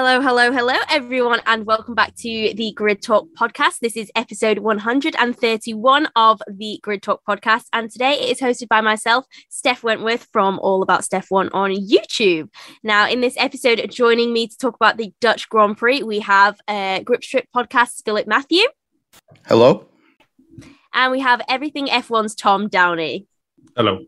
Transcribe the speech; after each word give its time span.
Hello, 0.00 0.20
hello, 0.20 0.52
hello, 0.52 0.74
everyone, 0.88 1.40
and 1.44 1.66
welcome 1.66 1.96
back 1.96 2.14
to 2.14 2.54
the 2.54 2.72
Grid 2.76 3.02
Talk 3.02 3.26
podcast. 3.36 3.80
This 3.80 3.96
is 3.96 4.12
episode 4.14 4.60
131 4.60 6.08
of 6.14 6.40
the 6.48 6.78
Grid 6.84 7.02
Talk 7.02 7.22
podcast, 7.28 7.64
and 7.72 7.90
today 7.90 8.12
it 8.12 8.30
is 8.30 8.40
hosted 8.40 8.68
by 8.68 8.80
myself, 8.80 9.24
Steph 9.48 9.82
Wentworth 9.82 10.28
from 10.32 10.60
All 10.60 10.84
About 10.84 11.02
Steph 11.02 11.32
One 11.32 11.48
on 11.48 11.72
YouTube. 11.72 12.48
Now, 12.84 13.08
in 13.08 13.20
this 13.22 13.34
episode, 13.38 13.84
joining 13.90 14.32
me 14.32 14.46
to 14.46 14.56
talk 14.56 14.76
about 14.76 14.98
the 14.98 15.12
Dutch 15.20 15.48
Grand 15.48 15.76
Prix, 15.76 16.04
we 16.04 16.20
have 16.20 16.60
uh, 16.68 17.00
Grip 17.00 17.24
Strip 17.24 17.48
podcast 17.52 18.04
Philip 18.04 18.28
Matthew. 18.28 18.66
Hello. 19.46 19.88
And 20.94 21.10
we 21.10 21.18
have 21.18 21.42
Everything 21.48 21.88
F1's 21.88 22.36
Tom 22.36 22.68
Downey. 22.68 23.26
Hello. 23.74 24.04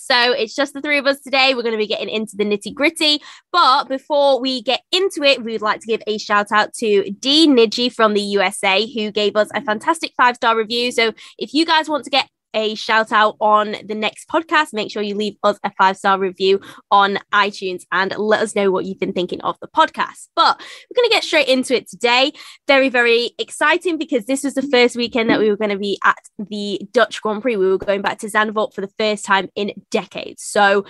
So 0.00 0.32
it's 0.32 0.54
just 0.54 0.72
the 0.72 0.80
three 0.80 0.98
of 0.98 1.06
us 1.06 1.20
today. 1.20 1.54
We're 1.54 1.62
going 1.62 1.74
to 1.74 1.78
be 1.78 1.86
getting 1.86 2.08
into 2.08 2.36
the 2.36 2.44
nitty 2.44 2.74
gritty. 2.74 3.20
But 3.52 3.84
before 3.84 4.40
we 4.40 4.62
get 4.62 4.80
into 4.92 5.22
it, 5.22 5.44
we 5.44 5.52
would 5.52 5.62
like 5.62 5.80
to 5.80 5.86
give 5.86 6.02
a 6.06 6.18
shout 6.18 6.52
out 6.52 6.72
to 6.74 7.10
D 7.10 7.46
Nidji 7.46 7.92
from 7.92 8.14
the 8.14 8.20
USA, 8.20 8.90
who 8.90 9.10
gave 9.10 9.36
us 9.36 9.48
a 9.54 9.62
fantastic 9.62 10.12
five 10.16 10.36
star 10.36 10.56
review. 10.56 10.90
So 10.90 11.12
if 11.38 11.52
you 11.52 11.66
guys 11.66 11.88
want 11.88 12.04
to 12.04 12.10
get 12.10 12.28
a 12.54 12.74
shout 12.74 13.12
out 13.12 13.36
on 13.40 13.76
the 13.84 13.94
next 13.94 14.28
podcast, 14.28 14.72
make 14.72 14.90
sure 14.90 15.02
you 15.02 15.14
leave 15.14 15.36
us 15.42 15.58
a 15.64 15.70
five 15.78 15.96
star 15.96 16.18
review 16.18 16.60
on 16.90 17.18
iTunes 17.32 17.82
and 17.92 18.14
let 18.16 18.40
us 18.40 18.54
know 18.54 18.70
what 18.70 18.84
you've 18.84 19.00
been 19.00 19.12
thinking 19.12 19.40
of 19.42 19.56
the 19.60 19.68
podcast. 19.68 20.28
But 20.36 20.58
we're 20.58 21.02
going 21.02 21.08
to 21.08 21.14
get 21.14 21.24
straight 21.24 21.48
into 21.48 21.74
it 21.76 21.88
today. 21.88 22.32
Very, 22.66 22.88
very 22.88 23.32
exciting 23.38 23.98
because 23.98 24.26
this 24.26 24.44
was 24.44 24.54
the 24.54 24.62
first 24.62 24.96
weekend 24.96 25.30
that 25.30 25.40
we 25.40 25.50
were 25.50 25.56
going 25.56 25.70
to 25.70 25.78
be 25.78 25.98
at 26.04 26.18
the 26.38 26.80
Dutch 26.92 27.22
Grand 27.22 27.42
Prix. 27.42 27.56
We 27.56 27.68
were 27.68 27.78
going 27.78 28.02
back 28.02 28.18
to 28.20 28.26
Zandvoort 28.26 28.74
for 28.74 28.80
the 28.80 28.92
first 28.98 29.24
time 29.24 29.48
in 29.54 29.72
decades. 29.90 30.42
So 30.42 30.84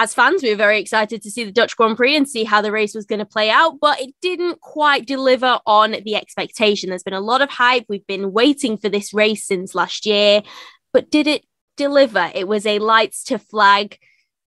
as 0.00 0.14
fans, 0.14 0.44
we 0.44 0.50
were 0.50 0.56
very 0.56 0.80
excited 0.80 1.22
to 1.22 1.30
see 1.30 1.42
the 1.42 1.50
Dutch 1.50 1.76
Grand 1.76 1.96
Prix 1.96 2.16
and 2.16 2.28
see 2.28 2.44
how 2.44 2.62
the 2.62 2.70
race 2.70 2.94
was 2.94 3.04
going 3.04 3.18
to 3.18 3.24
play 3.24 3.50
out, 3.50 3.80
but 3.80 4.00
it 4.00 4.14
didn't 4.22 4.60
quite 4.60 5.08
deliver 5.08 5.58
on 5.66 5.96
the 6.04 6.14
expectation. 6.14 6.88
There's 6.88 7.02
been 7.02 7.14
a 7.14 7.20
lot 7.20 7.42
of 7.42 7.50
hype. 7.50 7.84
We've 7.88 8.06
been 8.06 8.32
waiting 8.32 8.78
for 8.78 8.88
this 8.88 9.12
race 9.12 9.44
since 9.44 9.74
last 9.74 10.06
year 10.06 10.42
but 10.92 11.10
did 11.10 11.26
it 11.26 11.44
deliver? 11.76 12.30
It 12.34 12.48
was 12.48 12.66
a 12.66 12.78
lights 12.78 13.24
to 13.24 13.38
flag 13.38 13.98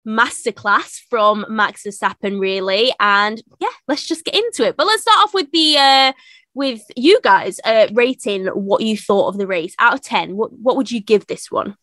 masterclass 0.08 1.00
from 1.10 1.46
Max 1.50 1.84
Verstappen, 1.84 2.40
really. 2.40 2.94
And 3.00 3.42
yeah, 3.60 3.70
let's 3.88 4.08
just 4.08 4.26
get 4.26 4.36
into 4.36 4.66
it. 4.66 4.76
But 4.78 4.88
let's 4.88 5.04
start 5.04 5.20
off 5.20 5.34
with 5.34 5.52
the 5.52 5.78
uh, 5.78 6.14
with 6.54 6.82
you 6.96 7.20
guys 7.24 7.60
uh, 7.64 7.88
rating 7.94 8.48
what 8.48 8.82
you 8.82 8.98
thought 8.98 9.30
of 9.30 9.38
the 9.38 9.48
race 9.48 9.76
out 9.80 9.94
of 9.94 10.02
ten. 10.02 10.36
What 10.36 10.54
what 10.54 10.76
would 10.78 10.92
you 10.92 11.02
give 11.02 11.28
this 11.28 11.52
one? 11.52 11.76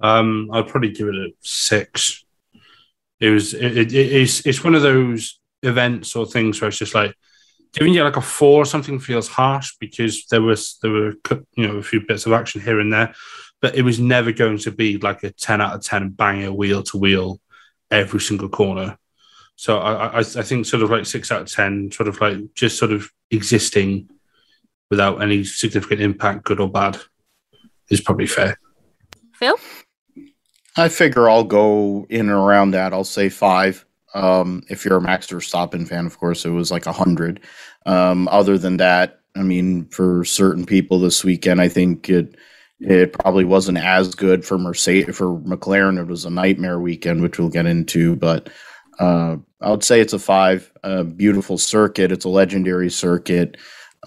Um, 0.00 0.50
I'd 0.52 0.68
probably 0.68 0.90
give 0.90 1.08
it 1.08 1.14
a 1.14 1.32
six. 1.40 2.24
It 3.20 3.30
was 3.30 3.54
it, 3.54 3.76
it, 3.76 3.94
it's 3.94 4.44
it's 4.46 4.64
one 4.64 4.74
of 4.74 4.82
those 4.82 5.38
events 5.62 6.16
or 6.16 6.26
things 6.26 6.60
where 6.60 6.68
it's 6.68 6.78
just 6.78 6.94
like 6.94 7.16
giving 7.72 7.94
you 7.94 8.04
like 8.04 8.16
a 8.16 8.20
four 8.20 8.62
or 8.62 8.64
something 8.64 8.98
feels 8.98 9.28
harsh 9.28 9.74
because 9.80 10.26
there 10.26 10.42
was 10.42 10.78
there 10.82 10.90
were 10.90 11.14
you 11.56 11.66
know 11.66 11.76
a 11.76 11.82
few 11.82 12.00
bits 12.06 12.26
of 12.26 12.32
action 12.32 12.60
here 12.60 12.80
and 12.80 12.92
there, 12.92 13.14
but 13.60 13.74
it 13.74 13.82
was 13.82 13.98
never 13.98 14.32
going 14.32 14.58
to 14.58 14.70
be 14.70 14.98
like 14.98 15.22
a 15.22 15.30
ten 15.30 15.60
out 15.60 15.74
of 15.74 15.82
ten 15.82 16.10
banger 16.10 16.52
wheel 16.52 16.82
to 16.84 16.98
wheel 16.98 17.40
every 17.90 18.20
single 18.20 18.48
corner. 18.48 18.98
So 19.56 19.78
I, 19.78 20.06
I, 20.06 20.18
I 20.18 20.22
think 20.22 20.66
sort 20.66 20.82
of 20.82 20.90
like 20.90 21.06
six 21.06 21.30
out 21.30 21.42
of 21.42 21.50
ten, 21.50 21.90
sort 21.92 22.08
of 22.08 22.20
like 22.20 22.38
just 22.54 22.78
sort 22.78 22.92
of 22.92 23.10
existing 23.30 24.08
without 24.90 25.22
any 25.22 25.44
significant 25.44 26.00
impact, 26.00 26.44
good 26.44 26.60
or 26.60 26.70
bad, 26.70 26.98
is 27.88 28.00
probably 28.00 28.26
fair. 28.26 28.58
Phil, 29.34 29.56
I 30.76 30.88
figure 30.88 31.28
I'll 31.28 31.44
go 31.44 32.06
in 32.10 32.28
and 32.28 32.30
around 32.30 32.72
that. 32.72 32.92
I'll 32.92 33.04
say 33.04 33.28
five. 33.28 33.86
Um, 34.14 34.62
if 34.68 34.84
you're 34.84 34.98
a 34.98 35.02
Max 35.02 35.26
Verstappen 35.26 35.88
fan, 35.88 36.06
of 36.06 36.18
course, 36.18 36.44
it 36.44 36.50
was 36.50 36.70
like 36.70 36.86
a 36.86 36.92
hundred. 36.92 37.40
Um, 37.86 38.28
other 38.28 38.58
than 38.58 38.76
that, 38.78 39.20
I 39.36 39.42
mean, 39.42 39.86
for 39.86 40.24
certain 40.24 40.66
people 40.66 41.00
this 41.00 41.24
weekend, 41.24 41.60
I 41.60 41.68
think 41.68 42.08
it 42.08 42.36
it 42.80 43.12
probably 43.12 43.44
wasn't 43.44 43.78
as 43.78 44.14
good 44.14 44.44
for 44.44 44.58
Mercedes 44.58 45.16
for 45.16 45.38
McLaren. 45.40 46.00
It 46.00 46.08
was 46.08 46.24
a 46.24 46.30
nightmare 46.30 46.80
weekend, 46.80 47.22
which 47.22 47.38
we'll 47.38 47.48
get 47.48 47.66
into. 47.66 48.16
But 48.16 48.50
uh, 48.98 49.36
I 49.60 49.70
would 49.70 49.84
say 49.84 50.00
it's 50.00 50.12
a 50.12 50.18
five. 50.18 50.70
A 50.82 51.04
beautiful 51.04 51.58
circuit. 51.58 52.12
It's 52.12 52.24
a 52.24 52.28
legendary 52.28 52.90
circuit. 52.90 53.56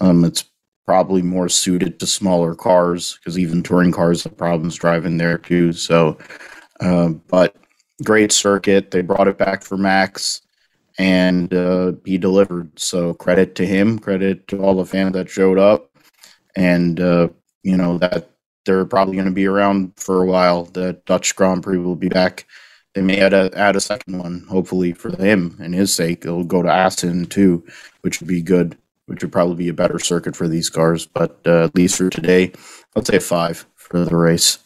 Um, 0.00 0.24
it's 0.24 0.44
probably 0.84 1.22
more 1.22 1.48
suited 1.48 1.98
to 1.98 2.06
smaller 2.06 2.54
cars 2.54 3.18
because 3.18 3.38
even 3.38 3.62
touring 3.62 3.92
cars 3.92 4.24
have 4.24 4.36
problems 4.36 4.76
driving 4.76 5.16
there 5.16 5.38
too. 5.38 5.72
So, 5.72 6.16
uh, 6.80 7.08
but 7.28 7.56
great 8.04 8.32
circuit. 8.32 8.90
They 8.90 9.02
brought 9.02 9.28
it 9.28 9.38
back 9.38 9.62
for 9.62 9.76
Max, 9.76 10.42
and 10.98 11.52
uh, 11.52 11.92
he 12.04 12.18
delivered. 12.18 12.78
So 12.78 13.14
credit 13.14 13.54
to 13.56 13.66
him. 13.66 13.98
Credit 13.98 14.46
to 14.48 14.62
all 14.62 14.74
the 14.74 14.84
fans 14.84 15.12
that 15.12 15.30
showed 15.30 15.58
up, 15.58 15.90
and 16.54 17.00
uh, 17.00 17.28
you 17.62 17.76
know 17.76 17.98
that 17.98 18.30
they're 18.64 18.84
probably 18.84 19.14
going 19.14 19.26
to 19.26 19.32
be 19.32 19.46
around 19.46 19.92
for 19.96 20.22
a 20.22 20.26
while. 20.26 20.64
The 20.64 21.00
Dutch 21.06 21.34
Grand 21.36 21.62
Prix 21.62 21.78
will 21.78 21.96
be 21.96 22.08
back. 22.08 22.46
They 22.94 23.02
may 23.02 23.20
add 23.20 23.34
a 23.34 23.50
add 23.54 23.76
a 23.76 23.80
second 23.80 24.18
one, 24.18 24.46
hopefully 24.48 24.92
for 24.92 25.10
him 25.16 25.56
and 25.60 25.74
his 25.74 25.94
sake. 25.94 26.24
It'll 26.24 26.44
go 26.44 26.62
to 26.62 26.72
Assen 26.72 27.26
too, 27.26 27.64
which 28.02 28.20
would 28.20 28.28
be 28.28 28.42
good. 28.42 28.76
Which 29.06 29.22
would 29.22 29.30
probably 29.30 29.54
be 29.54 29.68
a 29.68 29.72
better 29.72 30.00
circuit 30.00 30.34
for 30.34 30.48
these 30.48 30.68
cars. 30.68 31.06
But 31.06 31.38
uh, 31.46 31.66
at 31.66 31.76
least 31.76 31.96
for 31.96 32.10
today, 32.10 32.50
I'll 32.96 33.04
say 33.04 33.20
five 33.20 33.64
for 33.76 34.04
the 34.04 34.16
race. 34.16 34.58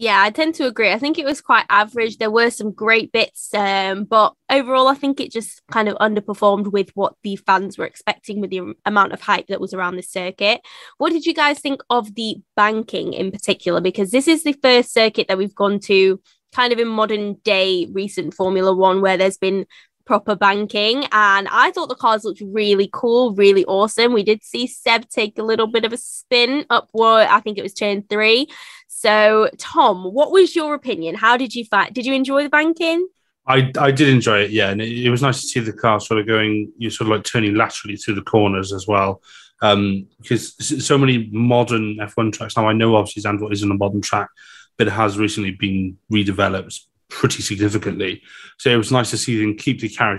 Yeah, 0.00 0.22
I 0.22 0.30
tend 0.30 0.54
to 0.56 0.66
agree. 0.68 0.92
I 0.92 0.98
think 0.98 1.18
it 1.18 1.24
was 1.24 1.40
quite 1.40 1.64
average. 1.68 2.18
There 2.18 2.30
were 2.30 2.50
some 2.50 2.70
great 2.70 3.10
bits, 3.10 3.52
um, 3.52 4.04
but 4.04 4.32
overall, 4.48 4.86
I 4.86 4.94
think 4.94 5.18
it 5.18 5.32
just 5.32 5.60
kind 5.72 5.88
of 5.88 5.96
underperformed 5.96 6.70
with 6.70 6.90
what 6.94 7.14
the 7.24 7.34
fans 7.34 7.76
were 7.76 7.84
expecting 7.84 8.40
with 8.40 8.50
the 8.50 8.74
amount 8.86 9.12
of 9.12 9.20
hype 9.20 9.48
that 9.48 9.60
was 9.60 9.74
around 9.74 9.96
the 9.96 10.02
circuit. 10.02 10.60
What 10.98 11.10
did 11.10 11.26
you 11.26 11.34
guys 11.34 11.58
think 11.58 11.80
of 11.90 12.14
the 12.14 12.36
banking 12.54 13.12
in 13.12 13.32
particular? 13.32 13.80
Because 13.80 14.12
this 14.12 14.28
is 14.28 14.44
the 14.44 14.52
first 14.62 14.92
circuit 14.92 15.26
that 15.26 15.36
we've 15.36 15.54
gone 15.54 15.80
to 15.80 16.20
kind 16.54 16.72
of 16.72 16.78
in 16.78 16.88
modern 16.88 17.34
day 17.42 17.88
recent 17.92 18.34
Formula 18.34 18.74
One 18.74 19.00
where 19.00 19.16
there's 19.16 19.36
been 19.36 19.66
proper 20.08 20.34
banking. 20.34 21.04
And 21.12 21.46
I 21.52 21.70
thought 21.70 21.90
the 21.90 21.94
cars 21.94 22.24
looked 22.24 22.40
really 22.40 22.88
cool, 22.92 23.34
really 23.34 23.64
awesome. 23.66 24.14
We 24.14 24.22
did 24.22 24.42
see 24.42 24.66
Seb 24.66 25.06
take 25.10 25.38
a 25.38 25.42
little 25.42 25.66
bit 25.66 25.84
of 25.84 25.92
a 25.92 25.98
spin 25.98 26.64
up. 26.70 26.84
upward. 26.84 27.28
I 27.28 27.40
think 27.40 27.58
it 27.58 27.62
was 27.62 27.74
turn 27.74 28.02
three. 28.08 28.48
So, 28.86 29.50
Tom, 29.58 30.04
what 30.04 30.32
was 30.32 30.56
your 30.56 30.74
opinion? 30.74 31.14
How 31.14 31.36
did 31.36 31.54
you 31.54 31.64
find? 31.66 31.94
Did 31.94 32.06
you 32.06 32.14
enjoy 32.14 32.42
the 32.42 32.48
banking? 32.48 33.06
I, 33.46 33.70
I 33.78 33.90
did 33.90 34.08
enjoy 34.08 34.40
it, 34.40 34.50
yeah, 34.50 34.70
and 34.70 34.80
it, 34.80 35.06
it 35.06 35.10
was 35.10 35.22
nice 35.22 35.40
to 35.40 35.46
see 35.46 35.60
the 35.60 35.72
car 35.72 36.00
sort 36.00 36.20
of 36.20 36.26
going, 36.26 36.70
you 36.76 36.90
sort 36.90 37.08
of 37.10 37.16
like 37.16 37.24
turning 37.24 37.54
laterally 37.54 37.96
through 37.96 38.16
the 38.16 38.22
corners 38.22 38.74
as 38.74 38.86
well, 38.86 39.22
um, 39.62 40.06
because 40.20 40.54
so 40.86 40.98
many 40.98 41.30
modern 41.32 41.96
F1 41.96 42.32
tracks 42.32 42.58
now. 42.58 42.68
I 42.68 42.74
know 42.74 42.96
obviously 42.96 43.22
Zandvoort 43.22 43.52
isn't 43.52 43.70
a 43.70 43.74
modern 43.74 44.02
track, 44.02 44.28
but 44.76 44.86
it 44.86 44.92
has 44.92 45.18
recently 45.18 45.52
been 45.52 45.96
redeveloped 46.12 46.80
pretty 47.08 47.42
significantly. 47.42 48.22
So 48.58 48.70
it 48.70 48.76
was 48.76 48.92
nice 48.92 49.10
to 49.10 49.16
see 49.16 49.40
them 49.40 49.56
keep 49.56 49.80
the 49.80 49.88
char- 49.88 50.18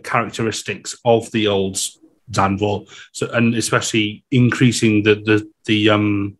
characteristics 0.00 0.96
of 1.04 1.30
the 1.32 1.48
old 1.48 1.78
Zandvoort, 2.30 2.88
so 3.12 3.28
and 3.32 3.54
especially 3.54 4.24
increasing 4.30 5.02
the 5.02 5.16
the 5.16 5.50
the 5.66 5.90
um 5.90 6.38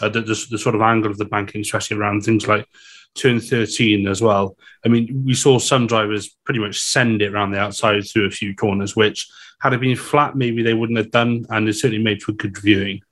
uh, 0.00 0.08
the, 0.08 0.22
the, 0.22 0.46
the 0.50 0.58
sort 0.58 0.74
of 0.74 0.80
angle 0.80 1.10
of 1.10 1.18
the 1.18 1.24
banking, 1.24 1.60
especially 1.60 1.96
around 1.96 2.22
things 2.22 2.48
like 2.48 2.66
turn 3.14 3.40
13 3.40 4.08
as 4.08 4.22
well. 4.22 4.56
I 4.84 4.88
mean, 4.88 5.24
we 5.26 5.34
saw 5.34 5.58
some 5.58 5.86
drivers 5.86 6.36
pretty 6.44 6.60
much 6.60 6.80
send 6.80 7.22
it 7.22 7.32
around 7.32 7.50
the 7.50 7.58
outside 7.58 8.02
through 8.06 8.26
a 8.26 8.30
few 8.30 8.54
corners, 8.54 8.96
which 8.96 9.28
had 9.60 9.72
it 9.74 9.80
been 9.80 9.96
flat, 9.96 10.36
maybe 10.36 10.62
they 10.62 10.74
wouldn't 10.74 10.98
have 10.98 11.10
done, 11.10 11.44
and 11.50 11.68
it 11.68 11.74
certainly 11.74 12.02
made 12.02 12.22
for 12.22 12.32
good 12.32 12.56
viewing. 12.56 13.02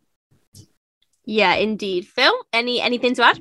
Yeah, 1.25 1.55
indeed. 1.55 2.07
Phil, 2.07 2.33
any 2.53 2.81
anything 2.81 3.15
to 3.17 3.23
add? 3.23 3.39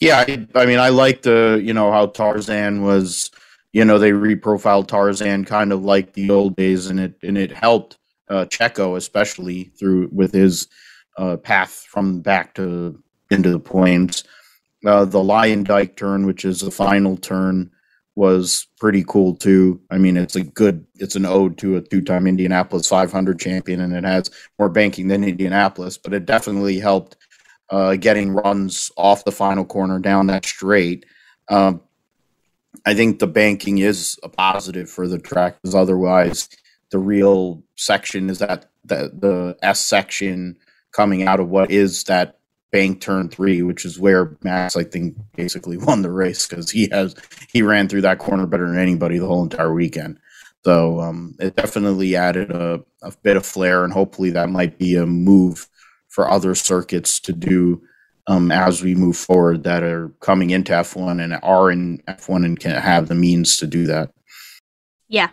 Yeah, 0.00 0.24
I, 0.26 0.46
I 0.54 0.66
mean, 0.66 0.78
I 0.78 0.88
like 0.88 1.22
the 1.22 1.60
you 1.62 1.74
know 1.74 1.92
how 1.92 2.06
Tarzan 2.06 2.82
was, 2.82 3.30
you 3.72 3.84
know, 3.84 3.98
they 3.98 4.12
reprofiled 4.12 4.88
Tarzan 4.88 5.44
kind 5.44 5.72
of 5.72 5.84
like 5.84 6.14
the 6.14 6.30
old 6.30 6.56
days, 6.56 6.86
and 6.86 6.98
it 6.98 7.14
and 7.22 7.36
it 7.36 7.52
helped 7.52 7.98
uh, 8.28 8.46
Checo 8.46 8.96
especially 8.96 9.64
through 9.78 10.08
with 10.12 10.32
his 10.32 10.68
uh, 11.18 11.36
path 11.36 11.84
from 11.88 12.20
back 12.20 12.54
to 12.54 13.02
into 13.30 13.50
the 13.50 13.60
points. 13.60 14.24
Uh, 14.84 15.04
the 15.04 15.22
Dyke 15.66 15.96
turn, 15.96 16.24
which 16.26 16.46
is 16.46 16.60
the 16.60 16.70
final 16.70 17.16
turn, 17.18 17.70
was 18.16 18.66
pretty 18.78 19.04
cool 19.06 19.34
too. 19.34 19.80
I 19.90 19.98
mean, 19.98 20.16
it's 20.16 20.36
a 20.36 20.42
good, 20.42 20.86
it's 20.96 21.16
an 21.16 21.26
ode 21.26 21.58
to 21.58 21.76
a 21.76 21.82
two-time 21.82 22.26
Indianapolis 22.26 22.88
500 22.88 23.38
champion, 23.38 23.80
and 23.80 23.94
it 23.94 24.04
has 24.04 24.30
more 24.58 24.70
banking 24.70 25.08
than 25.08 25.22
Indianapolis, 25.22 25.98
but 25.98 26.14
it 26.14 26.24
definitely 26.24 26.78
helped 26.78 27.16
uh, 27.70 27.96
getting 27.96 28.32
runs 28.32 28.90
off 28.96 29.24
the 29.24 29.32
final 29.32 29.64
corner 29.64 29.98
down 29.98 30.26
that 30.26 30.44
straight. 30.44 31.06
Um, 31.48 31.80
I 32.86 32.94
think 32.94 33.18
the 33.18 33.26
banking 33.26 33.78
is 33.78 34.18
a 34.22 34.28
positive 34.28 34.88
for 34.88 35.06
the 35.06 35.18
track, 35.18 35.60
because 35.60 35.74
otherwise, 35.74 36.48
the 36.90 36.98
real 36.98 37.62
section 37.76 38.30
is 38.30 38.38
that 38.38 38.70
the, 38.84 39.10
the 39.14 39.56
S 39.62 39.80
section 39.80 40.56
coming 40.92 41.22
out 41.22 41.40
of 41.40 41.48
what 41.48 41.70
is 41.70 42.04
that 42.04 42.38
bank 42.72 43.00
turn 43.00 43.28
three, 43.28 43.62
which 43.62 43.84
is 43.84 43.98
where 43.98 44.36
Max, 44.42 44.76
I 44.76 44.84
think, 44.84 45.16
basically 45.36 45.76
won 45.78 46.02
the 46.02 46.10
race 46.10 46.46
because 46.46 46.70
he 46.70 46.88
has 46.90 47.14
he 47.52 47.62
ran 47.62 47.88
through 47.88 48.02
that 48.02 48.18
corner 48.18 48.46
better 48.46 48.66
than 48.66 48.78
anybody 48.78 49.18
the 49.18 49.26
whole 49.26 49.42
entire 49.42 49.72
weekend. 49.72 50.18
So 50.64 51.00
um, 51.00 51.34
it 51.38 51.56
definitely 51.56 52.16
added 52.16 52.50
a, 52.50 52.84
a 53.02 53.12
bit 53.22 53.36
of 53.36 53.46
flair, 53.46 53.84
and 53.84 53.92
hopefully 53.92 54.30
that 54.30 54.50
might 54.50 54.78
be 54.78 54.94
a 54.94 55.06
move 55.06 55.68
for 56.10 56.30
other 56.30 56.54
circuits 56.54 57.20
to 57.20 57.32
do 57.32 57.82
um, 58.26 58.52
as 58.52 58.82
we 58.82 58.94
move 58.94 59.16
forward 59.16 59.64
that 59.64 59.82
are 59.82 60.08
coming 60.20 60.50
into 60.50 60.72
F1 60.72 61.22
and 61.22 61.38
are 61.42 61.70
in 61.70 61.98
F1 62.06 62.44
and 62.44 62.60
can 62.60 62.72
have 62.72 63.08
the 63.08 63.14
means 63.14 63.56
to 63.56 63.66
do 63.66 63.86
that. 63.86 64.10
Yeah, 65.08 65.30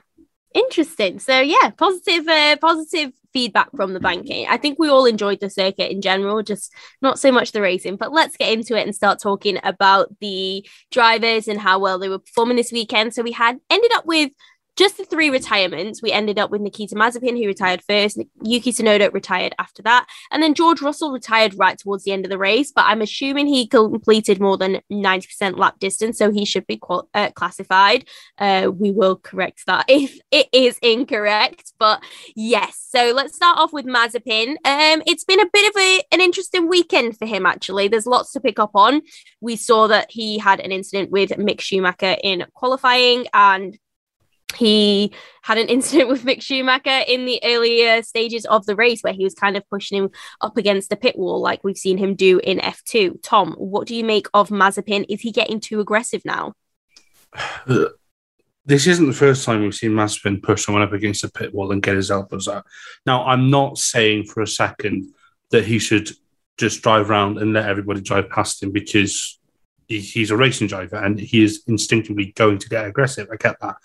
interesting. 0.53 1.19
So 1.19 1.39
yeah, 1.39 1.69
positive, 1.71 2.27
uh, 2.27 2.57
positive 2.57 3.11
feedback 3.33 3.69
from 3.75 3.93
the 3.93 3.99
banking. 3.99 4.47
I 4.49 4.57
think 4.57 4.79
we 4.79 4.89
all 4.89 5.05
enjoyed 5.05 5.39
the 5.39 5.49
circuit 5.49 5.91
in 5.91 6.01
general, 6.01 6.41
just 6.41 6.73
not 7.01 7.19
so 7.19 7.31
much 7.31 7.51
the 7.51 7.61
racing. 7.61 7.97
But 7.97 8.11
let's 8.11 8.35
get 8.35 8.51
into 8.51 8.75
it 8.75 8.83
and 8.83 8.95
start 8.95 9.19
talking 9.21 9.59
about 9.63 10.09
the 10.19 10.67
drivers 10.91 11.47
and 11.47 11.59
how 11.59 11.77
well 11.77 11.99
they 11.99 12.09
were 12.09 12.19
performing 12.19 12.57
this 12.57 12.71
weekend. 12.71 13.13
So 13.13 13.21
we 13.21 13.33
had 13.33 13.59
ended 13.69 13.91
up 13.93 14.07
with 14.07 14.31
just 14.77 14.97
the 14.97 15.05
three 15.05 15.29
retirements, 15.29 16.01
we 16.01 16.11
ended 16.11 16.37
up 16.37 16.51
with 16.51 16.61
Nikita 16.61 16.95
Mazepin, 16.95 17.37
who 17.37 17.47
retired 17.47 17.81
first. 17.83 18.21
Yuki 18.43 18.71
Tsunoda 18.71 19.11
retired 19.11 19.55
after 19.59 19.81
that. 19.83 20.07
And 20.31 20.41
then 20.41 20.53
George 20.53 20.81
Russell 20.81 21.11
retired 21.11 21.55
right 21.57 21.77
towards 21.77 22.03
the 22.03 22.11
end 22.11 22.25
of 22.25 22.29
the 22.29 22.37
race. 22.37 22.71
But 22.71 22.85
I'm 22.85 23.01
assuming 23.01 23.47
he 23.47 23.67
completed 23.67 24.39
more 24.39 24.57
than 24.57 24.81
90% 24.91 25.57
lap 25.57 25.79
distance. 25.79 26.17
So 26.17 26.31
he 26.31 26.45
should 26.45 26.67
be 26.67 26.77
qual- 26.77 27.09
uh, 27.13 27.31
classified. 27.31 28.07
Uh, 28.37 28.71
we 28.73 28.91
will 28.91 29.15
correct 29.15 29.63
that 29.65 29.85
if 29.89 30.19
it 30.31 30.47
is 30.53 30.77
incorrect. 30.81 31.73
But 31.79 32.03
yes. 32.35 32.85
So 32.89 33.11
let's 33.15 33.35
start 33.35 33.57
off 33.57 33.73
with 33.73 33.85
Mazepin. 33.85 34.49
Um, 34.63 35.01
it's 35.07 35.23
been 35.23 35.39
a 35.39 35.49
bit 35.51 35.75
of 35.75 35.81
a, 35.81 36.01
an 36.11 36.21
interesting 36.21 36.69
weekend 36.69 37.17
for 37.17 37.25
him, 37.25 37.45
actually. 37.45 37.87
There's 37.87 38.05
lots 38.05 38.31
to 38.33 38.39
pick 38.39 38.59
up 38.59 38.71
on. 38.75 39.01
We 39.41 39.55
saw 39.55 39.87
that 39.87 40.11
he 40.11 40.37
had 40.37 40.59
an 40.59 40.71
incident 40.71 41.09
with 41.09 41.31
Mick 41.31 41.61
Schumacher 41.61 42.15
in 42.23 42.45
qualifying 42.53 43.25
and 43.33 43.77
he 44.55 45.11
had 45.41 45.57
an 45.57 45.67
incident 45.67 46.09
with 46.09 46.23
Mick 46.23 46.41
Schumacher 46.41 47.03
in 47.07 47.25
the 47.25 47.39
earlier 47.43 48.01
stages 48.03 48.45
of 48.45 48.65
the 48.65 48.75
race 48.75 49.01
where 49.01 49.13
he 49.13 49.23
was 49.23 49.33
kind 49.33 49.57
of 49.57 49.69
pushing 49.69 49.97
him 49.97 50.09
up 50.41 50.57
against 50.57 50.89
the 50.89 50.95
pit 50.95 51.17
wall, 51.17 51.41
like 51.41 51.63
we've 51.63 51.77
seen 51.77 51.97
him 51.97 52.15
do 52.15 52.39
in 52.43 52.59
F2. 52.59 53.21
Tom, 53.21 53.53
what 53.57 53.87
do 53.87 53.95
you 53.95 54.03
make 54.03 54.27
of 54.33 54.49
Mazepin? 54.49 55.05
Is 55.09 55.21
he 55.21 55.31
getting 55.31 55.59
too 55.59 55.79
aggressive 55.79 56.23
now? 56.25 56.53
This 58.65 58.85
isn't 58.85 59.07
the 59.07 59.13
first 59.13 59.45
time 59.45 59.61
we've 59.61 59.73
seen 59.73 59.91
Mazepin 59.91 60.43
push 60.43 60.65
someone 60.65 60.83
up 60.83 60.91
against 60.91 61.21
the 61.21 61.31
pit 61.31 61.53
wall 61.53 61.71
and 61.71 61.81
get 61.81 61.95
his 61.95 62.11
elbows 62.11 62.49
out. 62.49 62.65
Now, 63.05 63.25
I'm 63.25 63.49
not 63.49 63.77
saying 63.77 64.25
for 64.25 64.41
a 64.41 64.47
second 64.47 65.13
that 65.51 65.63
he 65.63 65.79
should 65.79 66.09
just 66.57 66.81
drive 66.81 67.09
around 67.09 67.37
and 67.37 67.53
let 67.53 67.69
everybody 67.69 68.01
drive 68.01 68.29
past 68.29 68.61
him 68.61 68.71
because 68.73 69.39
he's 69.87 70.31
a 70.31 70.37
racing 70.37 70.67
driver 70.67 70.97
and 70.97 71.19
he 71.19 71.43
is 71.43 71.63
instinctively 71.67 72.33
going 72.35 72.57
to 72.59 72.69
get 72.69 72.85
aggressive. 72.85 73.27
I 73.31 73.37
get 73.37 73.59
that. 73.61 73.75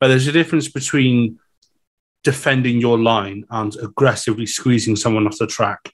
But 0.00 0.08
there's 0.08 0.26
a 0.26 0.32
difference 0.32 0.68
between 0.68 1.38
defending 2.22 2.80
your 2.80 2.98
line 2.98 3.44
and 3.50 3.76
aggressively 3.76 4.46
squeezing 4.46 4.96
someone 4.96 5.26
off 5.26 5.38
the 5.38 5.46
track. 5.46 5.92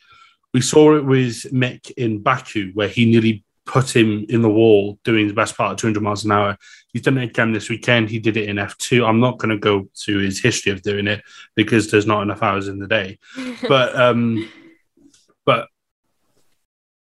We 0.55 0.61
saw 0.61 0.97
it 0.97 1.05
with 1.05 1.43
Mick 1.53 1.91
in 1.93 2.21
Baku, 2.23 2.73
where 2.75 2.89
he 2.89 3.05
nearly 3.05 3.45
put 3.67 3.95
him 3.95 4.27
in 4.29 4.43
the 4.43 4.49
wall 4.49 4.99
doing 5.05 5.29
the 5.29 5.35
best 5.35 5.57
part 5.57 5.73
of 5.73 5.79
200 5.79 6.03
miles 6.03 6.25
an 6.25 6.33
hour. 6.33 6.57
He's 6.93 7.03
done 7.03 7.19
it 7.19 7.31
again 7.31 7.53
this 7.53 7.69
weekend. 7.69 8.11
He 8.11 8.19
did 8.19 8.37
it 8.37 8.49
in 8.49 8.57
F2. 8.57 9.07
I'm 9.07 9.21
not 9.21 9.39
going 9.39 9.51
to 9.51 9.59
go 9.59 9.89
to 10.03 10.19
his 10.19 10.41
history 10.41 10.73
of 10.73 10.83
doing 10.83 11.07
it 11.07 11.23
because 11.55 11.91
there's 11.91 12.07
not 12.07 12.23
enough 12.23 12.43
hours 12.43 12.67
in 12.67 12.79
the 12.79 12.89
day. 12.89 13.19
but 13.69 13.95
um, 13.95 14.49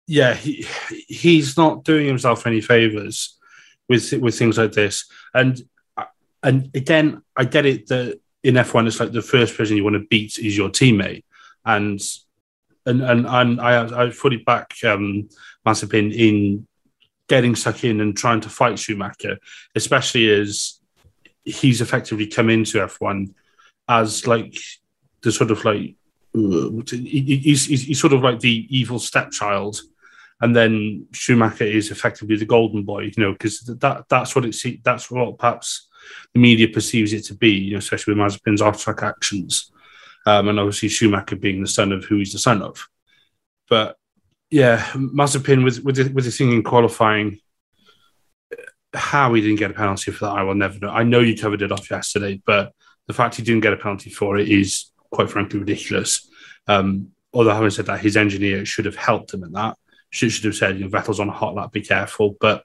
yeah, 0.09 0.33
he 0.33 0.65
he's 1.07 1.55
not 1.55 1.83
doing 1.83 2.07
himself 2.07 2.47
any 2.47 2.61
favors 2.61 3.37
with 3.87 4.11
with 4.13 4.37
things 4.37 4.57
like 4.57 4.71
this. 4.71 5.05
And 5.35 5.61
and 6.41 6.71
again, 6.75 7.21
I 7.37 7.45
get 7.45 7.67
it 7.67 7.87
that 7.89 8.19
in 8.43 8.55
F1 8.55 8.87
it's 8.87 8.99
like 8.99 9.11
the 9.11 9.21
first 9.21 9.55
person 9.55 9.77
you 9.77 9.83
want 9.83 9.97
to 9.97 10.07
beat 10.09 10.39
is 10.39 10.57
your 10.57 10.69
teammate, 10.69 11.25
and 11.63 12.01
and 12.87 13.03
and, 13.03 13.27
and 13.27 13.61
I 13.61 14.05
I 14.05 14.09
fully 14.09 14.37
back 14.37 14.73
um, 14.83 15.29
Mazepin 15.63 16.11
in 16.11 16.67
getting 17.27 17.55
stuck 17.55 17.83
in 17.83 18.01
and 18.01 18.17
trying 18.17 18.41
to 18.41 18.49
fight 18.49 18.79
Schumacher, 18.79 19.37
especially 19.75 20.31
as 20.31 20.79
he's 21.45 21.81
effectively 21.81 22.25
come 22.25 22.49
into 22.49 22.79
F1 22.79 23.31
as 23.87 24.25
like 24.25 24.57
the 25.21 25.31
sort 25.31 25.51
of 25.51 25.63
like 25.63 25.93
he's, 26.33 27.65
he's, 27.65 27.83
he's 27.83 28.01
sort 28.01 28.13
of 28.13 28.23
like 28.23 28.39
the 28.39 28.65
evil 28.75 28.97
stepchild 28.97 29.79
and 30.41 30.55
then 30.55 31.07
Schumacher 31.11 31.65
is 31.65 31.91
effectively 31.91 32.37
the 32.37 32.45
golden 32.45 32.83
boy, 32.83 33.03
you 33.03 33.13
know, 33.17 33.33
because 33.33 33.59
that 33.61 34.05
that's 34.09 34.35
what 34.35 34.45
it's 34.45 34.65
that's 34.83 35.11
what 35.11 35.37
perhaps 35.37 35.87
the 36.33 36.39
media 36.39 36.67
perceives 36.67 37.13
it 37.13 37.25
to 37.25 37.35
be, 37.35 37.51
you 37.51 37.71
know, 37.73 37.77
especially 37.77 38.13
with 38.13 38.23
Mazepin's 38.23 38.61
off-track 38.61 39.03
actions, 39.03 39.71
um, 40.25 40.47
and 40.47 40.59
obviously 40.59 40.89
Schumacher 40.89 41.35
being 41.35 41.61
the 41.61 41.67
son 41.67 41.91
of 41.91 42.05
who 42.05 42.17
he's 42.17 42.33
the 42.33 42.39
son 42.39 42.61
of. 42.61 42.87
But 43.69 43.97
yeah, 44.49 44.79
Mazepin 44.93 45.63
with 45.63 45.83
with 45.83 45.97
the, 45.97 46.11
with 46.13 46.25
the 46.25 46.31
thing 46.31 46.53
in 46.53 46.63
qualifying, 46.63 47.39
how 48.93 49.33
he 49.33 49.41
didn't 49.41 49.59
get 49.59 49.71
a 49.71 49.75
penalty 49.75 50.11
for 50.11 50.25
that, 50.25 50.37
I 50.37 50.43
will 50.43 50.55
never 50.55 50.79
know. 50.79 50.89
I 50.89 51.03
know 51.03 51.19
you 51.19 51.37
covered 51.37 51.61
it 51.61 51.71
off 51.71 51.91
yesterday, 51.91 52.41
but 52.45 52.73
the 53.07 53.13
fact 53.13 53.35
he 53.35 53.43
didn't 53.43 53.61
get 53.61 53.73
a 53.73 53.77
penalty 53.77 54.09
for 54.09 54.37
it 54.37 54.47
is 54.47 54.91
quite 55.11 55.29
frankly 55.29 55.59
ridiculous. 55.59 56.29
Um, 56.67 57.09
although 57.33 57.53
having 57.53 57.69
said 57.69 57.87
that, 57.87 57.99
his 57.99 58.17
engineer 58.17 58.65
should 58.65 58.85
have 58.85 58.95
helped 58.95 59.33
him 59.33 59.43
in 59.43 59.51
that. 59.53 59.77
Should, 60.11 60.31
should 60.31 60.45
have 60.45 60.55
said, 60.55 60.79
you 60.79 60.85
know, 60.85 60.89
Vettel's 60.89 61.19
on 61.19 61.29
a 61.29 61.33
hot 61.33 61.55
lap, 61.55 61.71
be 61.71 61.81
careful. 61.81 62.35
But 62.39 62.63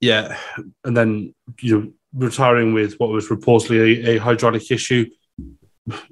yeah, 0.00 0.38
and 0.84 0.96
then 0.96 1.34
you 1.60 1.78
know 1.78 1.92
retiring 2.14 2.72
with 2.72 2.94
what 2.98 3.10
was 3.10 3.28
reportedly 3.28 4.04
a, 4.04 4.16
a 4.16 4.18
hydraulic 4.18 4.70
issue. 4.70 5.10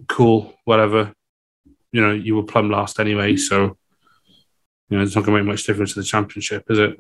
Cool, 0.09 0.55
whatever. 0.65 1.13
You 1.93 2.01
know, 2.01 2.13
you 2.13 2.37
were 2.37 2.43
plumb 2.43 2.71
last 2.71 2.99
anyway, 2.99 3.37
so 3.37 3.77
you 4.89 4.97
know 4.97 5.03
it's 5.03 5.15
not 5.15 5.25
going 5.25 5.39
to 5.39 5.45
make 5.45 5.53
much 5.53 5.65
difference 5.65 5.95
to 5.95 6.01
the 6.01 6.07
championship, 6.07 6.65
is 6.71 6.79
it? 6.79 6.99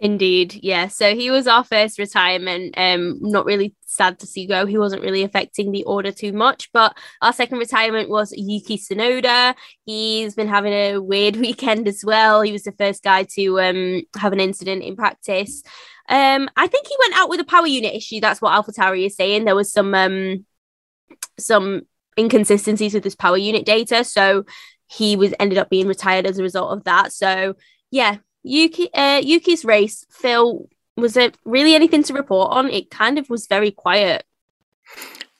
Indeed, 0.00 0.60
yeah. 0.62 0.86
So 0.86 1.16
he 1.16 1.30
was 1.30 1.48
our 1.48 1.64
first 1.64 1.98
retirement. 1.98 2.74
Um, 2.76 3.18
not 3.20 3.44
really 3.44 3.74
sad 3.84 4.20
to 4.20 4.28
see 4.28 4.46
go. 4.46 4.64
He 4.64 4.78
wasn't 4.78 5.02
really 5.02 5.24
affecting 5.24 5.72
the 5.72 5.82
order 5.84 6.12
too 6.12 6.32
much. 6.32 6.70
But 6.72 6.96
our 7.20 7.32
second 7.32 7.58
retirement 7.58 8.08
was 8.08 8.32
Yuki 8.36 8.78
Tsunoda. 8.78 9.56
He's 9.84 10.36
been 10.36 10.46
having 10.46 10.72
a 10.72 10.98
weird 10.98 11.34
weekend 11.46 11.88
as 11.88 12.04
well. 12.04 12.42
He 12.42 12.52
was 12.52 12.62
the 12.62 12.72
first 12.72 13.02
guy 13.02 13.24
to 13.34 13.60
um 13.60 14.02
have 14.16 14.32
an 14.32 14.38
incident 14.40 14.84
in 14.84 14.94
practice. 14.94 15.64
Um, 16.08 16.48
I 16.56 16.68
think 16.68 16.86
he 16.86 16.96
went 17.00 17.16
out 17.16 17.28
with 17.28 17.40
a 17.40 17.44
power 17.44 17.66
unit 17.66 17.94
issue. 17.94 18.20
That's 18.20 18.40
what 18.40 18.52
AlphaTauri 18.52 19.06
is 19.06 19.16
saying. 19.16 19.46
There 19.46 19.56
was 19.56 19.72
some 19.72 19.94
um 19.94 20.46
some 21.40 21.82
inconsistencies 22.16 22.94
with 22.94 23.02
his 23.02 23.16
power 23.16 23.36
unit 23.36 23.66
data, 23.66 24.04
so 24.04 24.44
he 24.86 25.16
was 25.16 25.34
ended 25.40 25.58
up 25.58 25.70
being 25.70 25.88
retired 25.88 26.24
as 26.24 26.38
a 26.38 26.42
result 26.44 26.70
of 26.70 26.84
that. 26.84 27.12
So 27.12 27.54
yeah, 27.90 28.18
Yuki 28.48 28.92
uh, 28.94 29.20
Yuki's 29.22 29.64
race, 29.64 30.06
Phil, 30.10 30.68
was 30.96 31.16
it 31.16 31.36
really 31.44 31.74
anything 31.74 32.02
to 32.04 32.14
report 32.14 32.50
on? 32.52 32.70
It 32.70 32.90
kind 32.90 33.18
of 33.18 33.28
was 33.30 33.46
very 33.46 33.70
quiet. 33.70 34.24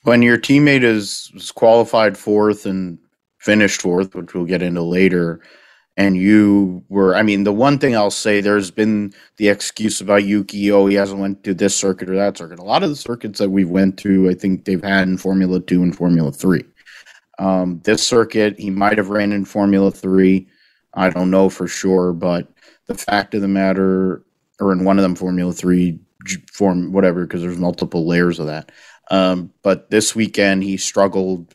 When 0.02 0.22
your 0.22 0.38
teammate 0.38 0.82
is, 0.82 1.32
is 1.34 1.50
qualified 1.50 2.16
fourth 2.16 2.66
and 2.66 2.98
finished 3.38 3.80
fourth, 3.80 4.14
which 4.14 4.34
we'll 4.34 4.44
get 4.44 4.62
into 4.62 4.82
later, 4.82 5.40
and 5.98 6.16
you 6.16 6.82
were 6.88 7.14
i 7.14 7.22
mean 7.22 7.44
the 7.44 7.52
one 7.52 7.78
thing 7.78 7.94
i'll 7.94 8.10
say 8.10 8.40
there's 8.40 8.70
been 8.70 9.12
the 9.36 9.48
excuse 9.48 10.00
about 10.00 10.24
yuki 10.24 10.70
oh 10.72 10.86
he 10.86 10.94
hasn't 10.94 11.20
went 11.20 11.42
to 11.44 11.52
this 11.52 11.76
circuit 11.76 12.08
or 12.08 12.14
that 12.14 12.38
circuit 12.38 12.58
a 12.58 12.62
lot 12.62 12.82
of 12.82 12.88
the 12.88 12.96
circuits 12.96 13.38
that 13.38 13.50
we've 13.50 13.68
went 13.68 13.98
to 13.98 14.30
i 14.30 14.34
think 14.34 14.64
they've 14.64 14.84
had 14.84 15.08
in 15.08 15.18
formula 15.18 15.60
2 15.60 15.82
and 15.82 15.96
formula 15.96 16.32
3 16.32 16.64
um, 17.40 17.80
this 17.84 18.06
circuit 18.06 18.58
he 18.58 18.70
might 18.70 18.96
have 18.96 19.10
ran 19.10 19.32
in 19.32 19.44
formula 19.44 19.90
3 19.90 20.46
i 20.94 21.10
don't 21.10 21.30
know 21.30 21.50
for 21.50 21.66
sure 21.66 22.12
but 22.12 22.48
the 22.88 22.94
fact 22.94 23.34
of 23.34 23.40
the 23.40 23.48
matter 23.48 24.22
or 24.60 24.72
in 24.72 24.84
one 24.84 24.98
of 24.98 25.02
them 25.02 25.14
formula 25.14 25.52
3 25.52 25.98
form 26.52 26.92
whatever 26.92 27.24
because 27.24 27.42
there's 27.42 27.58
multiple 27.58 28.06
layers 28.06 28.38
of 28.38 28.46
that 28.46 28.72
um, 29.10 29.52
but 29.62 29.90
this 29.90 30.14
weekend 30.14 30.62
he 30.62 30.76
struggled 30.76 31.54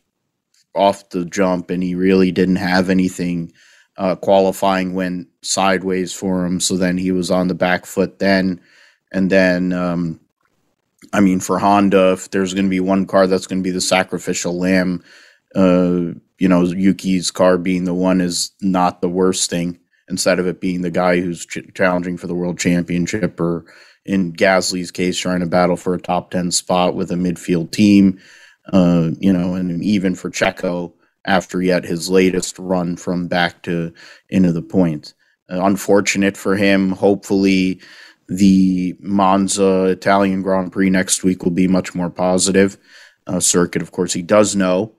off 0.76 1.10
the 1.10 1.26
jump 1.26 1.70
and 1.70 1.84
he 1.84 1.96
really 1.96 2.32
didn't 2.32 2.56
have 2.56 2.90
anything 2.90 3.52
uh, 3.98 4.16
qualifying 4.16 4.94
went 4.94 5.28
sideways 5.42 6.14
for 6.14 6.46
him. 6.46 6.60
So 6.60 6.78
then 6.78 6.98
he 6.98 7.12
was 7.12 7.30
on 7.30 7.48
the 7.48 7.56
back 7.56 7.86
foot 7.86 8.20
then. 8.20 8.60
And 9.12 9.30
then, 9.30 9.74
um, 9.74 10.20
I 11.12 11.20
mean, 11.20 11.40
for 11.40 11.60
Honda, 11.60 12.14
if 12.14 12.32
there's 12.32 12.54
going 12.54 12.66
to 12.66 12.70
be 12.70 12.80
one 12.80 13.06
car 13.06 13.28
that's 13.28 13.46
going 13.46 13.60
to 13.60 13.64
be 13.64 13.72
the 13.72 13.82
sacrificial 13.82 14.58
lamb, 14.58 15.04
uh, 15.56 16.18
you 16.40 16.48
know, 16.48 16.64
Yuki's 16.64 17.30
car 17.30 17.58
being 17.58 17.84
the 17.84 17.94
one 17.94 18.20
is 18.20 18.52
not 18.62 19.02
the 19.02 19.10
worst 19.10 19.50
thing 19.50 19.80
instead 20.14 20.38
of 20.38 20.46
it 20.46 20.62
being 20.62 20.84
the 20.84 20.92
guy 20.92 21.20
who's 21.20 21.44
ch- 21.44 21.74
challenging 21.74 22.18
for 22.18 22.28
the 22.28 22.36
world 22.36 22.60
championship 22.60 23.40
or 23.40 23.66
in 24.06 24.32
Gasly's 24.32 24.92
case, 24.92 25.18
trying 25.18 25.40
to 25.40 25.48
battle 25.48 25.76
for 25.76 25.96
a 25.96 26.00
top 26.00 26.30
10 26.30 26.52
spot 26.52 26.94
with 26.94 27.12
a 27.12 27.16
midfield 27.16 27.72
team, 27.72 28.20
uh, 28.72 29.10
you 29.18 29.34
know, 29.34 29.56
and 29.56 29.84
even 29.84 30.14
for 30.14 30.30
Checo, 30.30 30.94
after 31.26 31.64
yet 31.64 31.84
his 31.84 32.12
latest 32.12 32.60
run 32.60 32.96
from 32.96 33.28
back 33.28 33.64
to 33.64 33.92
into 34.30 34.52
the 34.52 34.62
points. 34.62 35.16
Uh, 35.52 35.64
unfortunate 35.64 36.38
for 36.38 36.56
him. 36.56 36.92
Hopefully, 36.92 37.82
the 38.28 38.96
Monza 39.00 39.86
Italian 39.86 40.44
Grand 40.44 40.72
Prix 40.72 40.92
next 40.92 41.24
week 41.24 41.44
will 41.44 41.52
be 41.52 41.68
much 41.68 41.96
more 41.96 42.10
positive. 42.12 42.78
Uh, 43.26 43.40
circuit, 43.40 43.82
of 43.82 43.92
course, 43.92 44.14
he 44.14 44.22
does 44.22 44.56
know, 44.56 44.94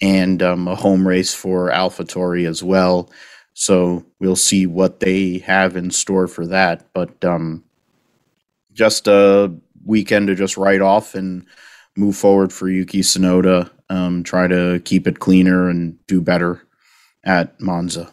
and 0.00 0.42
um, 0.42 0.68
a 0.68 0.74
home 0.74 1.06
race 1.06 1.34
for 1.34 1.70
AlphaTauri 1.70 2.48
as 2.48 2.62
well. 2.62 3.10
So 3.54 4.04
we'll 4.20 4.36
see 4.36 4.66
what 4.66 5.00
they 5.00 5.38
have 5.38 5.76
in 5.76 5.90
store 5.90 6.26
for 6.26 6.46
that. 6.48 6.86
But 6.92 7.24
um, 7.24 7.64
just 8.72 9.06
a 9.08 9.54
weekend 9.84 10.26
to 10.26 10.34
just 10.34 10.56
write 10.56 10.80
off 10.80 11.14
and 11.14 11.46
move 11.96 12.16
forward 12.16 12.52
for 12.52 12.68
Yuki 12.68 13.00
Tsunoda. 13.00 13.70
Um, 13.88 14.22
try 14.22 14.48
to 14.48 14.80
keep 14.84 15.06
it 15.06 15.20
cleaner 15.20 15.68
and 15.68 16.04
do 16.06 16.20
better 16.20 16.66
at 17.24 17.58
Monza. 17.60 18.12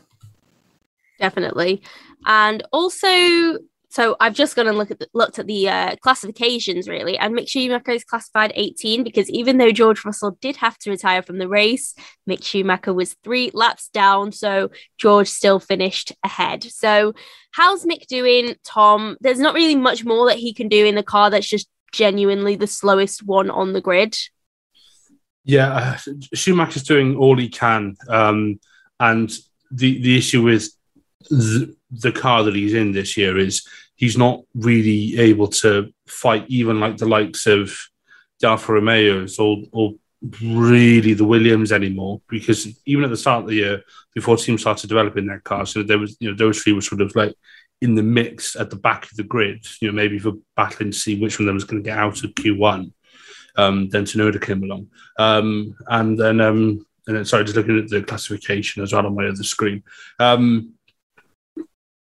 Definitely. 1.19 1.81
And 2.25 2.63
also, 2.71 3.57
so 3.91 4.15
I've 4.21 4.33
just 4.33 4.55
gone 4.55 4.67
and 4.67 4.77
look 4.77 4.89
at 4.89 4.99
the, 4.99 5.07
looked 5.13 5.37
at 5.37 5.47
the 5.47 5.67
uh, 5.67 5.95
classifications 5.97 6.87
really, 6.87 7.17
and 7.17 7.35
Mick 7.35 7.49
Schumacher 7.49 7.91
is 7.91 8.05
classified 8.05 8.53
18 8.55 9.03
because 9.03 9.29
even 9.29 9.57
though 9.57 9.73
George 9.73 10.05
Russell 10.05 10.37
did 10.39 10.55
have 10.55 10.77
to 10.79 10.89
retire 10.89 11.21
from 11.21 11.39
the 11.39 11.49
race, 11.49 11.93
Mick 12.27 12.41
Schumacher 12.41 12.93
was 12.93 13.17
three 13.21 13.51
laps 13.53 13.89
down, 13.89 14.31
so 14.31 14.71
George 14.97 15.27
still 15.27 15.59
finished 15.59 16.13
ahead. 16.23 16.63
So 16.63 17.13
how's 17.51 17.85
Mick 17.85 18.07
doing, 18.07 18.55
Tom? 18.63 19.17
There's 19.19 19.39
not 19.39 19.55
really 19.55 19.75
much 19.75 20.05
more 20.05 20.25
that 20.29 20.37
he 20.37 20.53
can 20.53 20.69
do 20.69 20.85
in 20.85 20.95
the 20.95 21.03
car 21.03 21.29
that's 21.29 21.49
just 21.49 21.67
genuinely 21.91 22.55
the 22.55 22.67
slowest 22.67 23.25
one 23.25 23.51
on 23.51 23.73
the 23.73 23.81
grid. 23.81 24.15
Yeah, 25.43 25.73
uh, 25.73 25.97
Schumacher's 26.33 26.83
doing 26.83 27.17
all 27.17 27.35
he 27.35 27.49
can, 27.49 27.97
um, 28.07 28.61
and 29.01 29.29
the 29.69 30.01
the 30.01 30.17
issue 30.17 30.43
with 30.43 30.69
the, 31.29 32.11
car 32.11 32.43
that 32.43 32.55
he's 32.55 32.73
in 32.73 32.91
this 32.91 33.17
year 33.17 33.37
is 33.37 33.67
he's 33.95 34.17
not 34.17 34.41
really 34.55 35.17
able 35.19 35.47
to 35.47 35.93
fight 36.07 36.45
even 36.47 36.79
like 36.79 36.97
the 36.97 37.07
likes 37.07 37.45
of 37.47 37.73
the 38.39 38.63
Romeos 38.67 39.37
or, 39.39 39.57
or 39.71 39.93
really 40.41 41.13
the 41.13 41.25
Williams 41.25 41.71
anymore 41.71 42.21
because 42.27 42.67
even 42.85 43.03
at 43.03 43.09
the 43.09 43.17
start 43.17 43.43
of 43.43 43.49
the 43.49 43.55
year 43.55 43.81
before 44.13 44.37
teams 44.37 44.61
started 44.61 44.87
developing 44.87 45.27
their 45.27 45.39
cars, 45.39 45.71
so 45.71 45.83
there 45.83 45.99
was 45.99 46.17
you 46.19 46.29
know 46.29 46.35
those 46.35 46.61
three 46.61 46.73
were 46.73 46.81
sort 46.81 47.01
of 47.01 47.15
like 47.15 47.33
in 47.81 47.95
the 47.95 48.03
mix 48.03 48.55
at 48.55 48.69
the 48.69 48.75
back 48.75 49.05
of 49.05 49.17
the 49.17 49.23
grid, 49.23 49.65
you 49.79 49.87
know 49.87 49.93
maybe 49.93 50.19
for 50.19 50.33
battling 50.55 50.91
to 50.91 50.97
see 50.97 51.19
which 51.19 51.39
one 51.39 51.45
of 51.45 51.47
them 51.47 51.55
was 51.55 51.63
going 51.63 51.81
to 51.81 51.89
get 51.89 51.97
out 51.97 52.23
of 52.23 52.31
Q1. 52.31 52.91
Um, 53.57 53.89
then 53.89 54.05
Tsunoda 54.05 54.41
came 54.41 54.63
along, 54.63 54.87
um, 55.17 55.75
and 55.87 56.17
then 56.17 56.39
um, 56.39 56.85
and 57.07 57.17
then 57.17 57.25
sorry, 57.25 57.43
just 57.43 57.55
looking 57.55 57.79
at 57.79 57.89
the 57.89 58.03
classification 58.03 58.83
as 58.83 58.93
well 58.93 59.05
on 59.05 59.15
my 59.15 59.27
other 59.27 59.43
screen. 59.43 59.83
Um, 60.19 60.73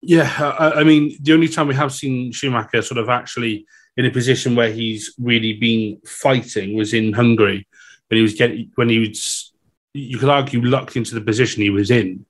yeah, 0.01 0.55
I, 0.59 0.81
I, 0.81 0.85
mean, 0.85 1.17
the 1.21 1.33
only 1.33 1.49
time 1.49 1.69
we 1.69 1.75
have 1.75 1.93
seen 1.93 2.33
Schumacher 2.33 2.83
sort 2.83 2.99
of 2.99 3.09
actually 3.09 3.67
in 3.97 4.05
a 4.05 4.11
position 4.11 4.55
where 4.55 4.71
he's 4.71 5.15
really 5.19 5.55
been 5.55 6.01
fighting 6.07 6.77
was 6.77 6.95
in 6.95 7.13
Hungary 7.13 7.67
when 8.09 8.17
he 8.17 8.23
was 8.23 8.35
getting 8.35 8.71
when 8.77 8.89
he 8.89 9.01
was 9.01 9.53
you 9.95 10.19
could 10.19 10.29
argue 10.29 10.63
lucked 10.63 10.97
into 10.97 11.15
the 11.15 11.21
position 11.21 11.63
he 11.63 11.71
was 11.71 11.91
in, 11.91 12.25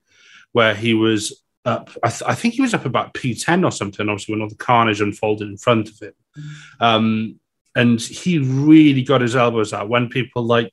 where 0.52 0.74
he 0.74 0.94
was 0.94 1.42
up. 1.64 1.90
I, 2.02 2.08
th- 2.08 2.22
I 2.26 2.34
think 2.34 2.54
he 2.54 2.62
was 2.62 2.74
up 2.74 2.86
about 2.86 3.14
P10 3.14 3.64
or 3.64 3.72
something. 3.72 4.08
Obviously, 4.08 4.34
when 4.34 4.42
all 4.42 4.48
the 4.48 4.54
carnage 4.54 5.00
unfolded 5.00 5.48
in 5.48 5.58
front 5.58 5.90
of 5.90 5.98
him, 6.00 6.14
um, 6.80 7.40
and 7.74 8.00
he 8.00 8.38
really 8.38 9.02
got 9.02 9.20
his 9.20 9.36
elbows 9.36 9.72
out 9.72 9.88
when 9.88 10.08
people 10.08 10.42
like 10.42 10.72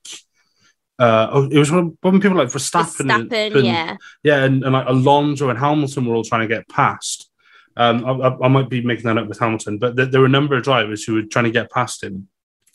uh, 0.98 1.28
oh, 1.32 1.50
it 1.50 1.58
was 1.58 1.72
when, 1.72 1.98
when 2.02 2.22
people 2.22 2.38
like 2.38 2.48
Verstappen, 2.48 3.08
Verstappen 3.08 3.32
and, 3.32 3.56
and, 3.56 3.66
yeah, 3.66 3.98
yeah, 4.24 4.44
and, 4.44 4.64
and, 4.64 4.74
like 4.74 4.88
Alonso 4.88 5.50
and 5.50 5.60
Hamilton 5.60 6.06
were 6.06 6.16
all 6.16 6.24
trying 6.24 6.48
to 6.48 6.54
get 6.54 6.68
past. 6.70 7.30
Um, 7.76 8.06
I, 8.06 8.30
I, 8.46 8.48
might 8.48 8.70
be 8.70 8.82
making 8.82 9.04
that 9.06 9.18
up 9.18 9.28
with 9.28 9.40
Hamilton, 9.40 9.78
but 9.78 9.98
th- 9.98 10.12
there 10.12 10.22
were 10.22 10.28
a 10.28 10.30
number 10.30 10.56
of 10.56 10.64
drivers 10.64 11.04
who 11.04 11.16
were 11.16 11.24
trying 11.24 11.44
to 11.46 11.52
get 11.52 11.70
past 11.70 12.02
him. 12.02 12.30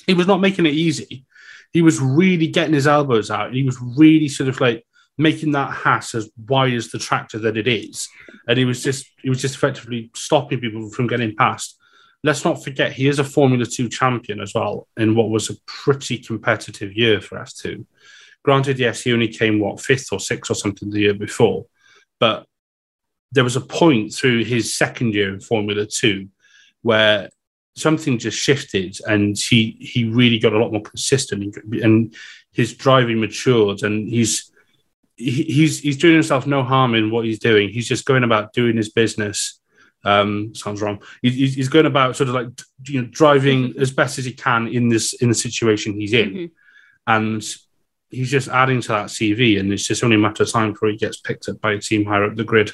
He 0.07 0.13
was 0.13 0.27
not 0.27 0.43
making 0.43 0.67
it 0.67 0.75
easy. 0.75 1.25
He 1.73 1.81
was 1.81 2.01
really 2.01 2.49
getting 2.49 2.75
his 2.75 2.87
elbows 2.87 3.31
out. 3.31 3.55
He 3.55 3.63
was 3.63 3.79
really 3.97 4.29
sort 4.29 4.51
of 4.51 4.61
like 4.61 4.85
making 5.17 5.53
that 5.53 5.71
Haas 5.71 6.15
as 6.15 6.29
wide 6.49 6.75
as 6.75 6.91
the 6.91 6.99
tractor 6.99 7.39
that 7.39 7.57
it 7.57 7.67
is, 7.67 8.09
and 8.47 8.59
he 8.59 8.67
was 8.67 8.83
just 8.83 9.07
he 9.23 9.31
was 9.31 9.41
just 9.41 9.55
effectively 9.55 10.11
stopping 10.15 10.61
people 10.61 10.91
from 10.91 11.07
getting 11.07 11.35
past. 11.35 11.79
Let's 12.23 12.45
not 12.45 12.63
forget 12.63 12.93
he 12.93 13.09
is 13.09 13.19
a 13.19 13.25
Formula 13.25 13.65
Two 13.65 13.89
champion 13.89 14.41
as 14.41 14.55
well 14.55 14.87
in 14.97 15.15
what 15.15 15.31
was 15.31 15.49
a 15.51 15.57
pretty 15.67 16.19
competitive 16.19 16.93
year 16.95 17.21
for 17.21 17.39
F2. 17.39 17.85
Granted, 18.43 18.79
yes, 18.79 19.03
he 19.03 19.13
only 19.13 19.29
came 19.29 19.59
what 19.59 19.81
fifth 19.81 20.13
or 20.13 20.21
sixth 20.21 20.51
or 20.51 20.55
something 20.55 20.91
the 20.91 21.01
year 21.01 21.15
before, 21.15 21.67
but 22.19 22.47
there 23.33 23.45
was 23.45 23.57
a 23.57 23.61
point 23.61 24.13
through 24.13 24.45
his 24.45 24.75
second 24.75 25.15
year 25.15 25.33
in 25.33 25.41
Formula 25.41 25.87
Two 25.87 26.29
where 26.83 27.29
something 27.77 28.19
just 28.19 28.39
shifted 28.39 28.99
and 29.07 29.39
he 29.39 29.77
he 29.81 30.05
really 30.05 30.39
got 30.39 30.53
a 30.53 30.59
lot 30.59 30.73
more 30.73 30.83
consistent 30.83 31.57
and 31.83 32.15
his 32.53 32.75
driving 32.75 33.21
matured 33.21 33.83
and 33.83 34.09
he's 34.09 34.51
he's 35.17 35.81
he's 35.81 35.97
doing 35.97 36.15
himself 36.15 36.47
no 36.47 36.63
harm 36.63 36.95
in 36.95 37.11
what 37.11 37.25
he's 37.25 37.39
doing. 37.39 37.69
He's 37.69 37.89
just 37.89 38.05
going 38.05 38.25
about 38.25 38.53
doing 38.53 38.77
his 38.77 38.91
business. 38.91 39.60
Um, 40.05 40.55
sounds 40.55 40.81
wrong. 40.81 41.03
He's, 41.23 41.55
he's 41.55 41.69
going 41.69 41.87
about 41.87 42.17
sort 42.17 42.29
of 42.29 42.35
like 42.35 42.49
you 42.87 43.03
know 43.03 43.09
driving 43.11 43.75
as 43.79 43.91
best 43.91 44.19
as 44.19 44.25
he 44.25 44.33
can 44.33 44.69
in 44.69 44.89
this 44.89 45.13
in 45.15 45.29
the 45.29 45.35
situation 45.35 45.95
he's 45.95 46.13
in, 46.13 46.31
mm-hmm. 46.31 46.47
and 47.07 47.43
he's 48.11 48.31
just 48.31 48.49
adding 48.49 48.81
to 48.83 48.89
that 48.89 49.07
CV, 49.07 49.61
and 49.61 49.73
it's 49.73 49.87
just 49.87 50.03
only 50.03 50.17
a 50.17 50.19
matter 50.19 50.43
of 50.43 50.51
time 50.51 50.73
before 50.73 50.89
he 50.89 50.97
gets 50.97 51.21
picked 51.21 51.49
up 51.49 51.61
by 51.61 51.73
a 51.73 51.79
team 51.79 52.05
higher 52.05 52.25
up 52.25 52.37
the 52.37 52.45
grid. 52.45 52.71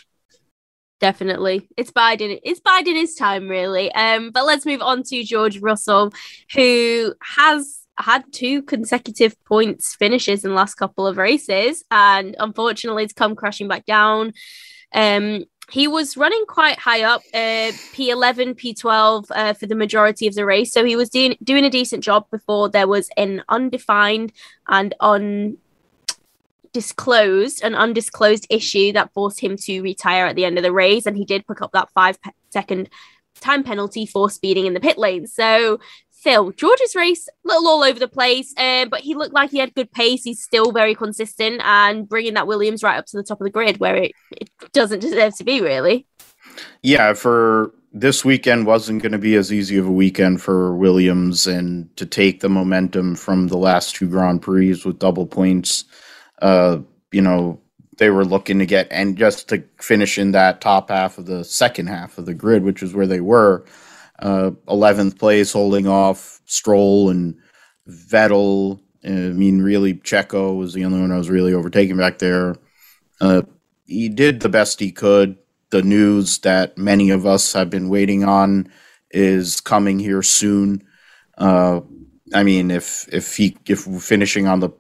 Definitely, 0.99 1.68
it's 1.76 1.90
biding. 1.90 2.38
It's 2.42 2.61
biding 2.61 2.97
his 2.97 3.14
time, 3.14 3.49
really. 3.49 3.92
Um, 3.92 4.30
but 4.30 4.47
let's 4.47 4.64
move 4.64 4.80
on 4.80 5.02
to 5.04 5.25
George 5.25 5.59
Russell, 5.61 6.12
who 6.54 7.14
has 7.23 7.80
had 7.99 8.25
two 8.33 8.62
consecutive 8.62 9.42
points 9.45 9.95
finishes 9.95 10.45
in 10.45 10.50
the 10.50 10.56
last 10.56 10.75
couple 10.75 11.06
of 11.06 11.18
races, 11.18 11.85
and 11.90 12.35
unfortunately, 12.38 13.04
it's 13.04 13.12
come 13.12 13.37
crashing 13.37 13.68
back 13.68 13.85
down. 13.85 14.33
Um, 14.95 15.45
he 15.70 15.88
was 15.88 16.16
running 16.16 16.44
quite 16.46 16.78
high 16.78 17.02
up, 17.02 17.23
uh, 17.35 17.73
P11, 17.92 18.54
P12 18.54 19.26
uh, 19.30 19.52
for 19.52 19.66
the 19.66 19.75
majority 19.75 20.28
of 20.28 20.35
the 20.35 20.46
race. 20.46 20.73
So 20.73 20.85
he 20.85 20.94
was 20.94 21.11
doing 21.11 21.37
doing 21.42 21.64
a 21.64 21.70
decent 21.70 22.04
job 22.04 22.30
before 22.30 22.68
there 22.68 22.87
was 22.87 23.08
an 23.16 23.42
undefined 23.49 24.32
and 24.68 24.94
undisclosed, 25.00 27.64
an 27.64 27.75
undisclosed 27.75 28.46
issue 28.49 28.92
that 28.92 29.12
forced 29.12 29.40
him 29.40 29.56
to 29.56 29.80
retire 29.80 30.26
at 30.26 30.37
the 30.37 30.44
end 30.44 30.56
of 30.56 30.62
the 30.62 30.73
race. 30.73 31.04
And 31.04 31.16
he 31.16 31.25
did 31.25 31.44
pick 31.46 31.61
up 31.61 31.73
that 31.73 31.90
five 31.90 32.23
pe- 32.23 32.30
second 32.50 32.88
time 33.40 33.64
penalty 33.64 34.06
for 34.06 34.30
speeding 34.30 34.66
in 34.66 34.75
the 34.75 34.80
pit 34.80 34.99
lane. 34.99 35.26
So 35.26 35.80
Phil, 36.26 36.50
George's 36.50 36.97
race, 36.97 37.28
a 37.28 37.33
little 37.45 37.68
all 37.68 37.85
over 37.85 38.00
the 38.00 38.09
place, 38.09 38.52
um, 38.59 38.88
but 38.88 38.99
he 38.99 39.14
looked 39.14 39.33
like 39.33 39.52
he 39.52 39.59
had 39.59 39.73
good 39.76 39.92
pace. 39.92 40.25
He's 40.25 40.42
still 40.42 40.73
very 40.73 40.92
consistent 40.92 41.61
and 41.62 42.09
bringing 42.09 42.35
that 42.35 42.49
Williams 42.49 42.83
right 42.83 42.99
up 42.99 43.06
to 43.06 43.16
the 43.16 43.23
top 43.23 43.40
of 43.40 43.45
the 43.45 43.50
grid 43.50 43.78
where 43.78 43.95
it, 43.95 44.12
it 44.33 44.50
doesn't 44.73 44.99
deserve 44.99 45.37
to 45.37 45.45
be, 45.45 45.61
really. 45.61 46.04
Yeah, 46.83 47.12
for 47.12 47.73
this 47.92 48.25
weekend 48.25 48.66
wasn't 48.66 49.02
going 49.02 49.12
to 49.12 49.18
be 49.18 49.37
as 49.37 49.52
easy 49.52 49.76
of 49.76 49.87
a 49.87 49.92
weekend 49.92 50.42
for 50.42 50.75
Williams 50.75 51.47
and 51.47 51.97
to 51.97 52.04
take 52.04 52.40
the 52.40 52.49
momentum 52.49 53.14
from 53.14 53.47
the 53.47 53.56
last 53.56 53.95
two 53.95 54.09
Grand 54.09 54.42
Prix 54.42 54.83
with 54.85 54.99
double 54.99 55.26
points. 55.26 55.85
Uh, 56.42 56.78
you 57.12 57.23
know, 57.23 57.61
they 57.99 58.11
were 58.11 58.25
looking 58.25 58.59
to 58.59 58.66
get 58.66 58.88
and 58.90 59.16
just 59.16 59.49
to 59.50 59.62
finish 59.80 60.18
in 60.18 60.33
that 60.33 60.61
top 60.61 60.90
half 60.90 61.18
of 61.18 61.26
the 61.26 61.45
second 61.45 61.87
half 61.87 62.18
of 62.18 62.26
the 62.26 62.35
grid, 62.35 62.64
which 62.64 62.83
is 62.83 62.95
where 62.95 63.06
they 63.06 63.21
were 63.21 63.64
uh, 64.18 64.50
11th 64.68 65.18
place, 65.18 65.52
holding 65.52 65.87
off 65.87 66.40
Stroll 66.44 67.11
and 67.11 67.37
Vettel. 67.88 68.80
I 69.04 69.08
mean, 69.08 69.62
really, 69.62 69.94
Checo 69.94 70.56
was 70.56 70.75
the 70.75 70.85
only 70.85 71.00
one 71.00 71.12
I 71.12 71.18
was 71.18 71.30
really 71.30 71.54
overtaking 71.54 71.96
back 71.96 72.18
there. 72.18 72.56
Uh, 73.20 73.42
he 73.85 74.08
did 74.08 74.40
the 74.40 74.49
best 74.49 74.80
he 74.80 74.90
could. 74.90 75.38
The 75.70 75.82
news 75.82 76.38
that 76.38 76.76
many 76.76 77.11
of 77.11 77.26
us 77.26 77.52
have 77.52 77.70
been 77.70 77.88
waiting 77.88 78.25
on 78.25 78.68
is 79.11 79.61
coming 79.61 79.99
here 79.99 80.23
soon. 80.23 80.85
Uh, 81.38 81.80
I 82.35 82.42
mean, 82.42 82.70
if 82.70 83.08
if 83.12 83.37
he 83.37 83.56
if 83.68 83.80
finishing 84.02 84.46
on 84.46 84.61
the 84.61 84.70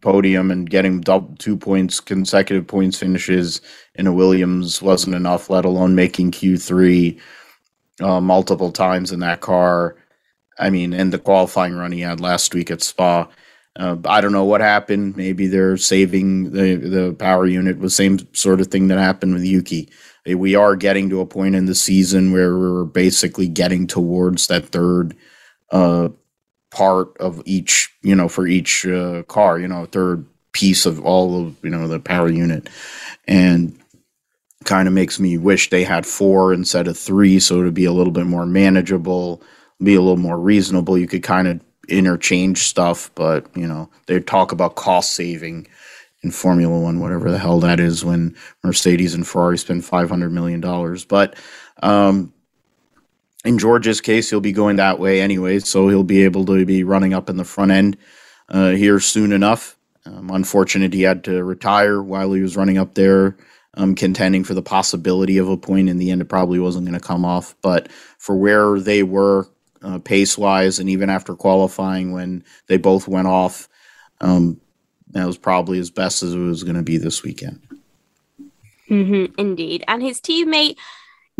podium 0.00 0.50
and 0.50 0.68
getting 0.68 1.00
double 1.00 1.34
two 1.36 1.56
points 1.56 1.98
consecutive 1.98 2.66
points 2.66 2.98
finishes 2.98 3.60
in 3.94 4.06
a 4.06 4.12
Williams 4.12 4.82
wasn't 4.82 5.16
enough, 5.16 5.50
let 5.50 5.64
alone 5.64 5.94
making 5.94 6.30
Q 6.30 6.56
three 6.58 7.18
uh, 8.00 8.20
multiple 8.20 8.72
times 8.72 9.12
in 9.12 9.20
that 9.20 9.40
car. 9.40 9.96
I 10.58 10.70
mean, 10.70 10.92
in 10.92 11.10
the 11.10 11.18
qualifying 11.18 11.74
run 11.74 11.92
he 11.92 12.00
had 12.00 12.20
last 12.20 12.54
week 12.54 12.70
at 12.70 12.82
Spa. 12.82 13.28
Uh, 13.74 13.96
I 14.04 14.20
don't 14.20 14.32
know 14.32 14.44
what 14.44 14.60
happened. 14.60 15.16
Maybe 15.16 15.46
they're 15.46 15.78
saving 15.78 16.52
the 16.52 16.76
the 16.76 17.14
power 17.14 17.46
unit. 17.46 17.78
Was 17.78 17.92
the 17.92 17.96
same 17.96 18.34
sort 18.34 18.60
of 18.60 18.66
thing 18.66 18.88
that 18.88 18.98
happened 18.98 19.34
with 19.34 19.44
Yuki. 19.44 19.88
We 20.26 20.54
are 20.54 20.76
getting 20.76 21.08
to 21.10 21.20
a 21.20 21.26
point 21.26 21.54
in 21.54 21.66
the 21.66 21.74
season 21.74 22.32
where 22.32 22.56
we're 22.56 22.84
basically 22.84 23.48
getting 23.48 23.86
towards 23.86 24.46
that 24.46 24.66
third 24.66 25.16
uh, 25.72 26.10
part 26.70 27.16
of 27.18 27.42
each, 27.44 27.90
you 28.02 28.14
know, 28.14 28.28
for 28.28 28.46
each 28.46 28.86
uh, 28.86 29.22
car. 29.24 29.58
You 29.58 29.68
know, 29.68 29.86
third 29.86 30.26
piece 30.52 30.84
of 30.84 31.00
all 31.00 31.40
of 31.40 31.56
you 31.64 31.70
know 31.70 31.88
the 31.88 31.98
power 31.98 32.28
unit, 32.28 32.68
and 33.26 33.81
kind 34.64 34.88
of 34.88 34.94
makes 34.94 35.20
me 35.20 35.38
wish 35.38 35.70
they 35.70 35.84
had 35.84 36.06
four 36.06 36.52
instead 36.52 36.88
of 36.88 36.98
three, 36.98 37.38
so 37.38 37.60
it'd 37.60 37.74
be 37.74 37.84
a 37.84 37.92
little 37.92 38.12
bit 38.12 38.26
more 38.26 38.46
manageable, 38.46 39.42
be 39.82 39.94
a 39.94 40.00
little 40.00 40.16
more 40.16 40.38
reasonable. 40.38 40.98
You 40.98 41.06
could 41.06 41.22
kind 41.22 41.48
of 41.48 41.60
interchange 41.88 42.58
stuff, 42.64 43.10
but 43.14 43.46
you 43.56 43.66
know 43.66 43.90
they 44.06 44.20
talk 44.20 44.52
about 44.52 44.76
cost 44.76 45.12
saving 45.14 45.66
in 46.22 46.30
Formula 46.30 46.78
One, 46.78 47.00
whatever 47.00 47.30
the 47.30 47.38
hell 47.38 47.60
that 47.60 47.80
is, 47.80 48.04
when 48.04 48.36
Mercedes 48.62 49.14
and 49.14 49.26
Ferrari 49.26 49.58
spend 49.58 49.84
five 49.84 50.08
hundred 50.08 50.30
million 50.32 50.60
dollars. 50.60 51.04
But 51.04 51.36
um, 51.82 52.32
in 53.44 53.58
George's 53.58 54.00
case, 54.00 54.30
he'll 54.30 54.40
be 54.40 54.52
going 54.52 54.76
that 54.76 54.98
way 54.98 55.20
anyway, 55.20 55.58
so 55.58 55.88
he'll 55.88 56.04
be 56.04 56.24
able 56.24 56.44
to 56.46 56.64
be 56.64 56.84
running 56.84 57.12
up 57.12 57.28
in 57.28 57.36
the 57.36 57.44
front 57.44 57.72
end 57.72 57.96
uh, 58.48 58.70
here 58.70 59.00
soon 59.00 59.32
enough. 59.32 59.76
Um, 60.04 60.30
unfortunate 60.30 60.92
he 60.92 61.02
had 61.02 61.24
to 61.24 61.44
retire 61.44 62.02
while 62.02 62.32
he 62.32 62.42
was 62.42 62.56
running 62.56 62.78
up 62.78 62.94
there, 62.94 63.36
um, 63.74 63.94
contending 63.94 64.44
for 64.44 64.54
the 64.54 64.62
possibility 64.62 65.38
of 65.38 65.48
a 65.48 65.56
point. 65.56 65.88
In 65.88 65.98
the 65.98 66.10
end, 66.10 66.20
it 66.20 66.26
probably 66.26 66.58
wasn't 66.58 66.86
going 66.86 66.98
to 66.98 67.06
come 67.06 67.24
off. 67.24 67.54
But 67.62 67.90
for 68.18 68.36
where 68.36 68.78
they 68.78 69.02
were 69.02 69.48
uh, 69.82 69.98
pace 69.98 70.36
wise, 70.38 70.78
and 70.78 70.88
even 70.88 71.10
after 71.10 71.34
qualifying 71.34 72.12
when 72.12 72.44
they 72.66 72.76
both 72.76 73.08
went 73.08 73.28
off, 73.28 73.68
um, 74.20 74.60
that 75.10 75.26
was 75.26 75.38
probably 75.38 75.78
as 75.78 75.90
best 75.90 76.22
as 76.22 76.34
it 76.34 76.38
was 76.38 76.64
going 76.64 76.76
to 76.76 76.82
be 76.82 76.96
this 76.96 77.22
weekend. 77.22 77.60
Mm-hmm, 78.88 79.38
indeed. 79.38 79.84
And 79.88 80.02
his 80.02 80.20
teammate 80.20 80.76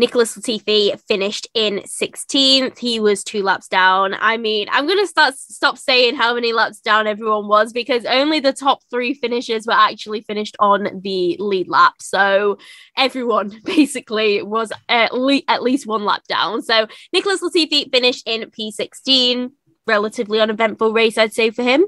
Nicholas 0.03 0.35
Latifi 0.35 0.99
finished 1.07 1.47
in 1.53 1.75
16th. 1.75 2.77
He 2.77 2.99
was 2.99 3.23
two 3.23 3.41
laps 3.41 3.69
down. 3.69 4.13
I 4.19 4.35
mean, 4.35 4.67
I'm 4.69 4.85
going 4.85 4.99
to 4.99 5.07
start 5.07 5.33
stop 5.35 5.77
saying 5.77 6.15
how 6.15 6.35
many 6.35 6.51
laps 6.51 6.81
down 6.81 7.07
everyone 7.07 7.47
was 7.47 7.71
because 7.71 8.03
only 8.03 8.41
the 8.41 8.51
top 8.51 8.79
three 8.91 9.13
finishers 9.13 9.65
were 9.65 9.71
actually 9.71 10.19
finished 10.19 10.57
on 10.59 10.99
the 11.01 11.37
lead 11.39 11.69
lap. 11.69 11.93
So 12.01 12.57
everyone 12.97 13.53
basically 13.63 14.43
was 14.43 14.73
at, 14.89 15.13
le- 15.13 15.47
at 15.47 15.63
least 15.63 15.87
one 15.87 16.03
lap 16.03 16.23
down. 16.27 16.63
So 16.63 16.85
Nicholas 17.13 17.41
Latifi 17.41 17.89
finished 17.89 18.27
in 18.27 18.51
P16. 18.51 19.51
Relatively 19.87 20.41
uneventful 20.41 20.91
race, 20.91 21.17
I'd 21.17 21.33
say, 21.33 21.49
for 21.49 21.63
him. 21.63 21.85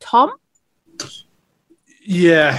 Tom? 0.00 0.32
Yeah, 2.00 2.58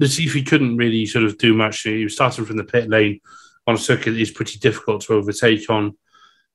Latifi 0.00 0.46
couldn't 0.46 0.76
really 0.76 1.06
sort 1.06 1.24
of 1.24 1.38
do 1.38 1.54
much. 1.54 1.80
He 1.82 2.04
was 2.04 2.14
starting 2.14 2.44
from 2.44 2.56
the 2.56 2.62
pit 2.62 2.88
lane 2.88 3.20
on 3.68 3.74
a 3.74 3.78
circuit 3.78 4.12
that 4.12 4.20
is 4.20 4.30
pretty 4.30 4.58
difficult 4.58 5.02
to 5.02 5.12
overtake 5.12 5.68
on. 5.68 5.94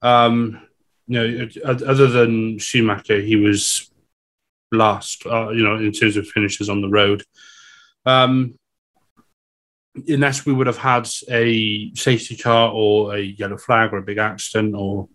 Um, 0.01 0.59
you 1.05 1.19
know, 1.19 1.47
other 1.63 2.07
than 2.07 2.57
Schumacher, 2.57 3.21
he 3.21 3.35
was 3.35 3.91
last. 4.71 5.23
Uh, 5.25 5.49
you 5.49 5.63
know, 5.63 5.75
in 5.75 5.91
terms 5.91 6.17
of 6.17 6.27
finishes 6.27 6.69
on 6.69 6.81
the 6.81 6.89
road. 6.89 7.23
Um, 8.05 8.55
unless 10.07 10.43
we 10.43 10.53
would 10.53 10.65
have 10.65 10.77
had 10.77 11.07
a 11.29 11.93
safety 11.93 12.35
car 12.35 12.71
or 12.73 13.15
a 13.15 13.19
yellow 13.19 13.57
flag 13.57 13.93
or 13.93 13.97
a 13.97 14.03
big 14.03 14.17
accident 14.17 14.73
or 14.75 15.07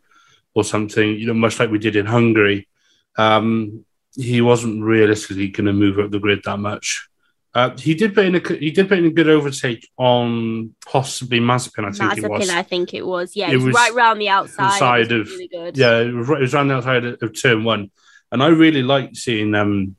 or 0.55 0.63
something, 0.63 1.19
you 1.19 1.27
know, 1.27 1.35
much 1.35 1.59
like 1.59 1.71
we 1.71 1.79
did 1.79 1.97
in 1.97 2.07
Hungary, 2.07 2.69
um, 3.17 3.85
he 4.15 4.41
wasn't 4.41 4.83
realistically 4.85 5.49
going 5.49 5.67
to 5.67 5.73
move 5.73 5.99
up 5.99 6.11
the 6.13 6.21
grid 6.21 6.41
that 6.45 6.59
much. 6.59 7.08
Uh, 7.55 7.77
he 7.79 7.95
did 7.95 8.15
put 8.15 8.27
in 8.27 8.35
a 8.35 8.57
he 8.57 8.71
did 8.71 8.89
put 8.89 8.99
in 8.99 9.07
a 9.07 9.11
good 9.11 9.29
overtake 9.29 9.89
on 9.97 10.75
possibly 10.87 11.41
Mazepin. 11.41 11.87
I 11.87 11.93
think 11.93 12.13
Mazepin, 12.13 12.25
it 12.25 12.31
was. 12.31 12.51
I 12.51 12.63
think 12.63 12.95
it 12.95 13.07
was. 13.07 13.35
Yeah, 13.35 13.49
it, 13.49 13.55
it 13.55 13.57
was, 13.57 13.67
was, 13.67 13.75
right 13.75 13.93
around 13.93 14.19
the 14.19 14.29
outside. 14.29 15.11
of 15.11 15.29
really 15.29 15.49
good. 15.49 15.77
yeah, 15.77 15.99
it 16.01 16.13
was, 16.13 16.29
it 16.29 16.41
was 16.41 16.55
around 16.55 16.69
the 16.69 16.75
outside 16.75 17.05
of, 17.05 17.23
of 17.23 17.41
turn 17.41 17.65
one, 17.65 17.91
and 18.31 18.43
I 18.43 18.49
really 18.49 18.83
like 18.83 19.17
seeing 19.17 19.55
um 19.55 19.97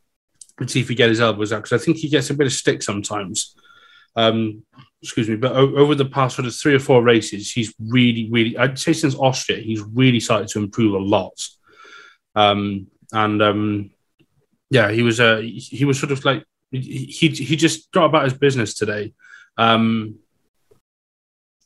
Latifi 0.60 0.96
get 0.96 1.10
his 1.10 1.22
elbows 1.22 1.52
out 1.52 1.64
because 1.64 1.82
I 1.82 1.84
think 1.84 1.98
he 1.98 2.10
gets 2.10 2.30
a 2.30 2.34
bit 2.34 2.48
of 2.48 2.54
stick 2.54 2.84
sometimes. 2.84 3.56
Um, 4.16 4.64
excuse 5.02 5.30
me, 5.30 5.36
but 5.36 5.54
o- 5.54 5.76
over 5.76 5.96
the 5.96 6.06
past 6.06 6.36
sort 6.36 6.48
of 6.48 6.56
three 6.56 6.76
or 6.76 6.80
four 6.80 7.02
races, 7.02 7.52
he's 7.52 7.74
really, 7.80 8.30
really 8.30 8.58
I'd 8.58 8.78
say 8.78 8.94
since 8.94 9.16
Austria, 9.16 9.60
he's 9.60 9.82
really 9.82 10.20
started 10.20 10.50
to 10.50 10.60
improve 10.60 10.94
a 10.94 11.00
lot. 11.00 11.34
Um, 12.36 12.88
and 13.12 13.42
um, 13.42 13.92
yeah, 14.70 14.92
he 14.92 15.02
was 15.02 15.20
uh, 15.20 15.38
he 15.38 15.86
was 15.86 16.00
sort 16.00 16.12
of 16.12 16.24
like 16.26 16.44
he 16.72 17.30
he 17.30 17.56
just 17.56 17.92
got 17.92 18.06
about 18.06 18.26
his 18.26 18.34
business 18.34 18.74
today. 18.74 19.14
Um, 19.58 20.16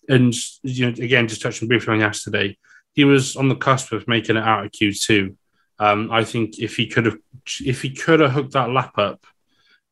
and 0.09 0.33
you 0.63 0.85
know, 0.85 1.03
again, 1.03 1.27
just 1.27 1.41
touching 1.41 1.67
briefly 1.67 1.93
on 1.93 1.99
yesterday, 1.99 2.57
he 2.93 3.03
was 3.03 3.35
on 3.35 3.49
the 3.49 3.55
cusp 3.55 3.91
of 3.91 4.07
making 4.07 4.37
it 4.37 4.43
out 4.43 4.65
of 4.65 4.71
Q 4.71 4.93
two. 4.93 5.37
Um, 5.79 6.11
I 6.11 6.23
think 6.23 6.59
if 6.59 6.77
he 6.77 6.87
could 6.87 7.05
have, 7.05 7.17
if 7.65 7.81
he 7.81 7.89
could 7.89 8.19
have 8.19 8.31
hooked 8.31 8.53
that 8.53 8.69
lap 8.69 8.97
up, 8.97 9.25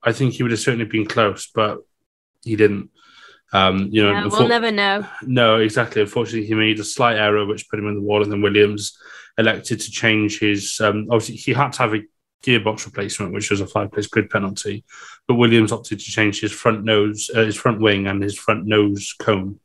I 0.04 0.12
think 0.12 0.34
he 0.34 0.44
would 0.44 0.52
have 0.52 0.60
certainly 0.60 0.86
been 0.86 1.06
close, 1.06 1.50
but 1.54 1.80
he 2.44 2.56
didn't. 2.56 2.90
Um, 3.54 3.90
you 3.92 4.04
know, 4.04 4.12
yeah, 4.12 4.28
we'll 4.28 4.48
never 4.48 4.72
know. 4.72 5.06
No, 5.24 5.58
exactly. 5.58 6.02
Unfortunately, 6.02 6.48
he 6.48 6.54
made 6.54 6.80
a 6.80 6.86
slight 6.86 7.18
error 7.18 7.46
which 7.46 7.70
put 7.70 7.80
him 7.80 7.88
in 7.88 7.96
the 7.96 8.02
wall, 8.02 8.24
and 8.24 8.32
then 8.32 8.42
Williams 8.42 8.98
elected 9.38 9.80
to 9.82 9.92
change 9.92 10.40
his. 10.40 10.80
Um, 10.80 11.08
obviously, 11.10 11.36
he 11.36 11.52
had 11.54 11.74
to 11.74 11.80
have 11.80 11.94
a 11.94 12.02
gearbox 12.42 12.86
replacement, 12.86 13.34
which 13.34 13.50
was 13.52 13.62
a 13.62 13.68
five 13.68 13.92
place 13.92 14.08
grid 14.08 14.30
penalty. 14.30 14.84
But 15.28 15.36
Williams 15.36 15.72
opted 15.72 16.00
to 16.00 16.06
change 16.06 16.42
his 16.42 16.52
front 16.52 16.84
nose, 16.84 17.30
uh, 17.36 17.42
his 17.42 17.56
front 17.56 17.80
wing, 17.80 18.08
and 18.08 18.22
his 18.22 18.38
front 18.38 18.66
nose 18.66 19.14
cone 19.20 19.60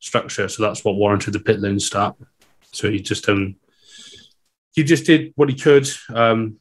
structure. 0.00 0.48
So 0.48 0.62
that's 0.62 0.84
what 0.84 0.96
warranted 0.96 1.32
the 1.32 1.40
pit 1.40 1.60
lane 1.60 1.80
start. 1.80 2.16
So 2.72 2.90
he 2.90 3.00
just 3.00 3.28
um 3.28 3.56
he 4.74 4.84
just 4.84 5.06
did 5.06 5.32
what 5.36 5.48
he 5.48 5.54
could. 5.54 5.88
Um, 6.14 6.58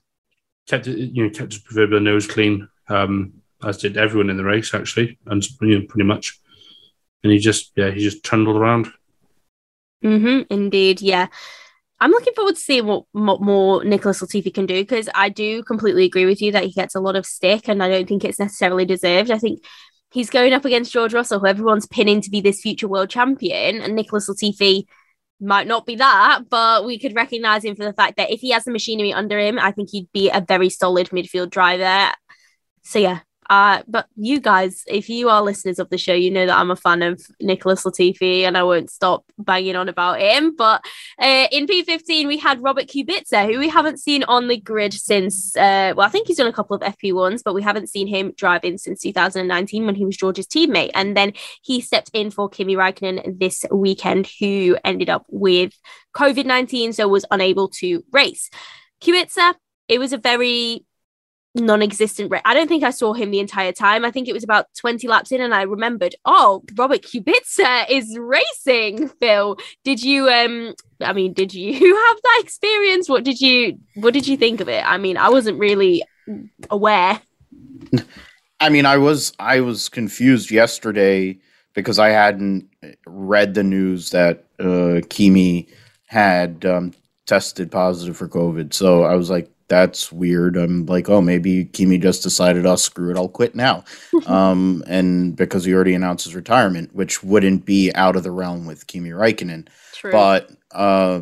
kept 0.67 0.87
it, 0.87 0.97
you 0.97 1.23
know 1.23 1.29
kept 1.29 1.53
his 1.53 1.61
proverbial 1.61 2.01
nose 2.01 2.27
clean, 2.27 2.67
um, 2.89 3.33
as 3.63 3.77
did 3.77 3.97
everyone 3.97 4.29
in 4.29 4.37
the 4.37 4.43
race 4.43 4.73
actually, 4.73 5.17
and 5.25 5.45
you 5.61 5.79
know, 5.79 5.85
pretty 5.87 6.07
much. 6.07 6.39
And 7.23 7.31
he 7.31 7.39
just 7.39 7.71
yeah 7.75 7.91
he 7.91 8.01
just 8.01 8.23
trundled 8.23 8.57
around. 8.57 8.87
Mm-hmm, 10.03 10.53
indeed, 10.53 11.01
yeah. 11.01 11.27
I'm 11.99 12.11
looking 12.11 12.33
forward 12.33 12.55
to 12.55 12.61
seeing 12.61 12.85
what, 12.85 13.05
what 13.11 13.41
more 13.41 13.83
Nicholas 13.83 14.21
Latifi 14.21 14.53
can 14.53 14.67
do 14.67 14.75
because 14.81 15.09
I 15.15 15.29
do 15.29 15.63
completely 15.63 16.05
agree 16.05 16.25
with 16.25 16.41
you 16.41 16.51
that 16.51 16.63
he 16.63 16.71
gets 16.71 16.95
a 16.95 16.99
lot 16.99 17.15
of 17.15 17.25
stick 17.25 17.67
and 17.67 17.81
I 17.81 17.89
don't 17.89 18.07
think 18.07 18.23
it's 18.23 18.39
necessarily 18.39 18.85
deserved. 18.85 19.31
I 19.31 19.39
think 19.39 19.63
he's 20.11 20.29
going 20.29 20.53
up 20.53 20.65
against 20.65 20.93
George 20.93 21.13
Russell, 21.13 21.39
who 21.39 21.47
everyone's 21.47 21.87
pinning 21.87 22.21
to 22.21 22.29
be 22.29 22.41
this 22.41 22.61
future 22.61 22.87
world 22.87 23.09
champion, 23.09 23.81
and 23.81 23.95
Nicholas 23.95 24.29
Latifi 24.29 24.83
might 25.39 25.67
not 25.67 25.85
be 25.85 25.95
that, 25.95 26.41
but 26.49 26.85
we 26.85 26.99
could 26.99 27.15
recognize 27.15 27.63
him 27.63 27.75
for 27.75 27.83
the 27.83 27.93
fact 27.93 28.17
that 28.17 28.31
if 28.31 28.41
he 28.41 28.51
has 28.51 28.63
the 28.63 28.71
machinery 28.71 29.13
under 29.13 29.39
him, 29.39 29.59
I 29.59 29.71
think 29.71 29.89
he'd 29.91 30.11
be 30.11 30.29
a 30.29 30.43
very 30.45 30.69
solid 30.69 31.09
midfield 31.09 31.49
driver. 31.49 32.11
So 32.83 32.99
yeah, 32.99 33.19
uh, 33.49 33.81
but 33.87 34.07
you 34.15 34.39
guys, 34.39 34.83
if 34.87 35.09
you 35.09 35.29
are 35.29 35.41
listeners 35.41 35.79
of 35.79 35.89
the 35.89 35.97
show, 35.97 36.13
you 36.13 36.29
know 36.29 36.45
that 36.45 36.57
I'm 36.57 36.71
a 36.71 36.75
fan 36.75 37.01
of 37.01 37.21
Nicholas 37.39 37.83
Latifi 37.83 38.41
and 38.41 38.57
I 38.57 38.63
won't 38.63 38.89
stop 38.89 39.25
banging 39.37 39.75
on 39.75 39.87
about 39.89 40.19
him. 40.19 40.55
But 40.55 40.83
uh, 41.19 41.47
in 41.51 41.67
P15, 41.67 42.27
we 42.27 42.37
had 42.37 42.61
Robert 42.61 42.87
Kubica, 42.87 43.51
who 43.51 43.59
we 43.59 43.69
haven't 43.69 43.99
seen 43.99 44.23
on 44.25 44.47
the 44.47 44.57
grid 44.57 44.93
since, 44.93 45.55
uh, 45.55 45.93
well, 45.95 46.07
I 46.07 46.09
think 46.09 46.27
he's 46.27 46.37
done 46.37 46.47
a 46.47 46.53
couple 46.53 46.75
of 46.75 46.81
FP1s, 46.81 47.41
but 47.43 47.53
we 47.53 47.61
haven't 47.61 47.87
seen 47.87 48.07
him 48.07 48.33
driving 48.35 48.77
since 48.77 49.01
2019 49.01 49.85
when 49.85 49.95
he 49.95 50.05
was 50.05 50.17
George's 50.17 50.47
teammate. 50.47 50.91
And 50.93 51.15
then 51.15 51.33
he 51.61 51.79
stepped 51.79 52.11
in 52.13 52.31
for 52.31 52.49
Kimi 52.49 52.75
Raikkonen 52.75 53.39
this 53.39 53.63
weekend, 53.71 54.29
who 54.39 54.77
ended 54.83 55.09
up 55.09 55.25
with 55.29 55.73
COVID 56.15 56.45
19, 56.45 56.93
so 56.93 57.07
was 57.07 57.25
unable 57.31 57.69
to 57.69 58.03
race. 58.11 58.49
Kubica, 59.01 59.53
it 59.87 59.99
was 59.99 60.11
a 60.11 60.17
very 60.17 60.86
non-existent 61.65 62.31
i 62.45 62.53
don't 62.53 62.67
think 62.67 62.83
i 62.83 62.89
saw 62.89 63.13
him 63.13 63.31
the 63.31 63.39
entire 63.39 63.71
time. 63.71 64.05
I 64.05 64.11
think 64.11 64.27
it 64.27 64.33
was 64.33 64.43
about 64.43 64.67
20 64.75 65.07
laps 65.07 65.31
in 65.31 65.41
and 65.41 65.53
i 65.53 65.63
remembered 65.63 66.15
oh 66.25 66.63
robert 66.75 67.01
kubica 67.01 67.85
is 67.89 68.17
racing 68.17 69.09
phil. 69.19 69.57
Did 69.83 70.03
you 70.03 70.29
um 70.29 70.73
i 71.01 71.13
mean 71.13 71.33
did 71.33 71.53
you 71.53 71.73
have 72.07 72.17
that 72.23 72.41
experience? 72.43 73.09
What 73.09 73.23
did 73.23 73.41
you 73.41 73.79
what 73.95 74.13
did 74.13 74.27
you 74.27 74.37
think 74.37 74.61
of 74.61 74.69
it? 74.69 74.83
I 74.85 74.97
mean 74.97 75.17
i 75.17 75.29
wasn't 75.29 75.59
really 75.59 76.03
aware. 76.69 77.21
I 78.59 78.69
mean 78.69 78.85
i 78.85 78.97
was 78.97 79.33
i 79.39 79.59
was 79.59 79.89
confused 79.89 80.51
yesterday 80.51 81.39
because 81.73 81.99
i 81.99 82.09
hadn't 82.09 82.69
read 83.05 83.53
the 83.53 83.63
news 83.63 84.11
that 84.11 84.45
uh 84.59 85.01
kimi 85.09 85.67
had 86.07 86.65
um 86.65 86.93
tested 87.25 87.71
positive 87.71 88.17
for 88.17 88.27
covid. 88.27 88.73
So 88.73 89.03
i 89.03 89.15
was 89.15 89.29
like 89.29 89.51
that's 89.67 90.11
weird. 90.11 90.55
I'm 90.55 90.85
like, 90.85 91.09
oh, 91.09 91.21
maybe 91.21 91.65
Kimi 91.65 91.97
just 91.97 92.23
decided, 92.23 92.65
oh, 92.65 92.75
screw 92.75 93.11
it, 93.11 93.17
I'll 93.17 93.27
quit 93.27 93.55
now. 93.55 93.83
um, 94.25 94.83
and 94.87 95.35
because 95.35 95.65
he 95.65 95.73
already 95.73 95.93
announced 95.93 96.25
his 96.25 96.35
retirement, 96.35 96.95
which 96.95 97.23
wouldn't 97.23 97.65
be 97.65 97.91
out 97.93 98.15
of 98.15 98.23
the 98.23 98.31
realm 98.31 98.65
with 98.65 98.87
Kimi 98.87 99.09
Raikkonen. 99.09 99.67
True. 99.93 100.11
But 100.11 100.51
uh, 100.71 101.21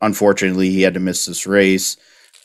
unfortunately, 0.00 0.70
he 0.70 0.82
had 0.82 0.94
to 0.94 1.00
miss 1.00 1.26
this 1.26 1.46
race. 1.46 1.96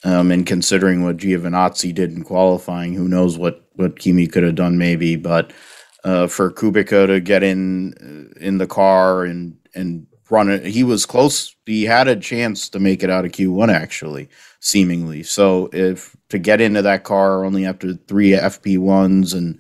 Um, 0.03 0.29
and 0.29 0.45
considering 0.45 1.03
what 1.03 1.17
Giovinazzi 1.17 1.91
did 1.95 2.11
in 2.11 2.23
qualifying, 2.23 2.93
who 2.93 3.07
knows 3.07 3.39
what, 3.39 3.65
what 3.73 3.97
Kimi 3.97 4.27
could 4.27 4.43
have 4.43 4.53
done 4.53 4.77
maybe. 4.77 5.15
But 5.15 5.51
uh, 6.03 6.27
for 6.27 6.51
Kubica 6.51 7.07
to 7.07 7.19
get 7.19 7.41
in 7.41 7.93
uh, 7.95 8.39
in 8.39 8.59
the 8.59 8.67
car 8.67 9.25
and 9.25 9.57
and 9.73 10.05
run 10.29 10.49
it. 10.49 10.65
He 10.65 10.83
was 10.83 11.05
close. 11.05 11.55
He 11.65 11.83
had 11.83 12.07
a 12.07 12.15
chance 12.15 12.69
to 12.69 12.79
make 12.79 13.03
it 13.03 13.09
out 13.09 13.25
of 13.25 13.31
Q1 13.31 13.73
actually, 13.73 14.29
seemingly. 14.59 15.23
So 15.23 15.69
if 15.73 16.15
to 16.29 16.39
get 16.39 16.61
into 16.61 16.81
that 16.81 17.03
car 17.03 17.45
only 17.45 17.65
after 17.65 17.93
three 17.93 18.31
FP1s 18.31 19.33
and 19.33 19.59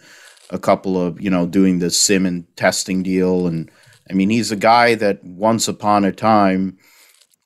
a 0.49 0.59
couple 0.59 0.99
of, 0.99 1.21
you 1.21 1.29
know, 1.29 1.45
doing 1.45 1.79
the 1.79 1.89
sim 1.89 2.25
and 2.25 2.45
testing 2.55 3.03
deal 3.03 3.47
and 3.47 3.69
I 4.09 4.13
mean, 4.13 4.29
he's 4.29 4.51
a 4.51 4.55
guy 4.55 4.95
that 4.95 5.23
once 5.23 5.67
upon 5.67 6.05
a 6.05 6.11
time 6.11 6.77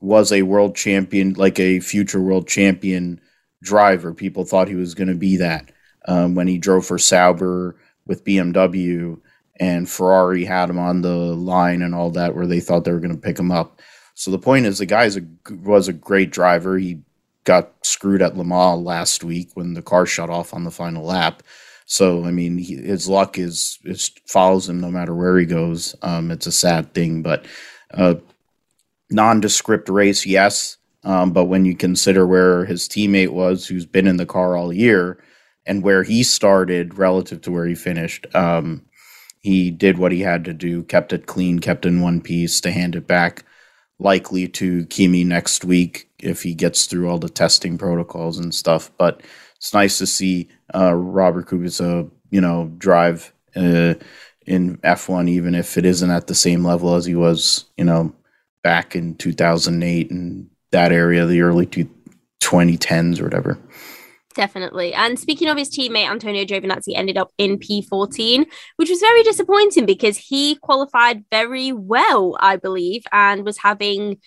was 0.01 0.31
a 0.31 0.41
world 0.41 0.75
champion, 0.75 1.33
like 1.33 1.59
a 1.59 1.79
future 1.79 2.21
world 2.21 2.47
champion 2.47 3.21
driver. 3.61 4.13
People 4.13 4.45
thought 4.45 4.67
he 4.67 4.75
was 4.75 4.93
going 4.93 5.07
to 5.07 5.15
be 5.15 5.37
that 5.37 5.71
um, 6.07 6.35
when 6.35 6.47
he 6.47 6.57
drove 6.57 6.85
for 6.85 6.97
Sauber 6.97 7.77
with 8.05 8.25
BMW 8.25 9.19
and 9.59 9.89
Ferrari 9.89 10.45
had 10.45 10.69
him 10.69 10.79
on 10.79 11.01
the 11.01 11.15
line 11.15 11.81
and 11.81 11.93
all 11.93 12.11
that, 12.11 12.35
where 12.35 12.47
they 12.47 12.59
thought 12.59 12.85
they 12.85 12.91
were 12.91 12.99
going 12.99 13.15
to 13.15 13.21
pick 13.21 13.37
him 13.37 13.51
up. 13.51 13.81
So 14.15 14.31
the 14.31 14.39
point 14.39 14.65
is, 14.65 14.79
the 14.79 14.85
guy 14.85 15.09
was 15.63 15.87
a 15.87 15.93
great 15.93 16.31
driver. 16.31 16.77
He 16.77 17.01
got 17.43 17.73
screwed 17.83 18.21
at 18.21 18.37
Le 18.37 18.43
Mans 18.43 18.83
last 18.83 19.23
week 19.23 19.51
when 19.53 19.73
the 19.73 19.81
car 19.81 20.05
shut 20.05 20.29
off 20.29 20.53
on 20.53 20.63
the 20.63 20.71
final 20.71 21.05
lap. 21.05 21.43
So 21.85 22.25
I 22.25 22.31
mean, 22.31 22.57
he, 22.57 22.75
his 22.75 23.09
luck 23.09 23.37
is, 23.37 23.79
is 23.83 24.11
follows 24.27 24.69
him 24.69 24.79
no 24.79 24.91
matter 24.91 25.15
where 25.15 25.37
he 25.39 25.45
goes. 25.45 25.95
Um, 26.01 26.31
it's 26.31 26.47
a 26.47 26.51
sad 26.51 26.93
thing, 26.93 27.23
but 27.23 27.45
uh, 27.93 28.15
nondescript 29.09 29.89
race, 29.89 30.25
yes. 30.25 30.77
Um, 31.03 31.31
but 31.31 31.45
when 31.45 31.65
you 31.65 31.75
consider 31.75 32.27
where 32.27 32.65
his 32.65 32.87
teammate 32.87 33.29
was, 33.29 33.65
who's 33.65 33.85
been 33.85 34.05
in 34.05 34.17
the 34.17 34.25
car 34.25 34.55
all 34.55 34.73
year, 34.73 35.23
and 35.65 35.81
where 35.81 36.03
he 36.03 36.23
started 36.23 36.97
relative 36.97 37.41
to 37.41 37.51
where 37.51 37.65
he 37.65 37.75
finished, 37.75 38.27
um, 38.35 38.85
he 39.39 39.71
did 39.71 39.97
what 39.97 40.11
he 40.11 40.21
had 40.21 40.45
to 40.45 40.53
do, 40.53 40.83
kept 40.83 41.13
it 41.13 41.25
clean, 41.25 41.59
kept 41.59 41.85
in 41.85 42.01
one 42.01 42.21
piece 42.21 42.59
to 42.61 42.71
hand 42.71 42.95
it 42.95 43.07
back, 43.07 43.45
likely 43.97 44.47
to 44.47 44.85
Kimi 44.87 45.23
next 45.23 45.63
week 45.63 46.09
if 46.19 46.43
he 46.43 46.53
gets 46.53 46.85
through 46.85 47.09
all 47.09 47.19
the 47.19 47.29
testing 47.29 47.77
protocols 47.77 48.37
and 48.37 48.53
stuff. 48.53 48.91
But 48.97 49.21
it's 49.55 49.73
nice 49.73 49.97
to 49.99 50.07
see 50.07 50.49
uh, 50.73 50.93
Robert 50.93 51.47
Kubica, 51.47 52.09
you 52.31 52.41
know, 52.41 52.71
drive 52.77 53.33
uh, 53.55 53.95
in 54.45 54.77
F1, 54.77 55.29
even 55.29 55.55
if 55.55 55.77
it 55.77 55.85
isn't 55.85 56.09
at 56.09 56.27
the 56.27 56.35
same 56.35 56.65
level 56.65 56.95
as 56.95 57.05
he 57.05 57.15
was, 57.15 57.65
you 57.77 57.85
know, 57.85 58.13
back 58.63 58.95
in 58.95 59.15
2008 59.15 60.11
and 60.11 60.49
that 60.71 60.91
area, 60.91 61.25
the 61.25 61.41
early 61.41 61.65
two, 61.65 61.89
2010s 62.41 63.19
or 63.19 63.25
whatever. 63.25 63.57
Definitely. 64.39 64.93
And 64.93 65.19
speaking 65.19 65.49
of 65.49 65.57
his 65.57 65.69
teammate, 65.69 66.09
Antonio 66.09 66.45
Giovinazzi 66.45 66.93
ended 66.95 67.17
up 67.17 67.29
in 67.37 67.59
P14, 67.59 68.45
which 68.77 68.89
was 68.89 69.01
very 69.01 69.21
disappointing 69.21 69.85
because 69.85 70.15
he 70.15 70.55
qualified 70.55 71.25
very 71.29 71.73
well, 71.73 72.37
I 72.39 72.55
believe, 72.55 73.03
and 73.11 73.43
was 73.43 73.57
having 73.57 74.21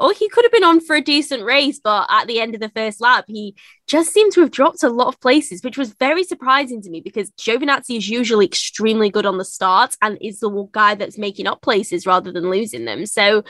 or 0.00 0.12
he 0.12 0.28
could 0.28 0.44
have 0.44 0.50
been 0.50 0.64
on 0.64 0.80
for 0.80 0.96
a 0.96 1.00
decent 1.00 1.44
race, 1.44 1.78
but 1.78 2.08
at 2.10 2.26
the 2.26 2.40
end 2.40 2.56
of 2.56 2.60
the 2.60 2.70
first 2.70 3.00
lap, 3.00 3.26
he 3.28 3.54
just 3.86 4.12
seemed 4.12 4.32
to 4.32 4.40
have 4.40 4.50
dropped 4.50 4.82
a 4.82 4.88
lot 4.88 5.06
of 5.06 5.20
places, 5.20 5.62
which 5.62 5.78
was 5.78 5.94
very 6.00 6.24
surprising 6.24 6.82
to 6.82 6.90
me 6.90 7.00
because 7.00 7.30
Giovinazzi 7.38 7.98
is 7.98 8.08
usually 8.08 8.46
extremely 8.46 9.08
good 9.08 9.26
on 9.26 9.38
the 9.38 9.44
start 9.44 9.94
and 10.02 10.18
is 10.20 10.40
the 10.40 10.50
guy 10.72 10.96
that's 10.96 11.16
making 11.16 11.46
up 11.46 11.62
places 11.62 12.06
rather 12.06 12.32
than 12.32 12.50
losing 12.50 12.86
them. 12.86 13.06
So, 13.06 13.44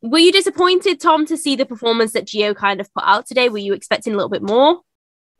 were 0.00 0.18
you 0.18 0.32
disappointed, 0.32 1.00
Tom, 1.00 1.26
to 1.26 1.36
see 1.36 1.54
the 1.54 1.64
performance 1.64 2.12
that 2.14 2.26
Gio 2.26 2.56
kind 2.56 2.80
of 2.80 2.92
put 2.92 3.04
out 3.06 3.26
today? 3.26 3.48
Were 3.48 3.58
you 3.58 3.72
expecting 3.72 4.14
a 4.14 4.16
little 4.16 4.28
bit 4.28 4.42
more? 4.42 4.80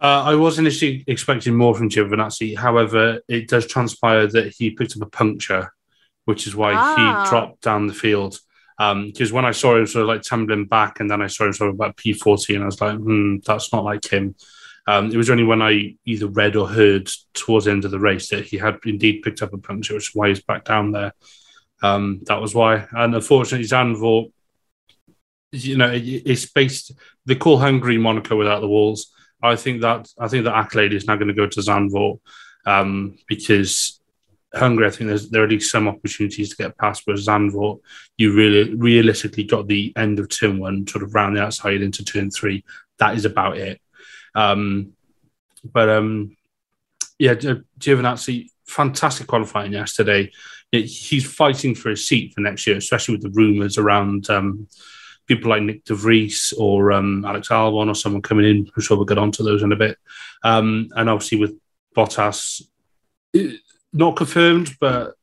Uh, 0.03 0.25
I 0.25 0.35
was 0.35 0.59
initially 0.59 1.05
expecting 1.07 1.55
more 1.55 1.77
from 1.77 1.89
Giovinazzi. 1.89 2.59
However, 2.59 3.21
it 3.29 3.47
does 3.49 3.69
transpire 3.69 4.27
that 4.27 4.53
he 4.53 4.71
picked 4.71 4.97
up 4.97 5.07
a 5.07 5.11
puncture, 5.11 5.73
which 6.25 6.49
is 6.49 6.57
why 6.57 6.73
ah. 6.75 7.25
he 7.25 7.31
dropped 7.31 7.63
down 7.63 7.87
the 7.87 7.95
field. 7.95 8.37
Because 8.77 9.31
um, 9.31 9.35
when 9.37 9.45
I 9.45 9.53
saw 9.53 9.77
him 9.77 9.87
sort 9.87 10.03
of 10.03 10.09
like 10.09 10.23
tumbling 10.23 10.65
back, 10.65 10.99
and 10.99 11.09
then 11.09 11.23
I 11.23 11.29
saw 11.29 11.45
him 11.45 11.53
sort 11.53 11.71
of 11.71 11.77
about 11.77 11.97
P40, 11.97 12.57
and 12.57 12.65
I 12.65 12.67
was 12.67 12.81
like, 12.81 12.97
hmm, 12.97 13.37
that's 13.47 13.73
not 13.73 13.85
like 13.85 14.05
him. 14.05 14.35
Um, 14.89 15.13
it 15.13 15.17
was 15.17 15.31
only 15.31 15.45
when 15.45 15.63
I 15.63 15.95
either 16.05 16.27
read 16.27 16.57
or 16.57 16.67
heard 16.67 17.09
towards 17.35 17.67
the 17.67 17.71
end 17.71 17.85
of 17.85 17.93
the 17.93 18.01
race 18.01 18.29
that 18.31 18.45
he 18.45 18.57
had 18.57 18.79
indeed 18.85 19.23
picked 19.23 19.41
up 19.41 19.53
a 19.53 19.59
puncture, 19.59 19.95
which 19.95 20.09
is 20.09 20.15
why 20.17 20.31
he's 20.31 20.43
back 20.43 20.65
down 20.65 20.91
there. 20.91 21.13
Um, 21.81 22.23
that 22.25 22.41
was 22.41 22.57
why. 22.57 22.89
And 22.91 23.15
unfortunately, 23.15 23.69
Zandvoort, 23.69 24.33
you 25.53 25.77
know, 25.77 25.93
it, 25.93 26.01
it's 26.01 26.47
based, 26.47 26.91
they 27.25 27.37
call 27.37 27.59
Hungary 27.59 27.99
Monaco 27.99 28.37
without 28.37 28.61
the 28.61 28.69
walls. 28.69 29.13
I 29.43 29.57
think 29.57 29.81
that 29.83 30.09
I 30.19 30.29
think 30.29 30.45
that 30.45 30.55
accolade 30.55 30.93
is 30.93 31.07
now 31.07 31.17
going 31.17 31.29
to 31.29 31.35
go 31.35 31.47
to 31.47 31.61
Zandvoort 31.61 32.21
um, 32.67 33.19
because 33.29 34.01
Hungary, 34.55 34.87
I 34.87 34.91
think 34.91 35.09
there's 35.09 35.31
there 35.31 35.43
are 35.43 35.45
at 35.45 35.51
least 35.51 35.71
some 35.71 35.89
opportunities 35.89 36.51
to 36.51 36.57
get 36.57 36.77
past. 36.77 37.05
But 37.07 37.17
Zandvoort, 37.17 37.81
you 38.17 38.35
really 38.35 38.75
realistically 38.75 39.45
got 39.45 39.67
the 39.67 39.93
end 39.97 40.19
of 40.19 40.29
turn 40.29 40.59
one, 40.59 40.87
sort 40.87 41.03
of 41.03 41.15
round 41.15 41.37
the 41.37 41.43
outside 41.43 41.83
into 41.83 42.05
turn 42.05 42.31
three. 42.31 42.65
That 42.99 43.17
is 43.17 43.25
about 43.25 43.57
it. 43.57 43.81
Um, 44.35 44.93
but 45.65 45.89
um, 45.89 46.37
yeah, 47.19 47.35
Giovinazzi, 47.35 48.51
fantastic 48.67 49.27
qualifying 49.27 49.73
yesterday. 49.73 50.31
He's 50.71 51.31
fighting 51.31 51.75
for 51.75 51.91
his 51.91 52.07
seat 52.07 52.33
for 52.35 52.41
next 52.41 52.67
year, 52.67 52.77
especially 52.77 53.15
with 53.15 53.23
the 53.23 53.31
rumours 53.31 53.77
around 53.77 54.29
um, 54.31 54.69
people 55.37 55.51
like 55.51 55.63
Nyck 55.63 55.85
de 55.85 55.95
Vries 55.95 56.53
or 56.59 56.93
um, 56.93 57.25
Alex 57.25 57.49
Albon 57.49 57.89
or 57.89 57.95
someone 57.95 58.23
coming 58.23 58.47
in. 58.47 58.71
I'm 58.75 58.83
sure 58.83 58.97
we'll 58.97 59.07
get 59.07 59.19
onto 59.19 59.43
those 59.43 59.63
in 59.63 59.73
a 59.73 59.77
bit. 59.77 59.99
Um, 60.43 60.89
and 60.97 61.09
obviously 61.09 61.39
with 61.39 61.59
Bottas, 61.97 62.63
not 63.93 64.17
confirmed, 64.17 64.77
but 64.81 65.15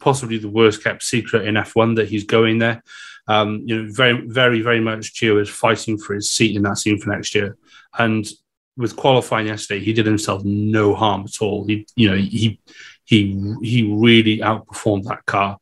possibly 0.00 0.38
the 0.38 0.48
worst 0.48 0.82
kept 0.82 1.02
secret 1.02 1.46
in 1.46 1.54
F1 1.54 1.96
that 1.96 2.08
he's 2.08 2.24
going 2.24 2.58
there. 2.58 2.82
Um, 3.26 3.62
you 3.66 3.82
know, 3.82 3.92
very, 3.92 4.26
very, 4.26 4.62
very 4.62 4.80
much 4.80 5.14
Gio 5.14 5.40
is 5.40 5.48
fighting 5.48 5.98
for 5.98 6.14
his 6.14 6.30
seat 6.30 6.56
in 6.56 6.62
that 6.62 6.78
team 6.78 6.98
for 6.98 7.10
next 7.10 7.34
year. 7.34 7.56
And 7.98 8.26
with 8.76 8.96
qualifying 8.96 9.48
yesterday, 9.48 9.84
he 9.84 9.92
did 9.92 10.06
himself 10.06 10.44
no 10.44 10.94
harm 10.94 11.24
at 11.26 11.42
all. 11.42 11.66
He, 11.66 11.86
you 11.96 12.10
know, 12.10 12.16
he 12.16 12.60
he 13.04 13.54
he 13.62 13.82
really 13.82 14.38
outperformed 14.38 15.04
that 15.04 15.26
car. 15.26 15.58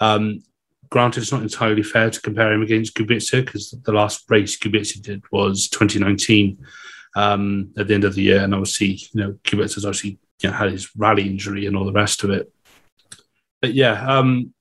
Um, 0.00 0.42
granted, 0.90 1.20
it's 1.20 1.32
not 1.32 1.42
entirely 1.42 1.82
fair 1.82 2.10
to 2.10 2.20
compare 2.20 2.52
him 2.52 2.62
against 2.62 2.94
Kubica 2.94 3.44
because 3.44 3.70
the 3.70 3.92
last 3.92 4.24
race 4.28 4.58
Kubica 4.58 5.00
did 5.00 5.22
was 5.30 5.68
2019 5.68 6.64
um, 7.14 7.72
at 7.78 7.88
the 7.88 7.94
end 7.94 8.04
of 8.04 8.14
the 8.14 8.22
year, 8.22 8.42
and 8.42 8.54
obviously, 8.54 9.00
you 9.12 9.20
know, 9.20 9.32
Kubica's 9.44 9.84
obviously 9.84 10.18
you 10.42 10.50
know, 10.50 10.56
had 10.56 10.70
his 10.70 10.94
rally 10.96 11.26
injury 11.26 11.66
and 11.66 11.76
all 11.76 11.84
the 11.84 11.92
rest 11.92 12.24
of 12.24 12.30
it. 12.30 12.52
But 13.60 13.74
yeah, 13.74 14.06
um, 14.06 14.52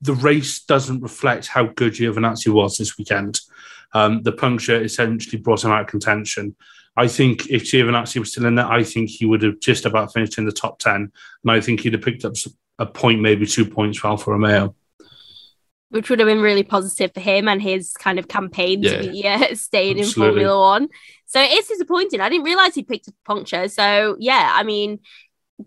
the 0.00 0.14
race 0.14 0.62
doesn't 0.62 1.00
reflect 1.00 1.46
how 1.46 1.64
good 1.64 1.94
Giovinazzi 1.94 2.52
was 2.52 2.76
this 2.76 2.98
weekend. 2.98 3.40
Um, 3.94 4.22
the 4.22 4.32
puncture 4.32 4.82
essentially 4.82 5.40
brought 5.40 5.64
him 5.64 5.70
out 5.70 5.82
of 5.82 5.86
contention. 5.86 6.56
I 6.96 7.08
think 7.08 7.48
if 7.48 7.64
Giovinazzi 7.64 8.18
was 8.18 8.32
still 8.32 8.46
in 8.46 8.56
there, 8.56 8.70
I 8.70 8.84
think 8.84 9.08
he 9.08 9.24
would 9.24 9.42
have 9.42 9.60
just 9.60 9.86
about 9.86 10.12
finished 10.12 10.36
in 10.36 10.44
the 10.44 10.52
top 10.52 10.78
10. 10.78 10.94
And 10.94 11.10
I 11.50 11.60
think 11.60 11.80
he'd 11.80 11.94
have 11.94 12.02
picked 12.02 12.24
up 12.24 12.34
a 12.78 12.86
point, 12.86 13.20
maybe 13.20 13.46
two 13.46 13.64
points 13.64 13.98
for 13.98 14.08
Alfa 14.08 14.30
Romeo 14.30 14.74
which 15.94 16.10
would 16.10 16.18
have 16.18 16.26
been 16.26 16.40
really 16.40 16.64
positive 16.64 17.12
for 17.14 17.20
him 17.20 17.46
and 17.46 17.62
his 17.62 17.92
kind 17.92 18.18
of 18.18 18.26
campaign 18.26 18.82
yeah, 18.82 18.90
to 18.90 19.12
be 19.12 19.28
uh, 19.28 19.46
staying 19.54 19.96
in 19.96 20.04
Formula 20.06 20.58
One. 20.58 20.88
So 21.26 21.40
it's 21.40 21.68
disappointing. 21.68 22.20
I 22.20 22.28
didn't 22.28 22.44
realize 22.44 22.74
he 22.74 22.82
picked 22.82 23.06
a 23.06 23.12
puncture. 23.24 23.68
So 23.68 24.16
yeah, 24.18 24.50
I 24.52 24.64
mean, 24.64 24.98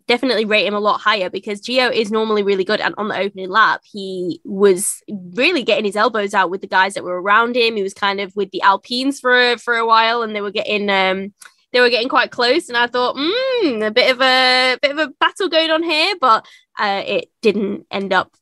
definitely 0.06 0.44
rate 0.44 0.68
him 0.68 0.74
a 0.74 0.82
lot 0.82 1.00
higher 1.00 1.30
because 1.30 1.62
Gio 1.62 1.90
is 1.94 2.12
normally 2.12 2.44
really 2.44 2.66
good. 2.66 2.82
And 2.82 2.94
on 2.98 3.08
the 3.08 3.18
opening 3.18 3.50
lap, 3.50 3.84
he 3.86 4.42
was 4.44 5.02
really 5.08 5.64
getting 5.64 5.86
his 5.86 5.96
elbows 5.96 6.34
out 6.34 6.50
with 6.50 6.60
the 6.60 6.68
guys 6.68 6.96
that 6.96 7.06
were 7.06 7.22
around 7.22 7.56
him. 7.56 7.78
He 7.78 7.84
was 7.84 7.94
kind 7.94 8.20
of 8.20 8.36
with 8.36 8.52
the 8.52 8.62
Alpines 8.64 9.22
for 9.22 9.58
for 9.60 9.76
a 9.76 9.88
while, 9.88 10.24
and 10.24 10.36
they 10.36 10.42
were 10.42 10.52
getting 10.52 10.90
um 10.90 11.34
they 11.72 11.80
were 11.80 11.90
getting 11.90 12.10
quite 12.10 12.32
close. 12.32 12.68
And 12.68 12.78
I 12.78 12.88
thought, 12.88 13.16
hmm, 13.18 13.82
a 13.82 13.92
bit 13.92 14.12
of 14.12 14.20
a 14.20 14.78
bit 14.82 14.92
of 14.92 14.98
a 14.98 15.14
battle 15.22 15.48
going 15.48 15.72
on 15.72 15.84
here, 15.84 16.16
but 16.20 16.46
uh, 16.78 17.02
it 17.06 17.32
didn't 17.42 17.86
end 17.90 18.12
up 18.12 18.36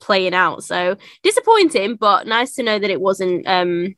playing 0.00 0.34
out. 0.34 0.64
So 0.64 0.96
disappointing, 1.22 1.96
but 1.96 2.26
nice 2.26 2.54
to 2.54 2.62
know 2.62 2.78
that 2.78 2.90
it 2.90 3.00
wasn't 3.00 3.46
um 3.46 3.94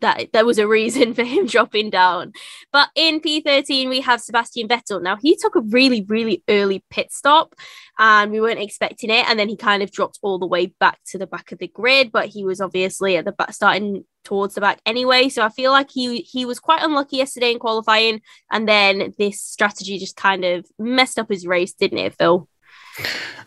that 0.00 0.28
there 0.32 0.46
was 0.46 0.58
a 0.58 0.68
reason 0.68 1.14
for 1.14 1.24
him 1.24 1.46
dropping 1.46 1.90
down. 1.90 2.32
But 2.72 2.88
in 2.94 3.20
P13, 3.20 3.88
we 3.88 4.00
have 4.00 4.20
Sebastian 4.20 4.68
Vettel. 4.68 5.02
Now, 5.02 5.16
he 5.16 5.36
took 5.36 5.56
a 5.56 5.60
really, 5.60 6.02
really 6.02 6.42
early 6.48 6.84
pit 6.90 7.12
stop 7.12 7.54
and 7.98 8.30
we 8.30 8.40
weren't 8.40 8.60
expecting 8.60 9.10
it. 9.10 9.28
And 9.28 9.38
then 9.38 9.48
he 9.48 9.56
kind 9.56 9.82
of 9.82 9.90
dropped 9.90 10.18
all 10.22 10.38
the 10.38 10.46
way 10.46 10.66
back 10.78 10.98
to 11.08 11.18
the 11.18 11.26
back 11.26 11.52
of 11.52 11.58
the 11.58 11.68
grid, 11.68 12.12
but 12.12 12.26
he 12.26 12.44
was 12.44 12.60
obviously 12.60 13.16
at 13.16 13.24
the 13.24 13.32
back, 13.32 13.52
starting 13.52 14.04
towards 14.24 14.54
the 14.54 14.60
back 14.60 14.80
anyway. 14.84 15.28
So 15.28 15.42
I 15.42 15.48
feel 15.48 15.72
like 15.72 15.90
he 15.90 16.20
he 16.20 16.44
was 16.44 16.60
quite 16.60 16.82
unlucky 16.82 17.16
yesterday 17.16 17.52
in 17.52 17.58
qualifying. 17.58 18.20
And 18.50 18.68
then 18.68 19.14
this 19.18 19.40
strategy 19.40 19.98
just 19.98 20.16
kind 20.16 20.44
of 20.44 20.66
messed 20.78 21.18
up 21.18 21.28
his 21.30 21.46
race, 21.46 21.72
didn't 21.72 21.98
it, 21.98 22.14
Phil? 22.14 22.48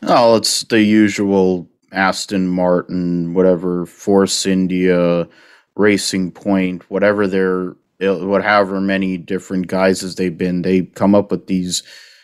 Oh, 0.04 0.36
it's 0.36 0.64
the 0.64 0.82
usual 0.82 1.70
Aston 1.92 2.48
Martin, 2.48 3.34
whatever, 3.34 3.86
Force 3.86 4.46
India, 4.46 5.28
Racing 5.76 6.32
Point, 6.32 6.90
whatever 6.90 7.28
they're, 7.28 7.76
whatever 8.00 8.82
many 8.82 9.18
different 9.18 9.68
guises 9.68 10.16
they've 10.16 10.38
been, 10.38 10.64
they 10.64 10.84
come 10.84 11.14
up 11.14 11.32
with 11.32 11.48
these 11.48 11.84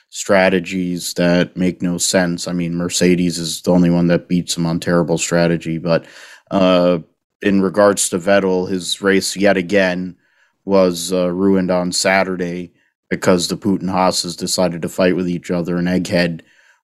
strategies 0.09 1.13
that 1.15 1.55
make 1.55 1.81
no 1.81 1.97
sense. 1.97 2.47
I 2.47 2.53
mean, 2.53 2.75
Mercedes 2.75 3.37
is 3.37 3.61
the 3.61 3.71
only 3.71 3.89
one 3.89 4.07
that 4.07 4.27
beats 4.27 4.57
him 4.57 4.65
on 4.65 4.79
terrible 4.79 5.17
strategy, 5.17 5.77
but 5.77 6.05
uh, 6.49 6.99
in 7.41 7.61
regards 7.61 8.09
to 8.09 8.17
Vettel, 8.17 8.69
his 8.69 9.01
race 9.01 9.35
yet 9.35 9.57
again 9.57 10.15
was 10.65 11.13
uh, 11.13 11.31
ruined 11.31 11.71
on 11.71 11.91
Saturday 11.91 12.73
because 13.09 13.47
the 13.47 13.57
Putin 13.57 13.89
Haas's 13.89 14.35
decided 14.35 14.81
to 14.81 14.89
fight 14.89 15.15
with 15.15 15.29
each 15.29 15.51
other, 15.51 15.77
and 15.77 15.87
Egghead 15.87 16.41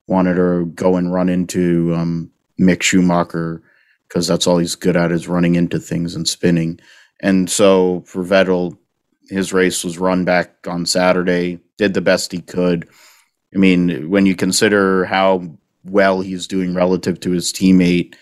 wanted 0.07 0.35
to 0.35 0.65
go 0.75 0.95
and 0.95 1.13
run 1.13 1.29
into 1.29 1.93
um, 1.95 2.31
Mick 2.59 2.81
Schumacher 2.81 3.61
because 4.07 4.27
that's 4.27 4.45
all 4.45 4.57
he's 4.57 4.75
good 4.75 4.95
at 4.95 5.11
is 5.11 5.27
running 5.27 5.55
into 5.55 5.79
things 5.79 6.15
and 6.15 6.27
spinning. 6.27 6.79
And 7.19 7.49
so 7.49 8.03
for 8.05 8.23
Vettel, 8.23 8.77
his 9.29 9.53
race 9.53 9.83
was 9.83 9.97
run 9.97 10.25
back 10.25 10.67
on 10.67 10.85
Saturday, 10.85 11.59
did 11.77 11.93
the 11.93 12.01
best 12.01 12.31
he 12.31 12.41
could. 12.41 12.87
I 13.55 13.57
mean, 13.57 14.09
when 14.09 14.25
you 14.25 14.35
consider 14.35 15.05
how 15.05 15.57
well 15.83 16.21
he's 16.21 16.47
doing 16.47 16.73
relative 16.73 17.19
to 17.21 17.31
his 17.31 17.51
teammate, 17.51 18.15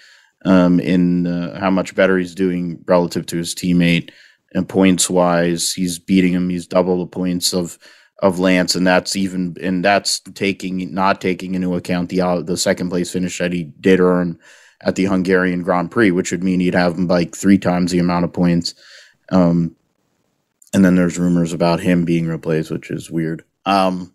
um, 0.45 0.79
in 0.79 1.27
uh, 1.27 1.59
how 1.59 1.69
much 1.69 1.95
better 1.95 2.17
he's 2.17 2.35
doing 2.35 2.83
relative 2.87 3.25
to 3.27 3.37
his 3.37 3.53
teammate, 3.53 4.11
and 4.53 4.67
points 4.67 5.09
wise, 5.09 5.71
he's 5.71 5.99
beating 5.99 6.33
him. 6.33 6.49
He's 6.49 6.67
double 6.67 6.99
the 6.99 7.05
points 7.05 7.53
of 7.53 7.77
of 8.21 8.39
Lance, 8.39 8.75
and 8.75 8.85
that's 8.85 9.15
even 9.15 9.57
and 9.61 9.83
that's 9.83 10.19
taking 10.19 10.93
not 10.93 11.21
taking 11.21 11.55
into 11.55 11.75
account 11.75 12.09
the 12.09 12.21
uh, 12.21 12.41
the 12.41 12.57
second 12.57 12.89
place 12.89 13.11
finish 13.11 13.39
that 13.39 13.53
he 13.53 13.63
did 13.63 13.99
earn 13.99 14.39
at 14.81 14.95
the 14.95 15.05
Hungarian 15.05 15.63
Grand 15.63 15.91
Prix, 15.91 16.11
which 16.11 16.31
would 16.31 16.43
mean 16.43 16.59
he'd 16.59 16.75
have 16.75 16.97
him 16.97 17.07
like 17.07 17.35
three 17.35 17.57
times 17.57 17.91
the 17.91 17.99
amount 17.99 18.25
of 18.25 18.33
points. 18.33 18.73
Um, 19.31 19.75
and 20.73 20.85
then 20.85 20.95
there's 20.95 21.19
rumors 21.19 21.53
about 21.53 21.79
him 21.79 22.05
being 22.05 22.27
replaced, 22.27 22.71
which 22.71 22.89
is 22.89 23.11
weird. 23.11 23.43
Um, 23.65 24.13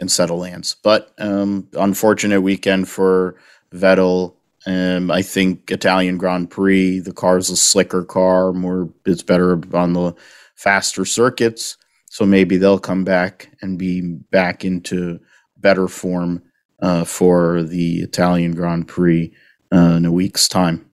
instead 0.00 0.30
of 0.30 0.38
Lance, 0.38 0.74
but 0.74 1.14
um, 1.18 1.68
unfortunate 1.74 2.40
weekend 2.40 2.88
for 2.88 3.36
Vettel. 3.72 4.34
Um, 4.66 5.10
I 5.10 5.20
think 5.20 5.70
Italian 5.70 6.16
Grand 6.16 6.50
Prix, 6.50 7.00
the 7.00 7.12
car's 7.12 7.50
a 7.50 7.56
slicker 7.56 8.02
car, 8.02 8.52
more 8.52 8.88
it's 9.04 9.22
better 9.22 9.60
on 9.76 9.92
the 9.92 10.14
faster 10.54 11.04
circuits. 11.04 11.76
So 12.14 12.24
maybe 12.24 12.58
they'll 12.58 12.78
come 12.78 13.02
back 13.02 13.50
and 13.60 13.76
be 13.76 14.00
back 14.00 14.64
into 14.64 15.18
better 15.56 15.88
form 15.88 16.44
uh, 16.80 17.02
for 17.02 17.64
the 17.64 18.02
Italian 18.02 18.54
Grand 18.54 18.86
Prix 18.86 19.34
uh, 19.74 19.94
in 19.96 20.06
a 20.06 20.12
week's 20.12 20.46
time. 20.46 20.88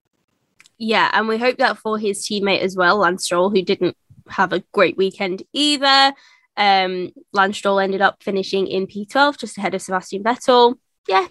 Yeah, 0.79 1.11
and 1.13 1.27
we 1.27 1.37
hope 1.37 1.59
that 1.59 1.77
for 1.77 1.99
his 1.99 2.25
teammate 2.25 2.61
as 2.61 2.75
well, 2.75 2.97
Lance 2.97 3.25
Stroll, 3.25 3.51
who 3.51 3.61
didn't 3.61 3.95
have 4.29 4.51
a 4.51 4.63
great 4.71 4.97
weekend 4.97 5.43
either. 5.53 6.11
Um, 6.57 7.11
Lance 7.33 7.59
Stroll 7.59 7.79
ended 7.79 8.01
up 8.01 8.23
finishing 8.23 8.65
in 8.65 8.87
P12 8.87 9.37
just 9.37 9.59
ahead 9.59 9.75
of 9.75 9.83
Sebastian 9.83 10.23
Vettel. 10.23 10.73
Yeah, 11.07 11.27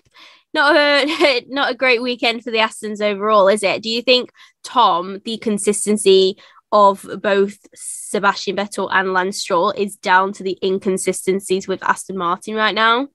not 0.54 0.76
a 0.76 1.44
not 1.48 1.72
a 1.72 1.76
great 1.76 2.00
weekend 2.00 2.44
for 2.44 2.52
the 2.52 2.58
Astons 2.58 3.02
overall, 3.02 3.48
is 3.48 3.64
it? 3.64 3.82
Do 3.82 3.88
you 3.88 4.02
think 4.02 4.30
Tom 4.62 5.20
the 5.24 5.36
consistency 5.38 6.36
of 6.72 7.06
both 7.22 7.58
Sebastian 7.74 8.56
Vettel 8.56 8.88
and 8.92 9.12
Lance 9.12 9.38
Stroll 9.38 9.70
is 9.72 9.96
down 9.96 10.32
to 10.34 10.42
the 10.42 10.58
inconsistencies 10.62 11.66
with 11.66 11.82
Aston 11.82 12.16
Martin 12.16 12.54
right 12.54 12.74
now? 12.74 13.08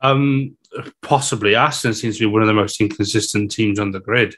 Um, 0.00 0.56
possibly. 1.02 1.54
Aston 1.54 1.94
seems 1.94 2.18
to 2.18 2.26
be 2.26 2.32
one 2.32 2.42
of 2.42 2.48
the 2.48 2.54
most 2.54 2.80
inconsistent 2.80 3.50
teams 3.50 3.78
on 3.78 3.90
the 3.90 4.00
grid. 4.00 4.34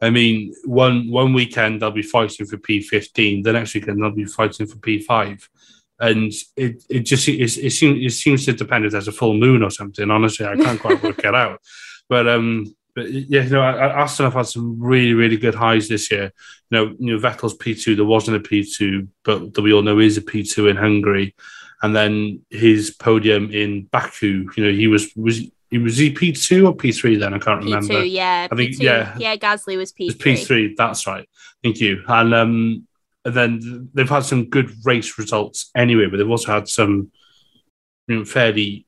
I 0.00 0.10
mean, 0.10 0.54
one 0.64 1.08
one 1.08 1.32
weekend 1.32 1.80
they'll 1.80 1.90
be 1.92 2.02
fighting 2.02 2.46
for 2.46 2.56
P15, 2.56 3.44
the 3.44 3.52
next 3.52 3.74
weekend 3.74 4.02
they'll 4.02 4.10
be 4.10 4.24
fighting 4.24 4.66
for 4.66 4.76
P5 4.76 5.48
and 6.00 6.32
it, 6.56 6.84
it 6.88 7.00
just 7.00 7.28
it, 7.28 7.40
it 7.40 7.70
seems 7.70 8.04
it 8.04 8.16
seems 8.16 8.44
to 8.44 8.52
depend 8.52 8.84
if 8.84 8.92
there's 8.92 9.08
a 9.08 9.12
full 9.12 9.34
moon 9.34 9.62
or 9.62 9.70
something. 9.70 10.10
Honestly, 10.10 10.46
I 10.46 10.56
can't 10.56 10.80
quite 10.80 11.02
work 11.02 11.18
it 11.18 11.34
out. 11.34 11.60
But 12.06 12.28
um, 12.28 12.76
but 12.94 13.10
yeah, 13.10 13.42
you 13.42 13.50
know, 13.50 13.62
Aston 13.62 14.24
have 14.24 14.34
had 14.34 14.46
some 14.46 14.80
really 14.80 15.14
really 15.14 15.36
good 15.36 15.54
highs 15.54 15.88
this 15.88 16.10
year. 16.10 16.32
You 16.70 16.78
know, 16.78 16.96
you 16.98 17.12
know 17.12 17.18
Vettel's 17.18 17.54
P 17.54 17.74
two 17.74 17.96
there 17.96 18.04
wasn't 18.04 18.36
a 18.36 18.40
P 18.40 18.64
two, 18.64 19.08
but 19.24 19.58
we 19.58 19.72
all 19.72 19.82
know 19.82 19.98
is 19.98 20.16
a 20.16 20.22
P 20.22 20.42
two 20.44 20.68
in 20.68 20.76
Hungary, 20.76 21.34
and 21.82 21.94
then 21.94 22.42
his 22.50 22.90
podium 22.90 23.50
in 23.50 23.84
Baku. 23.84 24.48
You 24.56 24.64
know, 24.64 24.72
he 24.72 24.86
was 24.86 25.12
was 25.16 25.42
he 25.70 25.78
was 25.78 25.96
he 25.96 26.10
P 26.10 26.32
two 26.32 26.66
or 26.66 26.74
P 26.74 26.92
three 26.92 27.16
then? 27.16 27.34
I 27.34 27.38
can't 27.38 27.62
P2, 27.62 27.64
remember. 27.64 28.04
Yeah, 28.04 28.46
I 28.50 28.54
think 28.54 28.76
P2. 28.76 28.80
yeah, 28.80 29.16
yeah. 29.18 29.36
Gasly 29.36 29.76
was 29.76 29.90
P 29.92 30.10
three. 30.10 30.36
P 30.36 30.44
three. 30.44 30.74
That's 30.76 31.06
right. 31.06 31.28
Thank 31.64 31.80
you. 31.80 32.04
And 32.06 32.32
um, 32.32 32.86
and 33.24 33.34
then 33.34 33.90
they've 33.92 34.08
had 34.08 34.24
some 34.24 34.50
good 34.50 34.70
race 34.84 35.18
results 35.18 35.70
anyway, 35.74 36.06
but 36.06 36.18
they've 36.18 36.30
also 36.30 36.52
had 36.52 36.68
some 36.68 37.10
you 38.06 38.18
know, 38.18 38.24
fairly 38.24 38.86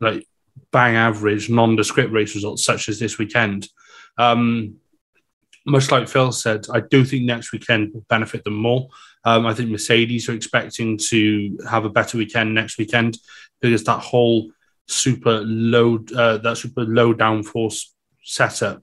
like 0.00 0.26
bang 0.72 0.96
average 0.96 1.50
nondescript 1.50 2.12
race 2.12 2.34
results, 2.34 2.64
such 2.64 2.88
as 2.88 2.98
this 2.98 3.18
weekend. 3.18 3.68
Um, 4.16 4.76
much 5.66 5.90
like 5.90 6.08
Phil 6.08 6.32
said, 6.32 6.66
I 6.72 6.80
do 6.80 7.04
think 7.04 7.24
next 7.24 7.52
weekend 7.52 7.92
will 7.92 8.04
benefit 8.08 8.44
them 8.44 8.54
more. 8.54 8.88
Um, 9.24 9.46
I 9.46 9.54
think 9.54 9.70
Mercedes 9.70 10.28
are 10.28 10.34
expecting 10.34 10.98
to 11.08 11.58
have 11.68 11.84
a 11.84 11.90
better 11.90 12.16
weekend 12.16 12.54
next 12.54 12.78
weekend 12.78 13.18
because 13.60 13.84
that 13.84 14.00
whole 14.00 14.50
super 14.86 15.40
low, 15.44 15.98
uh, 16.16 16.38
that 16.38 16.56
super 16.56 16.84
low 16.84 17.12
downforce 17.12 17.90
setup 18.22 18.82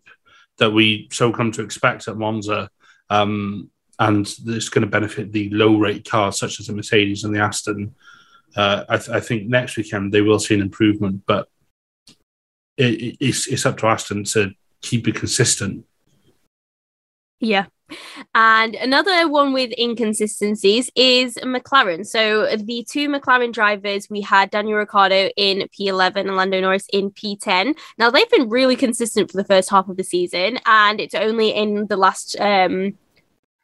that 0.58 0.72
we 0.72 1.10
so 1.12 1.32
come 1.32 1.52
to 1.52 1.64
expect 1.64 2.08
at 2.08 2.18
Monza 2.18 2.70
um, 3.10 3.70
and 4.00 4.28
it's 4.48 4.70
going 4.70 4.84
to 4.84 4.92
benefit 4.92 5.32
the 5.32 5.50
low 5.50 5.78
rake 5.78 6.06
cars 6.06 6.38
such 6.38 6.60
as 6.60 6.68
the 6.68 6.74
Mercedes 6.74 7.24
and 7.24 7.36
the 7.36 7.40
Aston. 7.40 7.96
Uh, 8.56 8.84
I, 8.88 8.98
th- 8.98 9.10
I, 9.10 9.20
think 9.20 9.48
next 9.48 9.78
weekend 9.78 10.14
they 10.14 10.22
will 10.22 10.40
see 10.40 10.54
an 10.54 10.62
improvement, 10.62 11.24
but 11.26 11.50
it, 12.78 13.18
it's, 13.20 13.48
it's 13.48 13.66
up 13.66 13.78
to 13.78 13.88
Aston 13.88 14.24
to 14.26 14.52
keep 14.82 15.08
it 15.08 15.16
consistent. 15.16 15.86
Yeah. 17.40 17.66
And 18.34 18.76
another 18.76 19.30
one 19.30 19.54
with 19.54 19.72
inconsistencies 19.78 20.90
is 20.96 21.36
McLaren. 21.36 22.06
So 22.06 22.56
the 22.56 22.86
two 22.90 23.10
McLaren 23.10 23.54
drivers, 23.54 24.10
we 24.10 24.22
had 24.22 24.50
Daniel 24.50 24.80
Ricciardo 24.80 25.30
in 25.38 25.68
P11 25.80 26.16
and 26.22 26.36
Lando 26.36 26.60
Norris 26.60 26.88
in 26.92 27.12
P10. 27.12 27.78
Now 27.98 28.10
they've 28.10 28.30
been 28.32 28.50
really 28.50 28.76
consistent 28.76 29.30
for 29.30 29.38
the 29.38 29.44
first 29.44 29.70
half 29.70 29.88
of 29.88 29.98
the 29.98 30.04
season, 30.04 30.60
and 30.66 31.00
it's 31.00 31.16
only 31.16 31.50
in 31.50 31.88
the 31.88 31.98
last 31.98 32.36
um, 32.40 32.98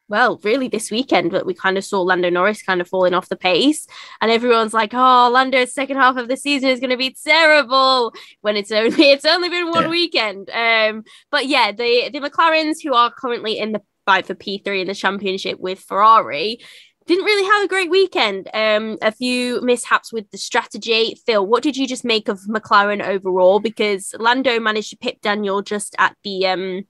well, 0.08 0.38
really 0.42 0.68
this 0.68 0.90
weekend, 0.90 1.30
but 1.30 1.46
we 1.46 1.54
kind 1.54 1.78
of 1.78 1.84
saw 1.84 2.02
Lando 2.02 2.28
Norris 2.28 2.62
kind 2.62 2.80
of 2.80 2.88
falling 2.88 3.14
off 3.14 3.28
the 3.28 3.36
pace. 3.36 3.86
And 4.20 4.30
everyone's 4.30 4.74
like, 4.74 4.92
oh, 4.92 5.30
Lando's 5.32 5.72
second 5.72 5.96
half 5.96 6.16
of 6.16 6.28
the 6.28 6.36
season 6.36 6.68
is 6.68 6.80
going 6.80 6.90
to 6.90 6.96
be 6.96 7.16
terrible 7.24 8.12
when 8.42 8.56
it's 8.56 8.72
only 8.72 9.04
it's 9.10 9.24
only 9.24 9.48
been 9.48 9.70
one 9.70 9.84
yeah. 9.84 9.88
weekend. 9.88 10.50
Um, 10.50 11.04
but 11.30 11.46
yeah, 11.46 11.72
the 11.72 12.10
the 12.12 12.20
McLarens 12.20 12.82
who 12.82 12.94
are 12.94 13.10
currently 13.10 13.58
in 13.58 13.72
the 13.72 13.82
fight 14.04 14.26
for 14.26 14.34
P3 14.34 14.82
in 14.82 14.88
the 14.88 14.94
championship 14.94 15.58
with 15.60 15.78
Ferrari 15.78 16.58
didn't 17.06 17.24
really 17.24 17.48
have 17.50 17.64
a 17.64 17.68
great 17.68 17.90
weekend. 17.90 18.48
Um, 18.54 18.98
a 19.02 19.12
few 19.12 19.60
mishaps 19.62 20.12
with 20.12 20.30
the 20.30 20.38
strategy. 20.38 21.16
Phil, 21.26 21.44
what 21.44 21.62
did 21.62 21.76
you 21.76 21.86
just 21.86 22.04
make 22.04 22.28
of 22.28 22.40
McLaren 22.48 23.04
overall? 23.04 23.60
Because 23.60 24.14
Lando 24.18 24.60
managed 24.60 24.90
to 24.90 24.96
pip 24.96 25.20
Daniel 25.20 25.62
just 25.62 25.96
at 25.98 26.16
the 26.22 26.46
um 26.46 26.84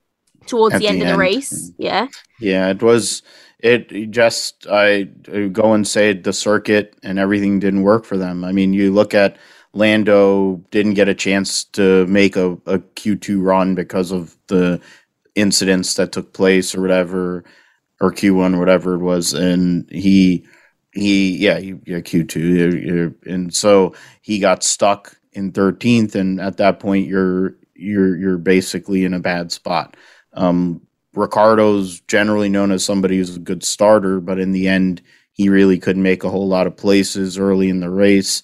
towards 0.46 0.74
the, 0.74 0.80
the, 0.80 0.88
end, 0.88 1.02
of 1.02 1.08
the 1.08 1.16
race. 1.16 1.72
Yeah. 1.78 2.08
Yeah, 2.40 2.68
it 2.68 2.82
was. 2.82 3.22
It 3.58 4.10
just 4.10 4.66
I 4.68 5.04
go 5.04 5.72
and 5.72 5.86
say 5.86 6.14
the 6.14 6.32
circuit 6.32 6.96
and 7.04 7.20
everything 7.20 7.60
didn't 7.60 7.82
work 7.82 8.04
for 8.04 8.16
them. 8.16 8.44
I 8.44 8.50
mean, 8.50 8.72
you 8.72 8.92
look 8.92 9.14
at 9.14 9.36
Lando 9.72 10.56
didn't 10.70 10.94
get 10.94 11.08
a 11.08 11.14
chance 11.14 11.64
to 11.64 12.06
make 12.06 12.36
a, 12.36 12.52
a 12.66 12.78
Q2 12.78 13.42
run 13.42 13.74
because 13.74 14.10
of 14.10 14.36
the 14.48 14.80
incidents 15.34 15.94
that 15.94 16.12
took 16.12 16.32
place 16.32 16.74
or 16.74 16.82
whatever, 16.82 17.44
or 18.00 18.12
Q1 18.12 18.58
whatever 18.58 18.94
it 18.94 18.98
was, 18.98 19.32
and 19.32 19.88
he 19.90 20.44
he 20.92 21.38
yeah 21.38 21.58
he 21.58 21.74
yeah 21.86 21.98
Q2 21.98 23.14
and 23.26 23.54
so 23.54 23.94
he 24.20 24.38
got 24.38 24.62
stuck 24.62 25.16
in 25.32 25.52
13th, 25.52 26.14
and 26.14 26.40
at 26.40 26.58
that 26.58 26.80
point 26.80 27.06
you're 27.06 27.56
you're 27.74 28.16
you're 28.16 28.38
basically 28.38 29.04
in 29.04 29.14
a 29.14 29.20
bad 29.20 29.52
spot. 29.52 29.96
Um, 30.34 30.86
Ricciardo's 31.14 32.00
generally 32.02 32.48
known 32.48 32.72
as 32.72 32.84
somebody 32.84 33.18
who's 33.18 33.36
a 33.36 33.40
good 33.40 33.62
starter, 33.62 34.20
but 34.20 34.38
in 34.38 34.52
the 34.52 34.68
end, 34.68 35.02
he 35.32 35.48
really 35.48 35.78
couldn't 35.78 36.02
make 36.02 36.24
a 36.24 36.30
whole 36.30 36.48
lot 36.48 36.66
of 36.66 36.76
places 36.76 37.38
early 37.38 37.68
in 37.68 37.80
the 37.80 37.90
race 37.90 38.42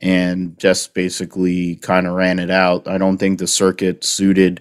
and 0.00 0.58
just 0.58 0.94
basically 0.94 1.76
kind 1.76 2.06
of 2.06 2.14
ran 2.14 2.38
it 2.38 2.50
out. 2.50 2.86
I 2.86 2.98
don't 2.98 3.18
think 3.18 3.38
the 3.38 3.46
circuit 3.46 4.04
suited 4.04 4.60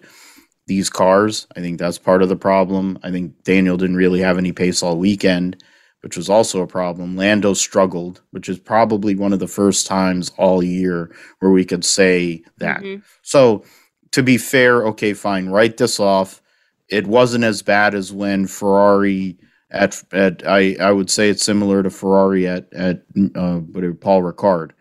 these 0.66 0.90
cars. 0.90 1.48
I 1.56 1.62
think 1.62 1.80
that's 1.80 1.98
part 1.98 2.22
of 2.22 2.30
the 2.30 2.36
problem. 2.36 3.00
I 3.04 3.12
think 3.12 3.44
Daniel 3.44 3.78
didn't 3.78 3.96
really 3.96 4.20
have 4.22 4.38
any 4.38 4.52
pace 4.52 4.82
all 4.84 4.98
weekend, 4.98 5.64
which 6.02 6.18
was 6.18 6.30
also 6.30 6.62
a 6.62 6.68
problem. 6.68 7.16
Lando 7.16 7.54
struggled, 7.54 8.22
which 8.32 8.50
is 8.50 8.60
probably 8.60 9.16
one 9.16 9.32
of 9.32 9.40
the 9.40 9.48
first 9.48 9.88
times 9.88 10.32
all 10.38 10.64
year 10.64 11.12
where 11.40 11.52
we 11.52 11.64
could 11.64 11.86
say 11.86 12.44
that. 12.58 12.82
Mm-hmm. 12.82 13.02
So, 13.22 13.64
to 14.12 14.24
be 14.24 14.38
fair, 14.38 14.86
okay, 14.88 15.14
fine, 15.14 15.50
write 15.50 15.78
this 15.78 16.00
off 16.00 16.42
it 16.90 17.08
wasn't 17.08 17.44
as 17.44 17.62
bad 17.62 17.94
as 17.96 18.12
when 18.12 18.48
Ferrari 18.48 19.38
at 19.70 20.02
at 20.14 20.48
I 20.48 20.76
I 20.80 20.92
would 20.92 21.10
say 21.10 21.30
it's 21.30 21.44
similar 21.44 21.84
to 21.84 21.90
Ferrari 21.90 22.48
at 22.48 22.72
at 22.74 23.04
uh, 23.36 23.60
Paul 24.00 24.22
Ricard, 24.24 24.72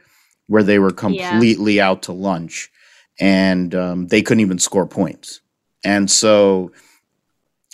where 0.46 0.62
they 0.62 0.78
were 0.78 0.92
completely 0.92 1.74
yeah. 1.74 1.88
out 1.88 2.02
to 2.04 2.12
lunch 2.12 2.70
and 3.18 3.74
um, 3.74 4.06
they 4.08 4.22
couldn't 4.22 4.40
even 4.40 4.58
score 4.58 4.86
points. 4.86 5.40
And 5.84 6.10
so 6.10 6.72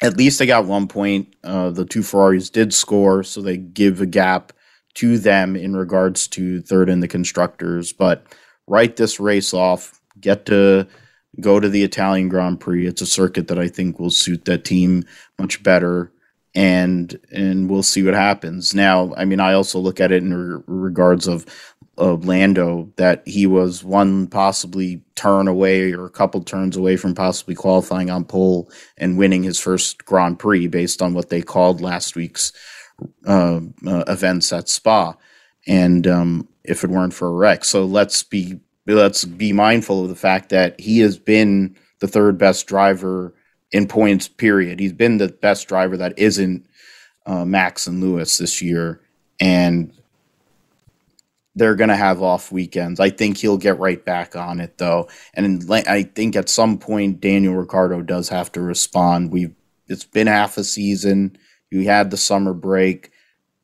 at 0.03 0.17
least 0.17 0.39
they 0.39 0.47
got 0.47 0.67
one 0.67 0.89
point. 0.89 1.35
Uh, 1.43 1.71
the 1.71 1.85
two 1.85 2.03
Ferraris 2.03 2.51
did 2.51 2.73
score, 2.75 3.23
so 3.23 3.41
they 3.41 3.57
give 3.57 4.01
a 4.01 4.07
gap 4.07 4.53
to 4.95 5.19
them 5.19 5.57
in 5.57 5.75
regards 5.75 6.29
to 6.29 6.61
third 6.61 6.89
in 6.89 7.01
the 7.01 7.09
constructors. 7.09 7.93
But 7.93 8.25
write 8.67 8.97
this 8.97 9.19
race 9.19 9.55
off, 9.55 10.01
get 10.21 10.47
to 10.47 10.87
go 11.41 11.61
to 11.61 11.69
the 11.69 11.83
Italian 11.83 12.29
Grand 12.29 12.61
Prix. 12.61 12.87
It's 12.87 13.03
a 13.03 13.07
circuit 13.07 13.49
that 13.49 13.59
I 13.59 13.69
think 13.69 13.99
will 13.99 14.11
suit 14.11 14.45
that 14.45 14.65
team 14.65 15.05
much 15.39 15.63
better. 15.63 16.13
And 16.55 17.19
and 17.33 17.71
we'll 17.71 17.83
see 17.83 18.03
what 18.03 18.13
happens. 18.13 18.75
Now, 18.75 19.15
I 19.17 19.25
mean, 19.25 19.41
I 19.41 19.55
also 19.55 19.79
look 19.79 20.01
at 20.01 20.13
it 20.13 20.23
in 20.23 20.35
re- 20.35 20.63
regards 20.67 21.27
of 21.27 21.47
of 21.97 22.27
Lando 22.27 22.91
that 22.97 23.27
he 23.27 23.47
was 23.47 23.85
one 23.85 24.27
possibly 24.27 25.03
turn 25.15 25.47
away 25.47 25.93
or 25.93 26.05
a 26.05 26.11
couple 26.11 26.43
turns 26.43 26.77
away 26.77 26.97
from 26.97 27.15
possibly 27.15 27.55
qualifying 27.55 28.11
on 28.11 28.25
pole 28.25 28.71
and 28.97 29.19
winning 29.19 29.43
his 29.43 29.59
first 29.59 30.05
Grand 30.05 30.39
Prix 30.39 30.67
based 30.67 31.03
on 31.03 31.15
what 31.15 31.29
they 31.29 31.43
called 31.43 31.81
last 31.81 32.17
week's 32.17 32.53
uh, 33.27 33.61
uh, 33.87 34.05
events 34.09 34.53
at 34.53 34.69
Spa. 34.69 35.15
And 35.67 36.07
um, 36.07 36.49
if 36.65 36.83
it 36.83 36.91
weren't 36.91 37.15
for 37.15 37.29
a 37.29 37.33
wreck, 37.33 37.65
so 37.65 37.85
let's 37.85 38.23
be 38.23 38.61
let's 38.87 39.25
be 39.25 39.53
mindful 39.53 40.03
of 40.03 40.09
the 40.09 40.17
fact 40.17 40.51
that 40.51 40.81
he 40.81 41.01
has 41.01 41.19
been 41.19 41.77
the 42.01 42.09
third 42.09 42.39
best 42.39 42.67
driver 42.67 43.35
in 43.71 43.87
points. 43.87 44.29
Period. 44.29 44.81
He's 44.81 44.93
been 44.93 45.19
the 45.19 45.29
best 45.29 45.69
driver 45.69 45.97
that 45.97 46.19
isn't 46.19 46.67
uh, 47.27 47.45
Max 47.45 47.87
and 47.87 48.01
Lewis 48.01 48.39
this 48.39 48.61
year, 48.61 49.01
and 49.41 49.93
they're 51.55 51.77
going 51.77 51.91
to 51.91 51.97
have 51.97 52.23
off 52.23 52.51
weekends. 52.51 52.99
I 52.99 53.11
think 53.11 53.37
he'll 53.37 53.59
get 53.59 53.79
right 53.79 54.03
back 54.05 54.35
on 54.35 54.61
it 54.61 54.79
though, 54.79 55.09
and 55.35 55.65
I 55.71 56.03
think 56.03 56.35
at 56.35 56.49
some 56.49 56.79
point 56.79 57.21
Daniel 57.21 57.55
Ricciardo 57.55 58.03
does 58.03 58.29
have 58.31 58.51
to 58.53 58.61
respond. 58.61 59.33
We've 59.33 59.55
it's 59.89 60.05
been 60.05 60.27
half 60.27 60.57
a 60.57 60.65
season. 60.65 61.37
You 61.71 61.85
had 61.85 62.11
the 62.11 62.17
summer 62.17 62.55
break. 62.55 63.11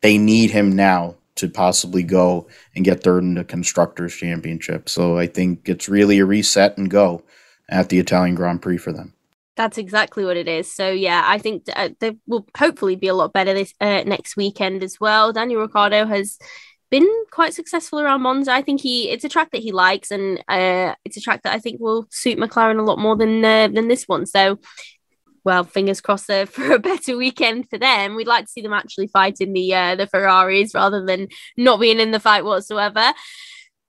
They 0.03 0.19
need 0.19 0.51
him 0.51 0.77
now 0.77 1.17
to 1.39 1.49
possibly 1.49 2.03
go 2.03 2.47
and 2.75 2.85
get 2.85 3.03
third 3.03 3.23
in 3.23 3.35
the 3.35 3.45
constructors 3.45 4.15
championship. 4.15 4.89
So 4.89 5.19
I 5.19 5.27
think 5.27 5.69
it's 5.69 5.89
really 5.89 6.19
a 6.19 6.27
reset 6.27 6.79
and 6.79 6.91
go 6.91 7.23
at 7.69 7.89
the 7.89 7.99
Italian 7.99 8.35
Grand 8.35 8.63
Prix 8.63 8.79
for 8.79 8.93
them. 8.93 9.15
That's 9.57 9.79
exactly 9.79 10.25
what 10.25 10.37
it 10.37 10.47
is. 10.47 10.73
So 10.73 10.91
yeah, 10.91 11.25
I 11.27 11.39
think 11.39 11.65
uh, 11.75 11.89
they 11.99 12.17
will 12.27 12.47
hopefully 12.57 12.95
be 12.95 13.09
a 13.09 13.15
lot 13.15 13.33
better 13.33 13.55
this 13.55 13.75
uh, 13.81 14.05
next 14.07 14.37
weekend 14.37 14.85
as 14.85 15.01
well. 15.01 15.33
Daniel 15.33 15.63
Ricciardo 15.63 16.07
has 16.07 16.39
been 16.91 17.09
quite 17.31 17.55
successful 17.55 18.01
around 18.01 18.23
Monza. 18.23 18.53
I 18.53 18.63
think 18.63 18.81
he 18.81 19.11
it's 19.11 19.25
a 19.25 19.29
track 19.29 19.51
that 19.51 19.63
he 19.63 19.73
likes, 19.73 20.11
and 20.11 20.39
uh, 20.49 20.95
it's 21.05 21.17
a 21.17 21.21
track 21.21 21.43
that 21.43 21.55
I 21.55 21.59
think 21.59 21.81
will 21.81 22.07
suit 22.11 22.39
McLaren 22.39 22.79
a 22.79 22.83
lot 22.83 22.99
more 22.99 23.17
than 23.17 23.45
uh, 23.45 23.69
than 23.69 23.89
this 23.89 24.05
one. 24.05 24.27
So, 24.27 24.59
well, 25.45 25.65
fingers 25.65 26.01
crossed 26.01 26.31
uh, 26.31 26.47
for 26.47 26.73
a 26.73 26.79
better 26.79 27.17
weekend 27.17 27.69
for 27.69 27.79
them. 27.79 28.15
We'd 28.15 28.27
like 28.27 28.47
to 28.47 28.51
see 28.51 28.61
them 28.61 28.73
actually 28.73 29.09
fighting 29.09 29.53
the 29.53 29.75
uh, 29.75 29.97
the 29.97 30.07
Ferraris 30.07 30.75
rather 30.75 31.05
than 31.05 31.29
not 31.57 31.81
being 31.81 32.01
in 32.01 32.11
the 32.11 32.21
fight 32.21 32.45
whatsoever. 32.45 33.13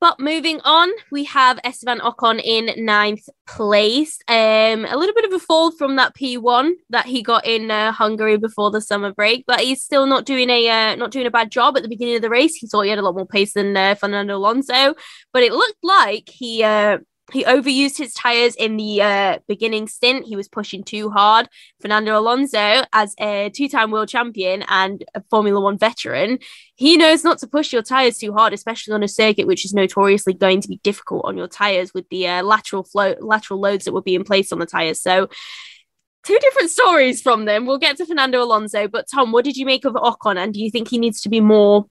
But 0.01 0.17
moving 0.17 0.62
on, 0.63 0.89
we 1.12 1.25
have 1.25 1.59
Esteban 1.65 1.99
Ocon 1.99 2.41
in 2.41 2.85
ninth 2.85 3.27
place. 3.45 4.17
Um, 4.29 4.85
a 4.85 4.95
little 4.95 5.13
bit 5.13 5.25
of 5.25 5.33
a 5.33 5.39
fall 5.39 5.71
from 5.71 5.97
that 5.97 6.15
P1 6.15 6.71
that 6.89 7.05
he 7.05 7.21
got 7.21 7.45
in 7.45 7.69
uh, 7.69 7.91
Hungary 7.91 8.38
before 8.38 8.71
the 8.71 8.79
summer 8.79 9.12
break, 9.12 9.43
but 9.45 9.59
he's 9.59 9.83
still 9.83 10.05
not 10.05 10.25
doing 10.25 10.49
a 10.49 10.69
uh, 10.69 10.95
not 10.95 11.12
doing 11.12 11.25
a 11.25 11.31
bad 11.31 11.51
job 11.51 11.75
at 11.75 11.83
the 11.83 11.89
beginning 11.89 12.15
of 12.15 12.21
the 12.21 12.29
race. 12.29 12.55
He 12.55 12.67
thought 12.67 12.83
he 12.83 12.89
had 12.89 12.99
a 12.99 13.01
lot 13.01 13.15
more 13.15 13.25
pace 13.25 13.53
than 13.53 13.75
uh, 13.75 13.95
Fernando 13.95 14.38
Alonso, 14.38 14.95
but 15.33 15.43
it 15.43 15.51
looked 15.51 15.83
like 15.83 16.29
he 16.29 16.63
uh, 16.63 16.99
he 17.32 17.44
overused 17.44 17.98
his 17.98 18.13
tires 18.13 18.56
in 18.56 18.78
the 18.78 19.02
uh, 19.02 19.39
beginning 19.48 19.88
stint. 19.88 20.26
He 20.26 20.36
was 20.36 20.48
pushing 20.48 20.84
too 20.84 21.10
hard. 21.10 21.48
Fernando 21.80 22.18
Alonso, 22.18 22.84
as 22.94 23.15
a 23.20 23.52
two 23.54 23.68
time 23.68 23.92
world 23.92 24.10
champion 24.10 24.63
and 24.68 25.04
a 25.13 25.22
Formula 25.30 25.60
One 25.60 25.78
veteran, 25.78 26.39
he 26.76 26.98
knows 26.98 27.24
not 27.24 27.39
to 27.39 27.48
push 27.48 27.72
your 27.72 27.82
tires 27.82 28.18
too 28.18 28.34
hard, 28.34 28.54
especially 28.54 28.94
on 28.94 29.04
a 29.04 29.08
circuit 29.08 29.48
which 29.48 29.65
is 29.65 29.74
notoriously 29.74 30.34
going 30.34 30.62
to 30.62 30.68
be 30.68 30.80
difficult 30.84 31.26
on 31.26 31.38
your 31.38 31.48
tires 31.48 31.94
with 31.94 32.08
the 32.10 32.28
uh, 32.28 32.44
lateral 32.44 32.84
flow, 32.84 33.15
lateral 33.20 33.60
loads 33.60 33.86
that 33.86 33.94
were 33.94 34.02
being 34.02 34.24
placed 34.24 34.52
on 34.52 34.60
the 34.60 34.65
tires. 34.65 35.02
So, 35.02 35.30
two 36.24 36.38
different 36.39 36.70
stories 36.70 37.22
from 37.22 37.46
them. 37.46 37.65
We'll 37.65 37.78
get 37.78 37.98
to 37.98 38.06
Fernando 38.06 38.42
Alonso, 38.42 38.88
but 38.88 39.08
Tom, 39.12 39.32
what 39.32 39.46
did 39.46 39.58
you 39.58 39.65
make 39.65 39.86
of 39.86 39.94
Ocon? 39.94 40.38
And 40.38 40.54
do 40.54 40.60
you 40.62 40.72
think 40.72 40.88
he 40.88 40.98
needs 40.98 41.22
to 41.22 41.30
be 41.30 41.42
more 41.42 41.86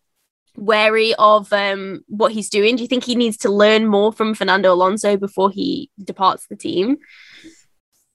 wary 0.59 1.15
of 1.19 1.53
um, 1.53 2.05
what 2.09 2.33
he's 2.33 2.51
doing? 2.51 2.77
Do 2.77 2.83
you 2.83 2.89
think 2.89 3.05
he 3.05 3.15
needs 3.15 3.37
to 3.39 3.51
learn 3.51 3.87
more 3.87 4.13
from 4.13 4.35
Fernando 4.35 4.73
Alonso 4.73 5.17
before 5.17 5.51
he 5.51 5.91
departs 6.03 6.47
the 6.47 6.57
team? 6.57 6.99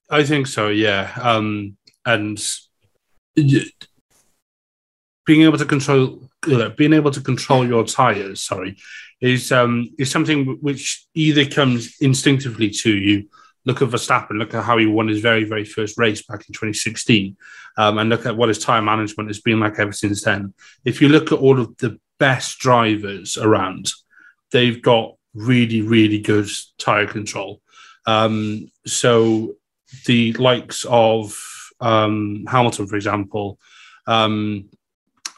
I 0.09 0.23
think 0.23 0.47
so, 0.47 0.69
yeah. 0.69 1.13
Um, 1.21 1.77
and 2.05 2.43
being 3.35 3.71
able 5.41 5.57
to 5.57 5.65
control 5.65 6.29
being 6.75 6.93
able 6.93 7.11
to 7.11 7.21
control 7.21 7.65
your 7.65 7.85
tires, 7.85 8.41
sorry, 8.41 8.77
is 9.21 9.51
um, 9.51 9.89
is 9.97 10.11
something 10.11 10.57
which 10.61 11.07
either 11.13 11.45
comes 11.45 11.95
instinctively 12.01 12.69
to 12.69 12.95
you. 12.95 13.29
Look 13.65 13.81
at 13.81 13.87
Verstappen. 13.87 14.37
Look 14.37 14.53
at 14.53 14.65
how 14.65 14.77
he 14.77 14.85
won 14.85 15.07
his 15.07 15.21
very, 15.21 15.45
very 15.45 15.63
first 15.63 15.97
race 15.97 16.21
back 16.21 16.41
in 16.49 16.53
2016, 16.53 17.37
um, 17.77 17.97
and 17.97 18.09
look 18.09 18.25
at 18.25 18.35
what 18.35 18.49
his 18.49 18.59
tire 18.59 18.81
management 18.81 19.29
has 19.29 19.39
been 19.39 19.61
like 19.61 19.79
ever 19.79 19.93
since 19.93 20.23
then. 20.23 20.53
If 20.83 21.01
you 21.01 21.07
look 21.07 21.31
at 21.31 21.39
all 21.39 21.59
of 21.59 21.77
the 21.77 21.97
best 22.19 22.59
drivers 22.59 23.37
around. 23.37 23.91
They've 24.51 24.81
got 24.81 25.15
really, 25.33 25.81
really 25.81 26.19
good 26.19 26.47
tire 26.77 27.07
control. 27.07 27.61
Um, 28.05 28.69
so 28.85 29.55
the 30.05 30.33
likes 30.33 30.85
of 30.89 31.37
um, 31.79 32.45
Hamilton, 32.47 32.87
for 32.87 32.95
example, 32.95 33.59
um, 34.07 34.69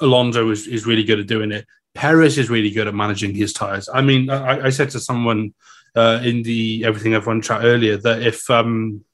Alonso 0.02 0.50
is, 0.50 0.68
is 0.68 0.86
really 0.86 1.04
good 1.04 1.20
at 1.20 1.28
doing 1.28 1.52
it. 1.52 1.66
Perez 1.94 2.38
is 2.38 2.50
really 2.50 2.72
good 2.72 2.88
at 2.88 2.94
managing 2.94 3.34
his 3.34 3.54
tires. 3.54 3.88
I 3.92 4.02
mean, 4.02 4.30
I, 4.30 4.66
I 4.66 4.70
said 4.70 4.90
to 4.92 5.00
someone 5.00 5.54
uh, 5.96 6.20
in 6.24 6.44
the 6.44 6.84
Everything 6.86 7.14
F1 7.14 7.44
chat 7.44 7.64
earlier 7.64 7.98
that 7.98 8.22
if 8.22 8.50
um, 8.50 9.06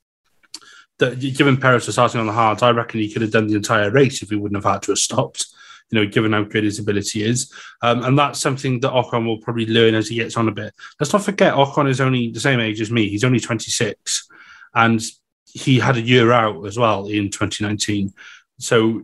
that 0.97 1.19
given 1.19 1.57
Perez 1.57 1.85
was 1.85 1.95
starting 1.95 2.19
on 2.19 2.25
the 2.25 2.33
hard, 2.33 2.63
I 2.63 2.71
reckon 2.71 2.99
he 2.99 3.11
could 3.11 3.21
have 3.21 3.31
done 3.31 3.47
the 3.47 3.55
entire 3.55 3.91
race 3.91 4.23
if 4.23 4.29
he 4.29 4.35
wouldn't 4.35 4.63
have 4.63 4.71
had 4.71 4.81
to 4.83 4.91
have 4.91 4.99
stopped 4.99 5.45
you 5.91 5.99
know, 5.99 6.09
given 6.09 6.33
how 6.33 6.43
good 6.43 6.63
his 6.63 6.79
ability 6.79 7.23
is. 7.23 7.53
Um, 7.81 8.03
and 8.03 8.17
that's 8.17 8.39
something 8.39 8.79
that 8.79 8.91
Ocon 8.91 9.25
will 9.25 9.39
probably 9.39 9.67
learn 9.67 9.93
as 9.93 10.07
he 10.07 10.15
gets 10.15 10.37
on 10.37 10.47
a 10.47 10.51
bit. 10.51 10.73
Let's 10.99 11.13
not 11.13 11.23
forget, 11.23 11.53
Ocon 11.53 11.89
is 11.89 12.01
only 12.01 12.31
the 12.31 12.39
same 12.39 12.59
age 12.59 12.81
as 12.81 12.91
me. 12.91 13.09
He's 13.09 13.25
only 13.25 13.39
26. 13.39 14.27
And 14.73 15.01
he 15.45 15.79
had 15.79 15.97
a 15.97 16.01
year 16.01 16.31
out 16.31 16.65
as 16.65 16.77
well 16.77 17.07
in 17.07 17.29
2019. 17.29 18.13
So 18.59 19.03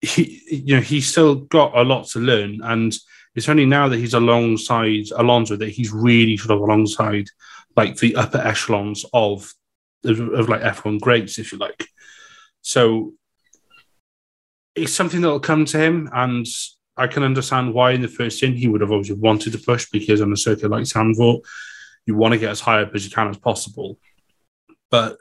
he, 0.00 0.40
you 0.48 0.76
know, 0.76 0.82
he's 0.82 1.08
still 1.08 1.34
got 1.34 1.76
a 1.76 1.82
lot 1.82 2.06
to 2.08 2.20
learn. 2.20 2.60
And 2.62 2.96
it's 3.34 3.48
only 3.48 3.66
now 3.66 3.88
that 3.88 3.98
he's 3.98 4.14
alongside 4.14 5.10
Alonso 5.16 5.56
that 5.56 5.70
he's 5.70 5.92
really 5.92 6.36
sort 6.36 6.56
of 6.56 6.60
alongside 6.60 7.26
like 7.76 7.96
the 7.96 8.14
upper 8.16 8.38
echelons 8.38 9.04
of, 9.12 9.52
of, 10.04 10.20
of 10.20 10.48
like 10.48 10.62
F1 10.62 11.00
greats, 11.00 11.38
if 11.38 11.50
you 11.50 11.58
like. 11.58 11.88
So 12.62 13.14
it's 14.80 14.94
something 14.94 15.20
that'll 15.20 15.40
come 15.40 15.64
to 15.66 15.78
him, 15.78 16.08
and 16.12 16.46
I 16.96 17.06
can 17.06 17.22
understand 17.22 17.74
why 17.74 17.92
in 17.92 18.02
the 18.02 18.08
first 18.08 18.42
in 18.42 18.54
he 18.54 18.68
would 18.68 18.80
have 18.80 18.92
obviously 18.92 19.16
wanted 19.16 19.52
to 19.52 19.58
push 19.58 19.88
because 19.90 20.20
on 20.20 20.32
a 20.32 20.36
circuit 20.36 20.70
like 20.70 20.84
Zandvoort, 20.84 21.40
you 22.06 22.14
want 22.14 22.32
to 22.32 22.38
get 22.38 22.50
as 22.50 22.60
high 22.60 22.82
up 22.82 22.94
as 22.94 23.04
you 23.04 23.10
can 23.10 23.28
as 23.28 23.38
possible. 23.38 23.98
But 24.90 25.16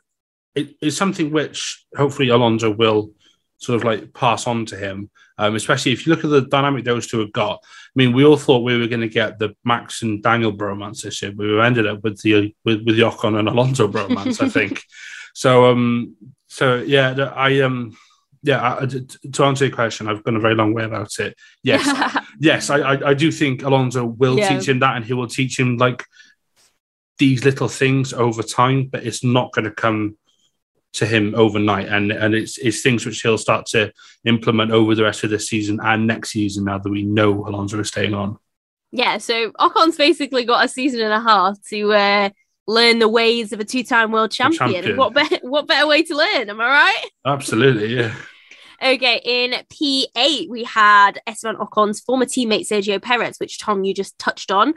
it, 0.55 0.75
it's 0.81 0.97
something 0.97 1.31
which 1.31 1.85
hopefully 1.95 2.29
Alonso 2.29 2.71
will 2.71 3.11
sort 3.57 3.77
of 3.77 3.83
like 3.83 4.13
pass 4.13 4.47
on 4.47 4.65
to 4.67 4.77
him. 4.77 5.09
Um, 5.37 5.55
especially 5.55 5.93
if 5.93 6.05
you 6.05 6.13
look 6.13 6.25
at 6.25 6.29
the 6.29 6.41
dynamic 6.41 6.83
those 6.83 7.07
two 7.07 7.19
have 7.19 7.31
got. 7.31 7.63
I 7.63 7.91
mean, 7.95 8.11
we 8.11 8.25
all 8.25 8.35
thought 8.35 8.63
we 8.65 8.77
were 8.77 8.87
going 8.87 8.99
to 9.01 9.07
get 9.07 9.39
the 9.39 9.55
Max 9.63 10.01
and 10.01 10.21
Daniel 10.21 10.51
bromance 10.51 11.01
this 11.01 11.21
year, 11.21 11.31
but 11.31 11.45
we 11.45 11.61
ended 11.61 11.87
up 11.87 12.03
with 12.03 12.21
the 12.21 12.53
with, 12.65 12.83
with 12.85 12.97
the 12.97 13.03
Ocon 13.03 13.39
and 13.39 13.47
Alonso 13.47 13.87
bromance, 13.87 14.41
I 14.41 14.49
think. 14.49 14.83
So, 15.35 15.71
um, 15.71 16.15
so 16.47 16.77
yeah, 16.77 17.13
I 17.35 17.61
um, 17.61 17.95
yeah, 18.41 18.85
to 19.33 19.43
answer 19.43 19.65
your 19.65 19.75
question, 19.75 20.07
I've 20.07 20.23
gone 20.23 20.35
a 20.35 20.39
very 20.39 20.55
long 20.55 20.73
way 20.73 20.83
about 20.83 21.11
it. 21.19 21.35
Yes, 21.63 22.23
yes, 22.39 22.69
I, 22.69 22.79
I, 22.79 23.09
I, 23.09 23.13
do 23.13 23.31
think 23.31 23.63
Alonso 23.63 24.05
will 24.05 24.37
yeah. 24.37 24.49
teach 24.49 24.67
him 24.67 24.79
that, 24.79 24.95
and 24.95 25.05
he 25.05 25.13
will 25.13 25.27
teach 25.27 25.59
him 25.59 25.77
like 25.77 26.05
these 27.17 27.43
little 27.43 27.67
things 27.67 28.13
over 28.13 28.41
time. 28.41 28.87
But 28.87 29.05
it's 29.05 29.23
not 29.23 29.51
going 29.51 29.65
to 29.65 29.71
come 29.71 30.17
to 30.93 31.05
him 31.05 31.35
overnight, 31.35 31.89
and 31.89 32.11
and 32.11 32.33
it's 32.33 32.57
it's 32.57 32.81
things 32.81 33.05
which 33.05 33.21
he'll 33.21 33.37
start 33.37 33.65
to 33.67 33.91
implement 34.25 34.71
over 34.71 34.95
the 34.95 35.03
rest 35.03 35.23
of 35.23 35.31
the 35.31 35.39
season 35.39 35.79
and 35.83 36.07
next 36.07 36.31
season. 36.31 36.65
Now 36.65 36.77
that 36.77 36.89
we 36.89 37.03
know 37.03 37.45
Alonso 37.45 37.79
is 37.79 37.89
staying 37.89 38.13
on. 38.13 38.37
Yeah, 38.91 39.19
so 39.19 39.51
Ocon's 39.59 39.97
basically 39.97 40.45
got 40.45 40.65
a 40.65 40.67
season 40.67 41.01
and 41.01 41.13
a 41.13 41.19
half 41.19 41.61
to 41.69 41.93
uh, 41.93 42.29
learn 42.69 42.99
the 42.99 43.09
ways 43.09 43.51
of 43.51 43.59
a 43.59 43.65
two-time 43.65 44.11
world 44.11 44.31
champion. 44.31 44.73
champion. 44.73 44.97
What 44.97 45.13
better 45.13 45.39
what 45.41 45.67
better 45.67 45.87
way 45.87 46.03
to 46.03 46.15
learn? 46.15 46.49
Am 46.49 46.61
I 46.61 46.67
right? 46.67 47.05
Absolutely, 47.25 47.95
yeah. 47.95 48.13
okay, 48.83 49.21
in 49.25 49.51
P8 49.73 50.49
we 50.49 50.63
had 50.63 51.19
Esteban 51.27 51.59
Ocon's 51.59 51.99
former 51.99 52.25
teammate 52.25 52.67
Sergio 52.67 53.01
Perez, 53.01 53.39
which 53.39 53.57
Tom 53.57 53.83
you 53.83 53.93
just 53.93 54.17
touched 54.19 54.51
on. 54.51 54.75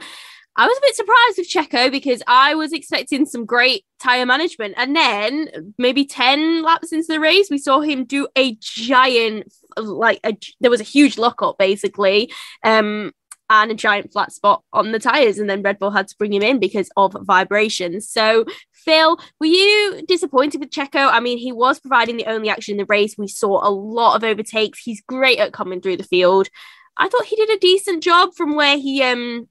I 0.55 0.67
was 0.67 0.77
a 0.77 0.81
bit 0.81 0.95
surprised 0.95 1.37
with 1.37 1.49
Checo 1.49 1.91
because 1.91 2.21
I 2.27 2.53
was 2.53 2.73
expecting 2.73 3.25
some 3.25 3.45
great 3.45 3.85
tire 3.99 4.25
management. 4.25 4.75
And 4.77 4.95
then 4.95 5.73
maybe 5.79 6.05
10 6.05 6.61
laps 6.61 6.91
into 6.93 7.07
the 7.07 7.19
race, 7.19 7.47
we 7.49 7.57
saw 7.57 7.79
him 7.79 8.05
do 8.05 8.27
a 8.37 8.55
giant, 8.59 9.51
like, 9.77 10.19
a, 10.23 10.37
there 10.61 10.69
was 10.69 10.79
a 10.79 10.83
huge 10.83 11.17
lockup 11.17 11.57
basically. 11.57 12.31
Um, 12.63 13.13
and 13.49 13.71
a 13.71 13.75
giant 13.75 14.11
flat 14.11 14.31
spot 14.31 14.63
on 14.73 14.91
the 14.91 14.99
tires, 14.99 15.37
and 15.37 15.49
then 15.49 15.61
Red 15.61 15.79
Bull 15.79 15.91
had 15.91 16.07
to 16.07 16.15
bring 16.17 16.33
him 16.33 16.41
in 16.41 16.59
because 16.59 16.89
of 16.97 17.15
vibrations. 17.21 18.09
So, 18.09 18.45
Phil, 18.71 19.19
were 19.39 19.45
you 19.45 20.01
disappointed 20.07 20.59
with 20.59 20.71
Checo? 20.71 21.09
I 21.11 21.19
mean, 21.19 21.37
he 21.37 21.51
was 21.51 21.79
providing 21.79 22.17
the 22.17 22.25
only 22.25 22.49
action 22.49 22.73
in 22.73 22.77
the 22.77 22.85
race. 22.85 23.15
We 23.17 23.27
saw 23.27 23.67
a 23.67 23.69
lot 23.69 24.15
of 24.15 24.23
overtakes. 24.23 24.79
He's 24.79 25.01
great 25.01 25.39
at 25.39 25.53
coming 25.53 25.81
through 25.81 25.97
the 25.97 26.03
field. 26.03 26.49
I 26.97 27.09
thought 27.09 27.25
he 27.25 27.35
did 27.35 27.49
a 27.49 27.59
decent 27.59 28.03
job 28.03 28.35
from 28.35 28.55
where 28.55 28.77
he 28.77 29.01
um 29.03 29.47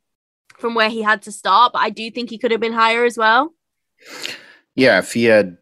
from 0.58 0.74
where 0.74 0.90
he 0.90 1.02
had 1.02 1.22
to 1.22 1.32
start, 1.32 1.72
but 1.72 1.80
I 1.80 1.90
do 1.90 2.10
think 2.10 2.30
he 2.30 2.38
could 2.38 2.52
have 2.52 2.60
been 2.60 2.72
higher 2.72 3.04
as 3.04 3.18
well. 3.18 3.52
Yeah, 4.74 4.98
if 4.98 5.12
he 5.12 5.24
had 5.24 5.58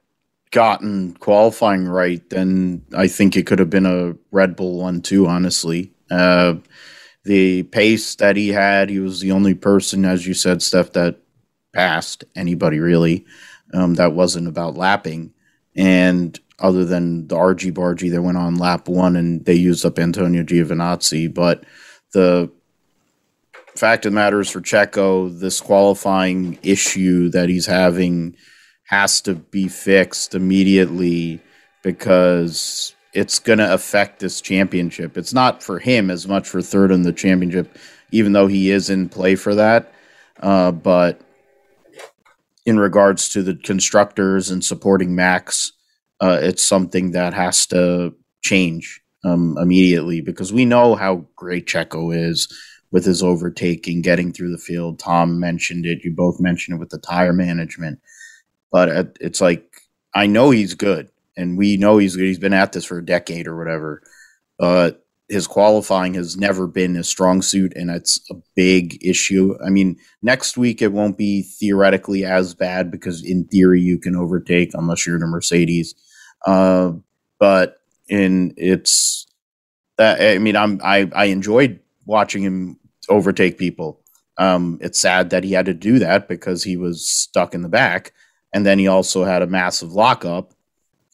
gotten 0.50 1.14
qualifying 1.14 1.86
right, 1.86 2.28
then 2.30 2.84
I 2.96 3.08
think 3.08 3.36
it 3.36 3.46
could 3.46 3.58
have 3.58 3.70
been 3.70 3.86
a 3.86 4.14
Red 4.30 4.56
Bull 4.56 4.78
one 4.78 5.00
too, 5.00 5.26
honestly. 5.26 5.92
Uh, 6.10 6.54
the 7.24 7.64
pace 7.64 8.14
that 8.16 8.36
he 8.36 8.48
had, 8.48 8.90
he 8.90 8.98
was 8.98 9.20
the 9.20 9.32
only 9.32 9.54
person, 9.54 10.04
as 10.04 10.26
you 10.26 10.34
said, 10.34 10.62
Steph, 10.62 10.92
that 10.92 11.16
passed 11.72 12.24
anybody 12.34 12.80
really. 12.80 13.26
Um, 13.72 13.94
that 13.94 14.12
wasn't 14.12 14.48
about 14.48 14.76
lapping. 14.76 15.32
And 15.76 16.38
other 16.58 16.84
than 16.84 17.28
the 17.28 17.36
RG 17.36 17.72
Bargy 17.72 18.10
that 18.10 18.22
went 18.22 18.36
on 18.36 18.56
lap 18.56 18.88
one 18.88 19.16
and 19.16 19.44
they 19.44 19.54
used 19.54 19.84
up 19.86 19.98
Antonio 19.98 20.42
Giovinazzi. 20.42 21.32
But 21.32 21.64
the 22.12 22.50
fact 23.76 24.04
of 24.06 24.12
the 24.12 24.16
matter 24.16 24.40
is 24.40 24.50
for 24.50 24.60
Checo, 24.60 25.38
this 25.38 25.60
qualifying 25.60 26.58
issue 26.62 27.28
that 27.30 27.48
he's 27.48 27.66
having 27.66 28.36
has 28.84 29.20
to 29.22 29.34
be 29.34 29.68
fixed 29.68 30.34
immediately 30.34 31.40
because 31.82 32.94
it's 33.12 33.38
going 33.38 33.58
to 33.58 33.72
affect 33.72 34.20
this 34.20 34.40
championship. 34.40 35.16
It's 35.16 35.34
not 35.34 35.62
for 35.62 35.78
him 35.78 36.10
as 36.10 36.28
much 36.28 36.48
for 36.48 36.62
third 36.62 36.90
in 36.90 37.02
the 37.02 37.12
championship, 37.12 37.76
even 38.12 38.32
though 38.32 38.46
he 38.46 38.70
is 38.70 38.90
in 38.90 39.08
play 39.08 39.34
for 39.34 39.54
that. 39.54 39.92
Uh, 40.40 40.70
but 40.70 41.20
in 42.64 42.78
regards 42.78 43.28
to 43.30 43.42
the 43.42 43.54
constructors 43.56 44.50
and 44.50 44.64
supporting 44.64 45.14
Max, 45.14 45.72
uh, 46.20 46.38
it's 46.40 46.62
something 46.62 47.12
that 47.12 47.34
has 47.34 47.66
to 47.66 48.14
change 48.42 49.00
um, 49.24 49.56
immediately 49.60 50.20
because 50.20 50.52
we 50.52 50.64
know 50.64 50.94
how 50.94 51.26
great 51.36 51.66
Checo 51.66 52.14
is 52.14 52.48
with 52.90 53.04
his 53.04 53.22
overtaking, 53.22 54.02
getting 54.02 54.32
through 54.32 54.50
the 54.50 54.58
field. 54.58 54.98
Tom 54.98 55.38
mentioned 55.38 55.86
it. 55.86 56.04
You 56.04 56.12
both 56.12 56.40
mentioned 56.40 56.76
it 56.76 56.80
with 56.80 56.90
the 56.90 56.98
tire 56.98 57.32
management. 57.32 58.00
But 58.72 59.16
it's 59.20 59.40
like, 59.40 59.82
I 60.14 60.26
know 60.26 60.50
he's 60.50 60.74
good, 60.74 61.08
and 61.36 61.56
we 61.58 61.76
know 61.76 61.98
he's. 61.98 62.14
He's 62.14 62.38
been 62.38 62.52
at 62.52 62.72
this 62.72 62.84
for 62.84 62.98
a 62.98 63.04
decade 63.04 63.46
or 63.46 63.56
whatever. 63.56 64.02
But 64.58 65.04
his 65.28 65.46
qualifying 65.46 66.14
has 66.14 66.36
never 66.36 66.66
been 66.66 66.96
a 66.96 67.04
strong 67.04 67.40
suit, 67.40 67.72
and 67.76 67.88
it's 67.90 68.20
a 68.30 68.34
big 68.56 68.98
issue. 69.04 69.56
I 69.64 69.70
mean, 69.70 69.96
next 70.22 70.58
week 70.58 70.82
it 70.82 70.92
won't 70.92 71.16
be 71.16 71.42
theoretically 71.42 72.24
as 72.24 72.54
bad 72.54 72.90
because, 72.90 73.24
in 73.24 73.46
theory, 73.46 73.80
you 73.80 73.98
can 73.98 74.16
overtake 74.16 74.72
unless 74.74 75.06
you're 75.06 75.16
in 75.16 75.22
a 75.22 75.26
Mercedes. 75.26 75.94
Uh, 76.46 76.92
but 77.38 77.76
in 78.08 78.52
it's 78.56 79.26
that 79.98 80.20
I 80.20 80.38
mean, 80.38 80.56
I'm 80.56 80.80
I 80.82 81.08
I 81.14 81.26
enjoyed 81.26 81.78
watching 82.06 82.42
him 82.42 82.78
overtake 83.08 83.56
people. 83.56 84.00
Um, 84.36 84.78
it's 84.80 84.98
sad 84.98 85.30
that 85.30 85.44
he 85.44 85.52
had 85.52 85.66
to 85.66 85.74
do 85.74 85.98
that 86.00 86.28
because 86.28 86.64
he 86.64 86.76
was 86.76 87.06
stuck 87.06 87.54
in 87.54 87.62
the 87.62 87.68
back, 87.68 88.12
and 88.52 88.66
then 88.66 88.78
he 88.78 88.88
also 88.88 89.24
had 89.24 89.42
a 89.42 89.46
massive 89.46 89.92
lockup. 89.92 90.52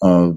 Uh, 0.03 0.33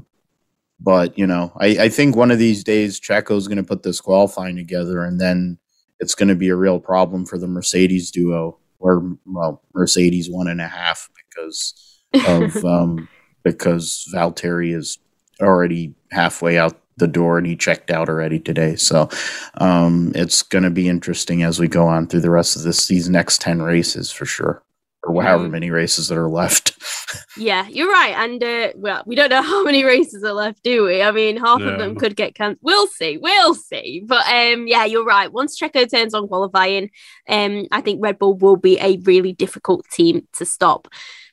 but 0.80 1.18
you 1.18 1.28
know, 1.28 1.52
I, 1.58 1.68
I 1.68 1.90
think 1.90 2.16
one 2.16 2.32
of 2.32 2.40
these 2.40 2.64
days 2.64 3.00
Checo's 3.00 3.48
going 3.48 3.58
to 3.58 3.64
put 3.64 3.84
this 3.84 4.00
qualifying 4.00 4.56
together, 4.56 5.04
and 5.04 5.20
then 5.20 5.58
it's 6.00 6.16
going 6.16 6.30
to 6.30 6.36
be 6.36 6.50
a 6.50 6.56
real 6.56 6.80
problem 6.80 7.26
for 7.26 7.38
the 7.38 7.48
Mercedes 7.48 8.12
duo, 8.12 8.58
or 8.80 9.18
well, 9.26 9.62
Mercedes 9.74 10.30
one 10.30 10.48
and 10.48 10.62
a 10.62 10.68
half 10.68 11.10
because 11.16 12.00
of 12.28 12.56
um, 12.66 13.10
because 13.44 14.08
Valtteri 14.14 14.76
is 14.76 14.98
already 15.42 15.96
halfway 16.12 16.58
out 16.58 16.80
the 16.98 17.08
door 17.08 17.38
and 17.38 17.48
he 17.48 17.56
checked 17.56 17.90
out 17.90 18.10
already 18.10 18.40
today. 18.40 18.76
So 18.76 19.10
um, 19.56 20.12
it's 20.16 20.44
going 20.44 20.64
to 20.64 20.70
be 20.70 20.88
interesting 20.88 21.44
as 21.44 21.60
we 21.60 21.68
go 21.68 21.88
on 21.88 22.08
through 22.08 22.22
the 22.22 22.30
rest 22.30 22.56
of 22.56 22.64
this 22.64 22.88
these 22.88 23.10
next 23.10 23.42
ten 23.42 23.62
races 23.62 24.12
for 24.12 24.26
sure, 24.26 24.64
or 25.04 25.24
however 25.24 25.48
mm. 25.48 25.52
many 25.52 25.72
races 25.72 26.08
that 26.08 26.18
are 26.18 26.30
left. 26.30 26.74
yeah, 27.38 27.68
you're 27.68 27.92
right, 27.92 28.14
and 28.18 28.44
uh, 28.44 28.72
well, 28.76 29.04
we 29.06 29.16
don't 29.16 29.30
know 29.30 29.42
how 29.44 29.64
many 29.64 29.84
races 29.84 30.24
are 30.24 30.34
left, 30.34 30.64
do 30.64 30.86
we? 30.86 31.02
I 31.02 31.12
mean, 31.12 31.38
half 31.38 31.62
of 31.62 31.78
them 31.78 31.96
could 31.96 32.16
get 32.16 32.36
cancelled. 32.36 32.60
We'll 32.62 32.88
see, 32.88 33.18
we'll 33.18 33.56
see. 33.56 34.04
But 34.06 34.28
um, 34.28 34.68
yeah, 34.68 34.86
you're 34.86 35.06
right. 35.06 35.32
Once 35.32 35.60
Checo 35.60 35.90
turns 35.90 36.14
on 36.14 36.28
qualifying, 36.28 36.90
um, 37.28 37.68
I 37.72 37.82
think 37.82 38.04
Red 38.04 38.20
Bull 38.20 38.36
will 38.36 38.58
be 38.58 38.78
a 38.80 38.98
really 39.04 39.34
difficult 39.34 39.86
team 39.92 40.28
to 40.34 40.46
stop. 40.46 40.88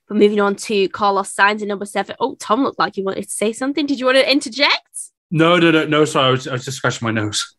But 0.09 0.19
moving 0.19 0.41
on 0.41 0.55
to 0.57 0.89
Carlos 0.91 1.35
Sainz 1.35 1.63
in 1.63 1.69
number 1.69 1.85
seven. 1.85 2.15
Oh, 2.21 2.37
Tom 2.37 2.63
looked 2.63 2.79
like 2.79 2.97
you 2.97 3.05
wanted 3.05 3.25
to 3.25 3.31
say 3.31 3.53
something. 3.53 3.87
Did 3.87 3.99
you 3.99 4.07
want 4.07 4.19
to 4.19 4.31
interject? 4.31 5.11
No, 5.31 5.57
no, 5.57 5.73
no, 5.73 5.87
no. 5.87 6.05
Sorry, 6.05 6.29
I 6.29 6.31
was, 6.31 6.47
I 6.47 6.53
was 6.53 6.65
just 6.65 6.77
scratching 6.77 7.07
my 7.07 7.11
nose. 7.11 7.56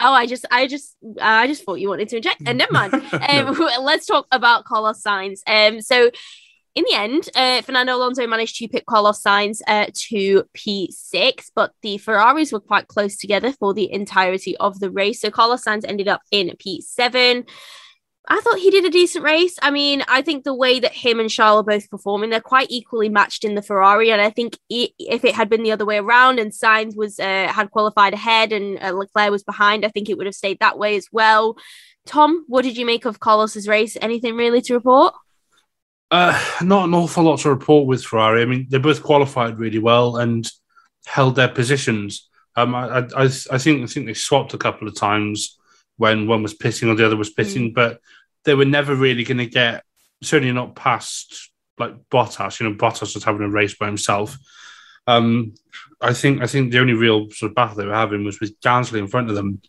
Oh, 0.00 0.12
I 0.12 0.26
just, 0.26 0.46
I 0.50 0.66
just, 0.66 0.96
I 1.20 1.46
just 1.46 1.64
thought 1.64 1.80
you 1.80 1.88
wanted 1.88 2.08
to 2.08 2.16
inject. 2.16 2.42
And 2.46 2.58
never 2.58 2.72
mind. 2.72 2.94
Um, 3.12 3.56
no. 3.58 3.66
Let's 3.80 4.06
talk 4.06 4.26
about 4.32 4.64
Carlos 4.64 5.02
Sainz. 5.02 5.40
Um, 5.46 5.80
so 5.80 6.10
in 6.74 6.84
the 6.88 6.96
end, 6.96 7.28
uh, 7.34 7.62
Fernando 7.62 7.96
Alonso 7.96 8.26
managed 8.26 8.56
to 8.56 8.68
pick 8.68 8.86
Carlos 8.86 9.22
Sainz 9.22 9.60
uh, 9.66 9.86
to 9.92 10.44
P6, 10.56 11.50
but 11.54 11.72
the 11.82 11.98
Ferraris 11.98 12.52
were 12.52 12.60
quite 12.60 12.88
close 12.88 13.16
together 13.16 13.52
for 13.52 13.74
the 13.74 13.92
entirety 13.92 14.56
of 14.58 14.78
the 14.80 14.90
race. 14.90 15.20
So 15.20 15.30
Carlos 15.30 15.64
Sainz 15.64 15.84
ended 15.84 16.08
up 16.08 16.22
in 16.30 16.56
P7. 16.64 17.48
I 18.28 18.40
thought 18.40 18.58
he 18.58 18.70
did 18.70 18.84
a 18.84 18.90
decent 18.90 19.24
race. 19.24 19.58
I 19.62 19.70
mean, 19.70 20.04
I 20.06 20.22
think 20.22 20.44
the 20.44 20.54
way 20.54 20.78
that 20.78 20.92
him 20.92 21.18
and 21.18 21.30
Charles 21.30 21.62
are 21.62 21.64
both 21.64 21.90
performing, 21.90 22.30
they're 22.30 22.40
quite 22.40 22.70
equally 22.70 23.08
matched 23.08 23.44
in 23.44 23.54
the 23.54 23.62
Ferrari. 23.62 24.12
And 24.12 24.20
I 24.20 24.30
think 24.30 24.56
it, 24.68 24.90
if 24.98 25.24
it 25.24 25.34
had 25.34 25.48
been 25.48 25.62
the 25.62 25.72
other 25.72 25.86
way 25.86 25.98
around 25.98 26.38
and 26.38 26.52
Sainz 26.52 26.96
was 26.96 27.18
uh, 27.18 27.48
had 27.48 27.70
qualified 27.70 28.14
ahead 28.14 28.52
and 28.52 28.78
uh, 28.80 28.92
Leclerc 28.92 29.30
was 29.30 29.42
behind, 29.42 29.84
I 29.84 29.88
think 29.88 30.08
it 30.08 30.18
would 30.18 30.26
have 30.26 30.34
stayed 30.34 30.58
that 30.60 30.78
way 30.78 30.96
as 30.96 31.06
well. 31.10 31.56
Tom, 32.06 32.44
what 32.46 32.62
did 32.62 32.76
you 32.76 32.86
make 32.86 33.04
of 33.04 33.20
Carlos's 33.20 33.66
race? 33.66 33.96
Anything 34.00 34.36
really 34.36 34.60
to 34.62 34.74
report? 34.74 35.14
Uh, 36.10 36.40
not 36.62 36.88
an 36.88 36.94
awful 36.94 37.24
lot 37.24 37.38
to 37.40 37.50
report 37.50 37.86
with 37.86 38.04
Ferrari. 38.04 38.42
I 38.42 38.44
mean, 38.44 38.66
they 38.68 38.78
both 38.78 39.02
qualified 39.02 39.58
really 39.58 39.78
well 39.78 40.16
and 40.16 40.48
held 41.06 41.36
their 41.36 41.48
positions. 41.48 42.28
Um, 42.56 42.74
I, 42.74 43.06
I, 43.16 43.24
I 43.24 43.58
think 43.58 43.82
I 43.82 43.86
think 43.86 44.06
they 44.06 44.14
swapped 44.14 44.54
a 44.54 44.58
couple 44.58 44.88
of 44.88 44.96
times 44.96 45.56
when 46.00 46.26
one 46.26 46.42
was 46.42 46.54
pitting 46.54 46.88
or 46.88 46.94
the 46.94 47.04
other 47.04 47.16
was 47.16 47.28
pitting, 47.28 47.70
mm. 47.70 47.74
but 47.74 48.00
they 48.44 48.54
were 48.54 48.64
never 48.64 48.94
really 48.94 49.22
going 49.22 49.36
to 49.36 49.44
get 49.44 49.84
certainly 50.22 50.52
not 50.52 50.74
past 50.74 51.50
like 51.78 51.92
Bottas. 52.08 52.58
You 52.58 52.68
know, 52.68 52.74
Bottas 52.74 53.14
was 53.14 53.22
having 53.22 53.42
a 53.42 53.50
race 53.50 53.74
by 53.74 53.84
himself. 53.84 54.38
Um, 55.06 55.52
I 56.00 56.14
think 56.14 56.40
I 56.40 56.46
think 56.46 56.72
the 56.72 56.78
only 56.78 56.94
real 56.94 57.28
sort 57.30 57.50
of 57.50 57.54
battle 57.54 57.76
they 57.76 57.84
were 57.84 57.94
having 57.94 58.24
was 58.24 58.40
with 58.40 58.58
Gasly 58.60 58.98
in 58.98 59.08
front 59.08 59.28
of 59.28 59.34
them. 59.34 59.60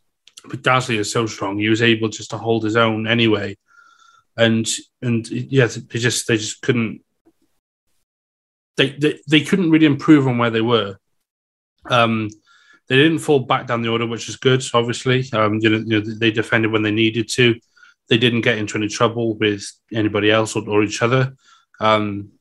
But 0.45 0.61
Gasly 0.61 0.95
is 0.95 1.11
so 1.11 1.25
strong; 1.25 1.59
he 1.59 1.67
was 1.67 1.81
able 1.81 2.07
just 2.07 2.29
to 2.29 2.37
hold 2.37 2.63
his 2.63 2.77
own 2.77 3.07
anyway. 3.07 3.57
And 4.37 4.65
and 5.01 5.27
yeah, 5.29 5.67
they 5.67 5.99
just 5.99 6.29
they 6.29 6.37
just 6.37 6.61
couldn't. 6.61 7.01
They, 8.77 8.91
they, 8.91 9.19
they 9.27 9.41
couldn't 9.41 9.69
really 9.69 9.85
improve 9.85 10.29
on 10.29 10.37
where 10.37 10.49
they 10.49 10.61
were. 10.61 10.95
Um, 11.89 12.29
they 12.87 12.97
didn't 12.97 13.19
fall 13.19 13.39
back 13.39 13.67
down 13.67 13.81
the 13.81 13.89
order, 13.89 14.05
which 14.05 14.27
is 14.27 14.35
good. 14.35 14.63
Obviously, 14.73 15.25
um, 15.33 15.59
you 15.61 15.69
know, 15.69 15.77
you 15.77 15.99
know, 15.99 16.01
they 16.01 16.31
defended 16.31 16.71
when 16.71 16.81
they 16.81 16.91
needed 16.91 17.29
to 17.29 17.55
they 18.11 18.17
didn't 18.17 18.41
get 18.41 18.57
into 18.57 18.77
any 18.77 18.89
trouble 18.89 19.35
with 19.35 19.63
anybody 19.93 20.29
else 20.29 20.57
or, 20.57 20.67
or 20.67 20.83
each 20.83 21.01
other. 21.01 21.33
Um, 21.79 22.33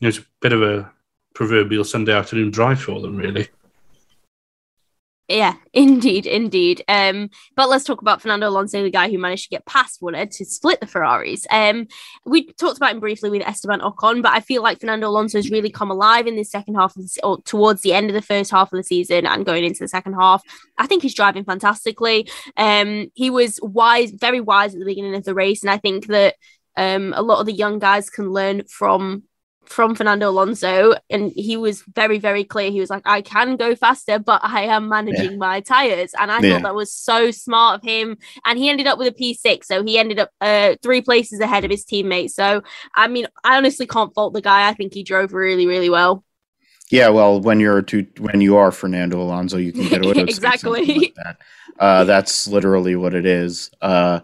it 0.00 0.06
was 0.06 0.18
a 0.18 0.24
bit 0.40 0.52
of 0.52 0.62
a 0.62 0.90
proverbial 1.32 1.84
Sunday 1.84 2.12
afternoon 2.12 2.50
drive 2.50 2.80
for 2.82 3.00
them, 3.00 3.16
really. 3.16 3.48
Yeah, 5.28 5.54
indeed, 5.72 6.26
indeed. 6.26 6.82
Um, 6.88 7.30
but 7.56 7.68
let's 7.68 7.84
talk 7.84 8.02
about 8.02 8.20
Fernando 8.20 8.48
Alonso, 8.48 8.82
the 8.82 8.90
guy 8.90 9.10
who 9.10 9.18
managed 9.18 9.44
to 9.44 9.50
get 9.50 9.66
past 9.66 10.02
Woodard 10.02 10.30
to 10.32 10.44
split 10.44 10.80
the 10.80 10.86
Ferraris. 10.86 11.46
Um, 11.50 11.86
we 12.24 12.52
talked 12.52 12.76
about 12.76 12.92
him 12.92 13.00
briefly 13.00 13.30
with 13.30 13.42
Esteban 13.42 13.80
Ocon, 13.80 14.22
but 14.22 14.32
I 14.32 14.40
feel 14.40 14.62
like 14.62 14.80
Fernando 14.80 15.08
Alonso 15.08 15.38
has 15.38 15.50
really 15.50 15.70
come 15.70 15.90
alive 15.90 16.26
in 16.26 16.36
the 16.36 16.44
second 16.44 16.74
half 16.74 16.96
of 16.96 17.02
the, 17.02 17.20
or 17.22 17.40
towards 17.42 17.82
the 17.82 17.94
end 17.94 18.10
of 18.10 18.14
the 18.14 18.22
first 18.22 18.50
half 18.50 18.72
of 18.72 18.76
the 18.76 18.84
season 18.84 19.26
and 19.26 19.46
going 19.46 19.64
into 19.64 19.80
the 19.80 19.88
second 19.88 20.14
half. 20.14 20.42
I 20.78 20.86
think 20.86 21.02
he's 21.02 21.14
driving 21.14 21.44
fantastically. 21.44 22.28
Um, 22.56 23.10
he 23.14 23.30
was 23.30 23.58
wise, 23.62 24.10
very 24.10 24.40
wise 24.40 24.74
at 24.74 24.80
the 24.80 24.86
beginning 24.86 25.14
of 25.14 25.24
the 25.24 25.34
race, 25.34 25.62
and 25.62 25.70
I 25.70 25.78
think 25.78 26.06
that 26.06 26.34
um, 26.76 27.12
a 27.16 27.22
lot 27.22 27.40
of 27.40 27.46
the 27.46 27.52
young 27.52 27.78
guys 27.78 28.10
can 28.10 28.30
learn 28.30 28.64
from 28.64 29.24
from 29.64 29.94
Fernando 29.94 30.28
Alonso, 30.28 30.94
and 31.10 31.32
he 31.34 31.56
was 31.56 31.82
very, 31.94 32.18
very 32.18 32.44
clear. 32.44 32.70
He 32.70 32.80
was 32.80 32.90
like, 32.90 33.02
I 33.06 33.22
can 33.22 33.56
go 33.56 33.74
faster, 33.74 34.18
but 34.18 34.40
I 34.44 34.62
am 34.62 34.88
managing 34.88 35.32
yeah. 35.32 35.36
my 35.36 35.60
tires. 35.60 36.12
And 36.18 36.30
I 36.30 36.40
yeah. 36.40 36.54
thought 36.54 36.62
that 36.62 36.74
was 36.74 36.94
so 36.94 37.30
smart 37.30 37.80
of 37.80 37.82
him. 37.82 38.18
And 38.44 38.58
he 38.58 38.68
ended 38.68 38.86
up 38.86 38.98
with 38.98 39.08
a 39.08 39.12
P6. 39.12 39.64
So 39.64 39.82
he 39.82 39.98
ended 39.98 40.18
up 40.18 40.30
uh, 40.40 40.76
three 40.82 41.00
places 41.00 41.40
ahead 41.40 41.64
of 41.64 41.70
his 41.70 41.84
teammates. 41.84 42.34
So, 42.34 42.62
I 42.94 43.08
mean, 43.08 43.26
I 43.44 43.56
honestly 43.56 43.86
can't 43.86 44.14
fault 44.14 44.34
the 44.34 44.42
guy. 44.42 44.68
I 44.68 44.74
think 44.74 44.94
he 44.94 45.02
drove 45.02 45.32
really, 45.32 45.66
really 45.66 45.90
well. 45.90 46.24
Yeah, 46.90 47.08
well, 47.08 47.40
when 47.40 47.58
you're 47.58 47.80
to 47.80 48.06
when 48.18 48.42
you 48.42 48.58
are 48.58 48.70
Fernando 48.70 49.18
Alonso, 49.22 49.56
you 49.56 49.72
can 49.72 49.88
get 49.88 50.04
away 50.04 50.12
with 50.12 50.28
exactly. 50.28 50.84
Like 50.84 51.14
that. 51.14 51.36
uh, 51.78 52.04
that's 52.04 52.46
literally 52.46 52.96
what 52.96 53.14
it 53.14 53.24
is. 53.24 53.70
Uh, 53.80 54.20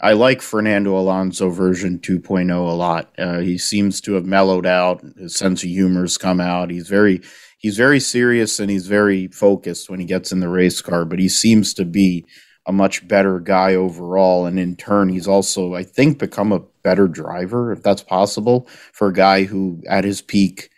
I 0.00 0.12
like 0.12 0.42
Fernando 0.42 0.98
Alonso 0.98 1.48
version 1.48 1.98
2.0 1.98 2.50
a 2.50 2.74
lot. 2.74 3.12
Uh, 3.18 3.38
he 3.38 3.56
seems 3.56 4.00
to 4.02 4.12
have 4.12 4.26
mellowed 4.26 4.66
out. 4.66 5.02
His 5.16 5.34
sense 5.34 5.62
of 5.62 5.70
humor's 5.70 6.18
come 6.18 6.40
out. 6.40 6.70
He's 6.70 6.88
very 6.88 7.22
he's 7.58 7.78
very 7.78 8.00
serious 8.00 8.60
and 8.60 8.70
he's 8.70 8.86
very 8.86 9.28
focused 9.28 9.88
when 9.88 9.98
he 9.98 10.06
gets 10.06 10.32
in 10.32 10.40
the 10.40 10.50
race 10.50 10.82
car. 10.82 11.06
But 11.06 11.18
he 11.18 11.30
seems 11.30 11.72
to 11.74 11.86
be 11.86 12.26
a 12.66 12.72
much 12.72 13.06
better 13.08 13.40
guy 13.40 13.74
overall, 13.74 14.44
and 14.44 14.58
in 14.58 14.76
turn, 14.76 15.08
he's 15.08 15.28
also 15.28 15.74
I 15.74 15.82
think 15.82 16.18
become 16.18 16.52
a 16.52 16.62
better 16.82 17.08
driver, 17.08 17.72
if 17.72 17.82
that's 17.82 18.02
possible, 18.02 18.68
for 18.92 19.08
a 19.08 19.14
guy 19.14 19.44
who 19.44 19.82
at 19.88 20.04
his 20.04 20.20
peak 20.20 20.70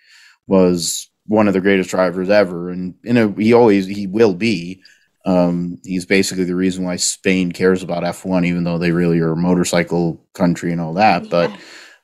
was 0.46 1.10
one 1.26 1.48
of 1.48 1.54
the 1.54 1.60
greatest 1.60 1.90
drivers 1.90 2.30
ever, 2.30 2.70
and 2.70 2.94
in 3.02 3.16
a, 3.16 3.32
he 3.32 3.52
always 3.52 3.86
he 3.86 4.06
will 4.06 4.34
be. 4.34 4.80
Um, 5.28 5.78
he's 5.84 6.06
basically 6.06 6.44
the 6.44 6.54
reason 6.54 6.86
why 6.86 6.96
Spain 6.96 7.52
cares 7.52 7.82
about 7.82 8.02
F1, 8.02 8.46
even 8.46 8.64
though 8.64 8.78
they 8.78 8.92
really 8.92 9.18
are 9.18 9.32
a 9.32 9.36
motorcycle 9.36 10.24
country 10.32 10.72
and 10.72 10.80
all 10.80 10.94
that. 10.94 11.24
Yeah. 11.24 11.28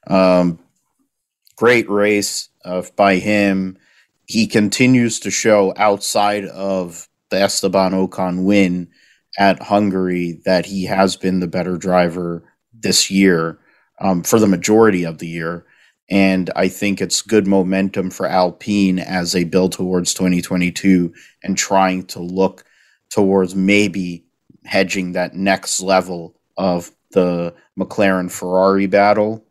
But 0.06 0.14
um, 0.14 0.58
great 1.56 1.88
race 1.88 2.50
uh, 2.66 2.82
by 2.96 3.16
him. 3.16 3.78
He 4.26 4.46
continues 4.46 5.20
to 5.20 5.30
show 5.30 5.72
outside 5.78 6.44
of 6.44 7.08
the 7.30 7.40
Esteban 7.40 7.92
Ocon 7.92 8.44
win 8.44 8.88
at 9.38 9.62
Hungary 9.62 10.42
that 10.44 10.66
he 10.66 10.84
has 10.84 11.16
been 11.16 11.40
the 11.40 11.48
better 11.48 11.78
driver 11.78 12.44
this 12.74 13.10
year 13.10 13.58
um, 14.00 14.22
for 14.22 14.38
the 14.38 14.46
majority 14.46 15.04
of 15.04 15.16
the 15.16 15.28
year. 15.28 15.64
And 16.10 16.50
I 16.56 16.68
think 16.68 17.00
it's 17.00 17.22
good 17.22 17.46
momentum 17.46 18.10
for 18.10 18.26
Alpine 18.26 18.98
as 18.98 19.32
they 19.32 19.44
build 19.44 19.72
towards 19.72 20.12
2022 20.12 21.14
and 21.42 21.56
trying 21.56 22.04
to 22.08 22.20
look 22.20 22.64
towards 23.14 23.54
maybe 23.54 24.24
hedging 24.64 25.12
that 25.12 25.36
next 25.36 25.80
level 25.80 26.34
of 26.56 26.90
the 27.12 27.54
McLaren 27.78 28.28
Ferrari 28.28 28.86
battle, 28.86 29.44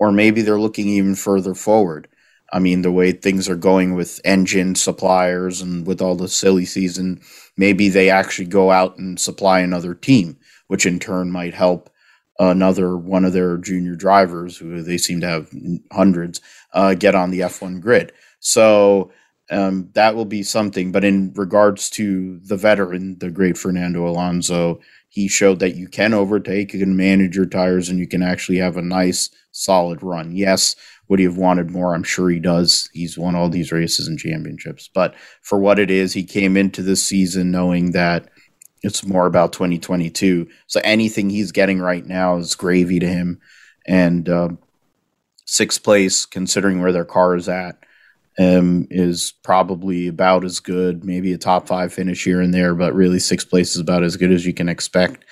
or 0.00 0.10
maybe 0.10 0.42
they're 0.42 0.58
looking 0.58 0.88
even 0.88 1.14
further 1.14 1.54
forward. 1.54 2.08
I 2.52 2.58
mean, 2.58 2.82
the 2.82 2.90
way 2.90 3.12
things 3.12 3.48
are 3.48 3.54
going 3.54 3.94
with 3.94 4.20
engine 4.24 4.74
suppliers 4.74 5.62
and 5.62 5.86
with 5.86 6.02
all 6.02 6.16
the 6.16 6.26
silly 6.26 6.64
season, 6.64 7.20
maybe 7.56 7.88
they 7.88 8.10
actually 8.10 8.46
go 8.46 8.72
out 8.72 8.98
and 8.98 9.18
supply 9.18 9.60
another 9.60 9.94
team, 9.94 10.36
which 10.66 10.84
in 10.84 10.98
turn 10.98 11.30
might 11.30 11.54
help 11.54 11.90
another 12.40 12.96
one 12.96 13.24
of 13.24 13.32
their 13.32 13.58
junior 13.58 13.94
drivers, 13.94 14.56
who 14.56 14.82
they 14.82 14.98
seem 14.98 15.20
to 15.20 15.28
have 15.28 15.50
hundreds, 15.92 16.40
uh, 16.72 16.94
get 16.94 17.14
on 17.14 17.30
the 17.30 17.40
F1 17.40 17.80
grid. 17.80 18.12
So 18.40 19.12
um, 19.50 19.90
that 19.94 20.14
will 20.14 20.24
be 20.24 20.42
something. 20.42 20.92
But 20.92 21.04
in 21.04 21.32
regards 21.34 21.90
to 21.90 22.38
the 22.40 22.56
veteran, 22.56 23.18
the 23.18 23.30
great 23.30 23.58
Fernando 23.58 24.06
Alonso, 24.06 24.80
he 25.08 25.28
showed 25.28 25.60
that 25.60 25.76
you 25.76 25.86
can 25.88 26.14
overtake, 26.14 26.72
you 26.72 26.80
can 26.80 26.96
manage 26.96 27.36
your 27.36 27.46
tires, 27.46 27.88
and 27.88 27.98
you 27.98 28.06
can 28.06 28.22
actually 28.22 28.58
have 28.58 28.76
a 28.76 28.82
nice, 28.82 29.30
solid 29.52 30.02
run. 30.02 30.34
Yes, 30.34 30.74
would 31.08 31.18
he 31.18 31.24
have 31.24 31.36
wanted 31.36 31.70
more? 31.70 31.94
I'm 31.94 32.02
sure 32.02 32.30
he 32.30 32.40
does. 32.40 32.88
He's 32.92 33.18
won 33.18 33.34
all 33.34 33.48
these 33.48 33.70
races 33.70 34.08
and 34.08 34.18
championships. 34.18 34.88
But 34.92 35.14
for 35.42 35.58
what 35.58 35.78
it 35.78 35.90
is, 35.90 36.14
he 36.14 36.24
came 36.24 36.56
into 36.56 36.82
this 36.82 37.02
season 37.02 37.50
knowing 37.50 37.92
that 37.92 38.28
it's 38.82 39.06
more 39.06 39.26
about 39.26 39.52
2022. 39.52 40.48
So 40.66 40.80
anything 40.84 41.30
he's 41.30 41.52
getting 41.52 41.80
right 41.80 42.04
now 42.04 42.36
is 42.36 42.54
gravy 42.54 42.98
to 42.98 43.06
him. 43.06 43.40
And 43.86 44.28
um, 44.28 44.58
sixth 45.46 45.82
place, 45.82 46.26
considering 46.26 46.80
where 46.80 46.92
their 46.92 47.04
car 47.04 47.36
is 47.36 47.48
at, 47.48 47.78
um, 48.38 48.86
is 48.90 49.32
probably 49.42 50.08
about 50.08 50.44
as 50.44 50.60
good, 50.60 51.04
maybe 51.04 51.32
a 51.32 51.38
top 51.38 51.66
five 51.66 51.92
finish 51.92 52.24
here 52.24 52.40
and 52.40 52.52
there, 52.52 52.74
but 52.74 52.94
really 52.94 53.18
sixth 53.18 53.48
place 53.48 53.74
is 53.74 53.80
about 53.80 54.02
as 54.02 54.16
good 54.16 54.32
as 54.32 54.44
you 54.44 54.52
can 54.52 54.68
expect 54.68 55.24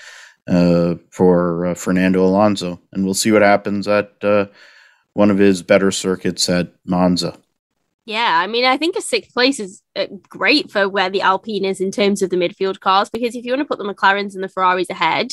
uh, 0.47 0.95
for 1.11 1.67
uh, 1.67 1.75
Fernando 1.75 2.25
Alonso. 2.25 2.81
And 2.93 3.05
we'll 3.05 3.15
see 3.15 3.33
what 3.33 3.43
happens 3.43 3.89
at 3.89 4.13
uh, 4.23 4.47
one 5.15 5.31
of 5.31 5.39
his 5.39 5.63
better 5.63 5.91
circuits 5.91 6.49
at 6.49 6.73
Monza. 6.85 7.37
Yeah, 8.05 8.41
I 8.41 8.49
mean, 8.49 8.65
I 8.65 8.77
think 8.77 8.97
a 8.97 9.01
sixth 9.01 9.33
place 9.33 9.61
is 9.61 9.81
uh, 9.95 10.07
great 10.29 10.71
for 10.71 10.89
where 10.89 11.09
the 11.09 11.23
Alpine 11.23 11.65
is 11.65 11.81
in 11.81 11.93
terms 11.93 12.21
of 12.21 12.31
the 12.31 12.37
midfield 12.37 12.81
cars, 12.81 13.11
because 13.11 13.37
if 13.37 13.45
you 13.45 13.53
want 13.53 13.61
to 13.61 13.65
put 13.65 13.79
the 13.79 13.85
McLarens 13.85 14.35
and 14.35 14.43
the 14.43 14.49
Ferraris 14.49 14.91
ahead, 14.91 15.29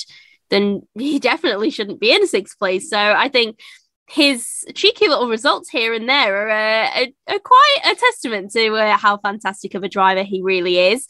then 0.49 0.83
he 0.97 1.19
definitely 1.19 1.71
shouldn't 1.71 1.99
be 1.99 2.11
in 2.11 2.27
sixth 2.27 2.57
place. 2.59 2.89
So 2.89 2.97
I 2.97 3.29
think 3.29 3.59
his 4.09 4.65
cheeky 4.73 5.07
little 5.07 5.29
results 5.29 5.69
here 5.69 5.93
and 5.93 6.09
there 6.09 6.49
are, 6.49 6.83
uh, 7.29 7.39
quite 7.43 7.77
a 7.85 7.95
testament 7.95 8.51
to 8.51 8.73
uh, 8.73 8.97
how 8.97 9.17
fantastic 9.17 9.75
of 9.75 9.83
a 9.83 9.89
driver 9.89 10.23
he 10.23 10.41
really 10.41 10.79
is. 10.79 11.07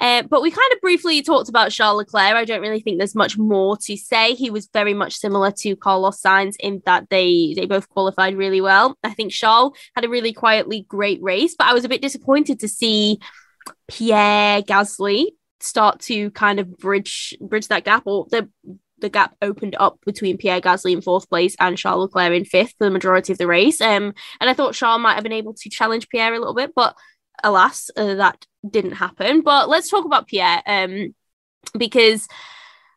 Uh, 0.00 0.22
but 0.22 0.42
we 0.42 0.50
kind 0.50 0.72
of 0.72 0.80
briefly 0.80 1.22
talked 1.22 1.48
about 1.48 1.70
Charles 1.70 1.98
Leclerc. 1.98 2.34
I 2.34 2.44
don't 2.44 2.60
really 2.60 2.80
think 2.80 2.98
there's 2.98 3.14
much 3.14 3.38
more 3.38 3.76
to 3.82 3.96
say. 3.96 4.34
He 4.34 4.50
was 4.50 4.68
very 4.72 4.94
much 4.94 5.14
similar 5.14 5.52
to 5.58 5.76
Carlos 5.76 6.20
Sainz 6.20 6.56
in 6.58 6.82
that 6.86 7.08
they 7.08 7.54
they 7.54 7.66
both 7.66 7.88
qualified 7.88 8.36
really 8.36 8.60
well. 8.60 8.98
I 9.04 9.14
think 9.14 9.30
Charles 9.30 9.78
had 9.94 10.04
a 10.04 10.08
really 10.08 10.32
quietly 10.32 10.84
great 10.88 11.22
race, 11.22 11.54
but 11.56 11.68
I 11.68 11.74
was 11.74 11.84
a 11.84 11.88
bit 11.88 12.02
disappointed 12.02 12.58
to 12.60 12.68
see 12.68 13.20
Pierre 13.86 14.62
Gasly 14.62 15.26
start 15.60 16.00
to 16.00 16.32
kind 16.32 16.58
of 16.58 16.76
bridge 16.78 17.36
bridge 17.40 17.68
that 17.68 17.84
gap 17.84 18.02
or 18.06 18.26
the 18.28 18.48
the 19.02 19.10
gap 19.10 19.36
opened 19.42 19.76
up 19.78 19.98
between 20.06 20.38
Pierre 20.38 20.62
Gasly 20.62 20.92
in 20.92 21.02
fourth 21.02 21.28
place 21.28 21.54
and 21.60 21.76
Charles 21.76 22.04
Leclerc 22.04 22.32
in 22.32 22.46
fifth 22.46 22.74
for 22.78 22.84
the 22.84 22.90
majority 22.90 23.32
of 23.32 23.38
the 23.38 23.46
race. 23.46 23.80
Um, 23.82 24.14
and 24.40 24.48
I 24.48 24.54
thought 24.54 24.74
Charles 24.74 25.02
might 25.02 25.14
have 25.14 25.22
been 25.22 25.32
able 25.32 25.52
to 25.54 25.68
challenge 25.68 26.08
Pierre 26.08 26.32
a 26.32 26.38
little 26.38 26.54
bit, 26.54 26.72
but 26.74 26.96
alas, 27.44 27.90
uh, 27.96 28.14
that 28.14 28.46
didn't 28.68 28.92
happen. 28.92 29.42
But 29.42 29.68
let's 29.68 29.90
talk 29.90 30.06
about 30.06 30.28
Pierre 30.28 30.62
um, 30.66 31.14
because 31.76 32.26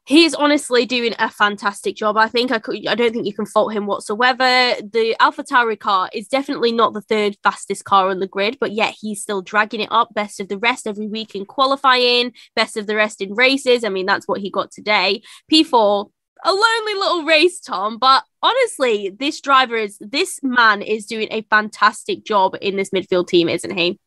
he's 0.06 0.36
honestly 0.36 0.86
doing 0.86 1.16
a 1.18 1.30
fantastic 1.30 1.96
job. 1.96 2.16
I 2.16 2.28
think 2.28 2.52
I 2.52 2.60
could, 2.60 2.86
I 2.88 2.96
don't 2.96 3.12
think 3.12 3.26
you 3.26 3.34
can 3.34 3.46
fault 3.46 3.74
him 3.74 3.88
whatsoever. 3.88 4.76
The 4.82 5.16
AlphaTauri 5.20 5.80
car 5.80 6.10
is 6.14 6.28
definitely 6.28 6.72
not 6.72 6.94
the 6.94 7.02
third 7.02 7.38
fastest 7.44 7.86
car 7.86 8.10
on 8.10 8.20
the 8.20 8.28
grid, 8.28 8.58
but 8.60 8.72
yet 8.72 8.96
he's 9.00 9.22
still 9.22 9.42
dragging 9.42 9.82
it 9.82 9.92
up. 9.92 10.14
Best 10.14 10.40
of 10.40 10.48
the 10.48 10.60
rest 10.60 10.86
every 10.86 11.08
week 11.08 11.36
in 11.36 11.46
qualifying, 11.46 12.34
best 12.56 12.78
of 12.78 12.86
the 12.86 12.96
rest 12.96 13.20
in 13.20 13.34
races. 13.34 13.84
I 13.84 13.90
mean, 13.90 14.06
that's 14.06 14.28
what 14.28 14.42
he 14.42 14.50
got 14.50 14.72
today. 14.72 15.24
P4. 15.52 16.10
A 16.44 16.52
lonely 16.52 16.94
little 16.94 17.24
race, 17.24 17.60
Tom, 17.60 17.98
but 17.98 18.24
honestly, 18.44 19.10
this 19.10 19.42
driver 19.42 19.78
is 19.78 19.98
this 20.00 20.40
man 20.44 20.84
is 20.84 21.08
doing 21.08 21.28
a 21.32 21.42
fantastic 21.44 22.24
job 22.24 22.56
in 22.62 22.76
this 22.76 22.92
midfield 22.92 23.28
team, 23.28 23.50
isn't 23.50 23.76
he? 23.76 24.00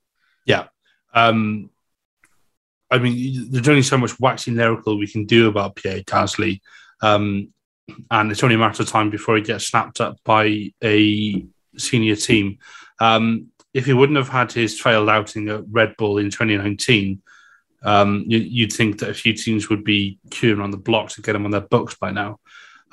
Yeah. 0.45 0.67
Um, 1.13 1.71
I 2.91 2.99
mean, 2.99 3.51
there's 3.51 3.69
only 3.69 3.83
so 3.83 3.99
much 3.99 4.19
waxing 4.19 4.57
lyrical 4.57 4.99
we 4.99 5.07
can 5.07 5.25
do 5.27 5.49
about 5.49 5.77
Pierre 5.77 6.01
Gasly. 6.01 6.61
Um, 7.03 7.53
and 8.11 8.31
it's 8.31 8.43
only 8.43 8.55
a 8.55 8.59
matter 8.59 8.83
of 8.83 8.89
time 8.89 9.11
before 9.11 9.37
he 9.37 9.43
gets 9.43 9.67
snapped 9.67 10.01
up 10.01 10.19
by 10.25 10.73
a 10.83 11.47
senior 11.77 12.17
team. 12.17 12.59
Um, 13.01 13.49
if 13.75 13.87
he 13.87 13.93
wouldn't 13.93 14.17
have 14.19 14.29
had 14.29 14.53
his 14.53 14.81
failed 14.81 15.09
outing 15.09 15.49
at 15.49 15.65
Red 15.71 15.97
Bull 15.97 16.19
in 16.19 16.31
2019, 16.31 17.23
um, 17.83 18.25
you, 18.27 18.65
would 18.65 18.73
think 18.73 18.99
that 18.99 19.11
a 19.11 19.15
few 19.15 19.35
teams 19.35 19.69
would 19.69 19.85
be 19.85 20.19
queuing 20.31 20.63
on 20.63 20.71
the 20.71 20.77
block 20.77 21.11
to 21.11 21.23
get 21.23 21.37
him 21.37 21.45
on 21.45 21.51
their 21.51 21.61
books 21.61 21.95
by 21.95 22.11
now. 22.11 22.41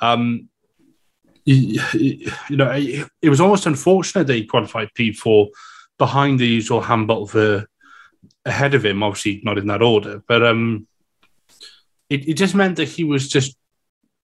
Um, 0.00 0.48
you, 1.44 1.80
know, 2.50 2.70
it, 2.72 3.30
was 3.30 3.40
almost 3.40 3.66
unfortunate 3.66 4.26
that 4.26 4.34
he 4.34 4.46
qualified 4.46 4.90
P4 4.96 5.48
behind 5.98 6.38
the 6.38 6.46
usual 6.46 6.80
for 7.26 7.66
ahead 8.46 8.74
of 8.74 8.84
him, 8.84 9.02
obviously 9.02 9.42
not 9.44 9.58
in 9.58 9.66
that 9.66 9.82
order, 9.82 10.22
but 10.26 10.42
um, 10.46 10.86
it, 12.08 12.28
it 12.28 12.34
just 12.34 12.54
meant 12.54 12.76
that 12.76 12.88
he 12.88 13.04
was 13.04 13.28
just 13.28 13.56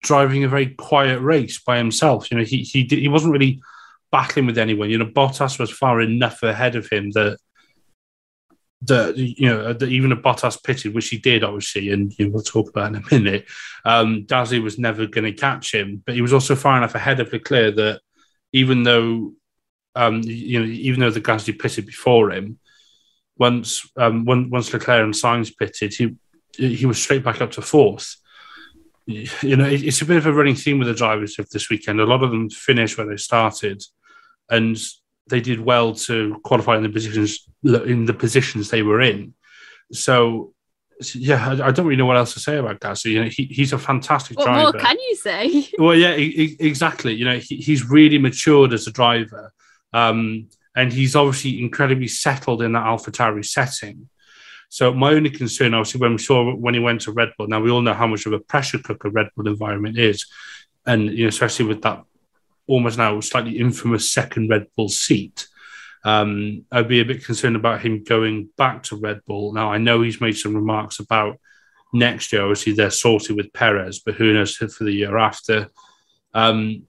driving 0.02 0.44
a 0.44 0.48
very 0.48 0.66
quiet 0.66 1.20
race 1.20 1.60
by 1.62 1.76
himself. 1.78 2.30
You 2.30 2.38
know, 2.38 2.44
he 2.44 2.62
he 2.62 2.82
did, 2.82 2.98
he 2.98 3.08
wasn't 3.08 3.32
really 3.32 3.60
battling 4.10 4.46
with 4.46 4.58
anyone. 4.58 4.90
You 4.90 4.98
know, 4.98 5.06
Bottas 5.06 5.58
was 5.58 5.70
far 5.70 6.00
enough 6.00 6.42
ahead 6.42 6.76
of 6.76 6.88
him 6.88 7.10
that 7.12 7.38
that 8.82 9.16
you 9.16 9.48
know 9.48 9.72
that 9.72 9.88
even 9.88 10.12
a 10.12 10.16
Bottas 10.16 10.62
pitted, 10.62 10.94
which 10.94 11.08
he 11.08 11.18
did 11.18 11.44
obviously, 11.44 11.90
and 11.90 12.16
you 12.18 12.26
know, 12.26 12.32
we'll 12.32 12.42
talk 12.42 12.70
about 12.70 12.94
in 12.94 13.02
a 13.02 13.14
minute. 13.14 13.46
Um, 13.84 14.26
was 14.62 14.78
never 14.78 15.06
going 15.06 15.24
to 15.24 15.32
catch 15.32 15.74
him, 15.74 16.02
but 16.04 16.14
he 16.14 16.22
was 16.22 16.32
also 16.32 16.54
far 16.54 16.76
enough 16.76 16.94
ahead 16.94 17.20
of 17.20 17.32
Leclerc 17.32 17.76
that 17.76 18.00
even 18.52 18.82
though 18.82 19.32
um, 19.94 20.22
you 20.24 20.60
know 20.60 20.66
even 20.66 21.00
though 21.00 21.10
the 21.10 21.20
Gasly 21.20 21.58
pitted 21.58 21.86
before 21.86 22.30
him, 22.32 22.58
once 23.38 23.88
um, 23.96 24.24
once 24.24 24.72
Leclerc 24.72 25.04
and 25.04 25.14
Sainz 25.14 25.56
pitted, 25.56 25.94
he 25.94 26.16
he 26.56 26.86
was 26.86 27.02
straight 27.02 27.24
back 27.24 27.40
up 27.40 27.52
to 27.52 27.62
fourth. 27.62 28.16
You 29.06 29.56
know, 29.56 29.66
it's 29.66 30.02
a 30.02 30.06
bit 30.06 30.16
of 30.16 30.26
a 30.26 30.32
running 30.32 30.56
theme 30.56 30.78
with 30.80 30.88
the 30.88 30.94
drivers 30.94 31.38
of 31.38 31.48
this 31.50 31.70
weekend. 31.70 32.00
A 32.00 32.06
lot 32.06 32.24
of 32.24 32.30
them 32.30 32.50
finished 32.50 32.98
where 32.98 33.06
they 33.06 33.16
started, 33.16 33.82
and 34.50 34.76
they 35.28 35.40
did 35.40 35.60
well 35.60 35.94
to 35.94 36.40
qualify 36.44 36.76
in 36.76 36.82
the 36.82 36.88
positions 36.88 37.46
in 37.62 38.06
the 38.06 38.14
positions 38.14 38.70
they 38.70 38.82
were 38.82 39.00
in. 39.00 39.34
So 39.92 40.54
yeah, 41.14 41.48
I, 41.48 41.68
I, 41.68 41.70
don't 41.72 41.86
really 41.86 41.96
know 41.96 42.06
what 42.06 42.16
else 42.16 42.32
to 42.34 42.40
say 42.40 42.56
about 42.56 42.80
Gasly. 42.80 43.12
You 43.12 43.24
know, 43.24 43.28
he, 43.28 43.44
he's 43.44 43.72
a 43.72 43.78
fantastic 43.78 44.38
what 44.38 44.46
driver. 44.46 44.64
What 44.64 44.74
more 44.74 44.82
can 44.82 44.96
you 44.98 45.16
say? 45.16 45.68
Well, 45.78 45.94
yeah, 45.94 46.12
exactly. 46.12 47.14
You 47.14 47.26
know, 47.26 47.38
he, 47.38 47.56
he's 47.56 47.88
really 47.88 48.18
matured 48.18 48.72
as 48.72 48.86
a 48.86 48.92
driver, 48.92 49.52
um, 49.92 50.48
and 50.76 50.92
he's 50.92 51.16
obviously 51.16 51.60
incredibly 51.60 52.06
settled 52.06 52.62
in 52.62 52.72
that 52.72 52.84
AlphaTauri 52.84 53.44
setting. 53.44 54.08
So 54.68 54.92
my 54.92 55.12
only 55.12 55.30
concern, 55.30 55.74
obviously, 55.74 56.00
when 56.00 56.12
we 56.12 56.18
saw 56.18 56.54
when 56.54 56.74
he 56.74 56.80
went 56.80 57.00
to 57.02 57.12
Red 57.12 57.32
Bull, 57.36 57.48
now 57.48 57.60
we 57.60 57.70
all 57.70 57.80
know 57.80 57.94
how 57.94 58.06
much 58.06 58.26
of 58.26 58.32
a 58.32 58.40
pressure 58.40 58.78
cooker 58.78 59.08
Red 59.08 59.30
Bull 59.34 59.48
environment 59.48 59.98
is, 59.98 60.26
and 60.84 61.10
you 61.10 61.24
know, 61.24 61.28
especially 61.28 61.64
with 61.64 61.82
that 61.82 62.04
almost 62.66 62.98
now 62.98 63.18
slightly 63.20 63.58
infamous 63.58 64.12
second 64.12 64.50
Red 64.50 64.66
Bull 64.76 64.88
seat. 64.88 65.46
Um, 66.04 66.64
I'd 66.70 66.88
be 66.88 67.00
a 67.00 67.04
bit 67.04 67.24
concerned 67.24 67.56
about 67.56 67.80
him 67.80 68.04
going 68.04 68.50
back 68.56 68.82
to 68.84 68.96
Red 68.96 69.20
Bull. 69.24 69.52
Now, 69.52 69.72
I 69.72 69.78
know 69.78 70.02
he's 70.02 70.20
made 70.20 70.36
some 70.36 70.54
remarks 70.54 71.00
about 71.00 71.40
next 71.92 72.32
year. 72.32 72.42
Obviously, 72.42 72.74
they're 72.74 72.90
sorted 72.90 73.36
with 73.36 73.52
Perez, 73.52 74.00
but 74.00 74.14
who 74.14 74.32
knows 74.32 74.56
for 74.56 74.84
the 74.84 74.92
year 74.92 75.16
after. 75.16 75.68
Um, 76.34 76.86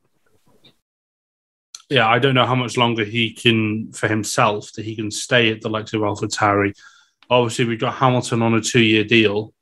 yeah, 1.89 2.07
I 2.07 2.19
don't 2.19 2.35
know 2.35 2.45
how 2.45 2.55
much 2.55 2.77
longer 2.77 3.03
he 3.03 3.31
can, 3.31 3.91
for 3.93 4.07
himself, 4.07 4.73
that 4.73 4.85
he 4.85 4.95
can 4.95 5.09
stay 5.09 5.51
at 5.51 5.61
the 5.61 5.69
likes 5.69 5.93
of 5.93 6.01
AlphaTauri. 6.01 6.77
Obviously, 7.29 7.65
we've 7.65 7.79
got 7.79 7.95
Hamilton 7.95 8.41
on 8.41 8.55
a 8.55 8.61
two-year 8.61 9.05
deal. 9.05 9.53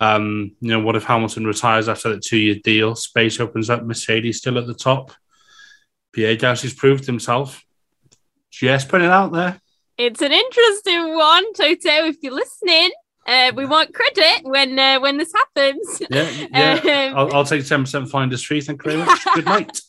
Um, 0.00 0.56
you 0.60 0.70
know, 0.70 0.80
what 0.80 0.96
if 0.96 1.04
Hamilton 1.04 1.46
retires 1.46 1.88
after 1.88 2.10
that 2.10 2.22
two-year 2.22 2.56
deal? 2.64 2.94
Space 2.94 3.40
opens 3.40 3.70
up. 3.70 3.84
Mercedes 3.84 4.38
still 4.38 4.58
at 4.58 4.66
the 4.66 4.74
top. 4.74 5.12
Pierre 6.12 6.36
Gasly's 6.36 6.74
proved 6.74 7.06
himself. 7.06 7.64
Just 8.50 8.88
put 8.88 9.02
it 9.02 9.10
out 9.10 9.32
there. 9.32 9.60
It's 9.98 10.22
an 10.22 10.32
interesting 10.32 11.14
one, 11.14 11.52
Toto. 11.54 12.06
If 12.06 12.16
you're 12.22 12.34
listening, 12.34 12.90
uh, 13.26 13.52
we 13.54 13.66
want 13.66 13.94
credit 13.94 14.44
when 14.44 14.78
uh, 14.78 15.00
when 15.00 15.18
this 15.18 15.32
happens. 15.32 16.02
Yeah, 16.10 16.30
yeah. 16.52 17.10
Um, 17.14 17.18
I'll, 17.18 17.34
I'll, 17.34 17.44
take 17.44 17.66
ten 17.66 17.82
percent 17.82 18.08
finder's 18.08 18.44
fee. 18.44 18.60
Thank 18.60 18.84
you 18.84 18.92
very 18.92 19.04
much. 19.04 19.24
Good 19.34 19.44
night. 19.44 19.80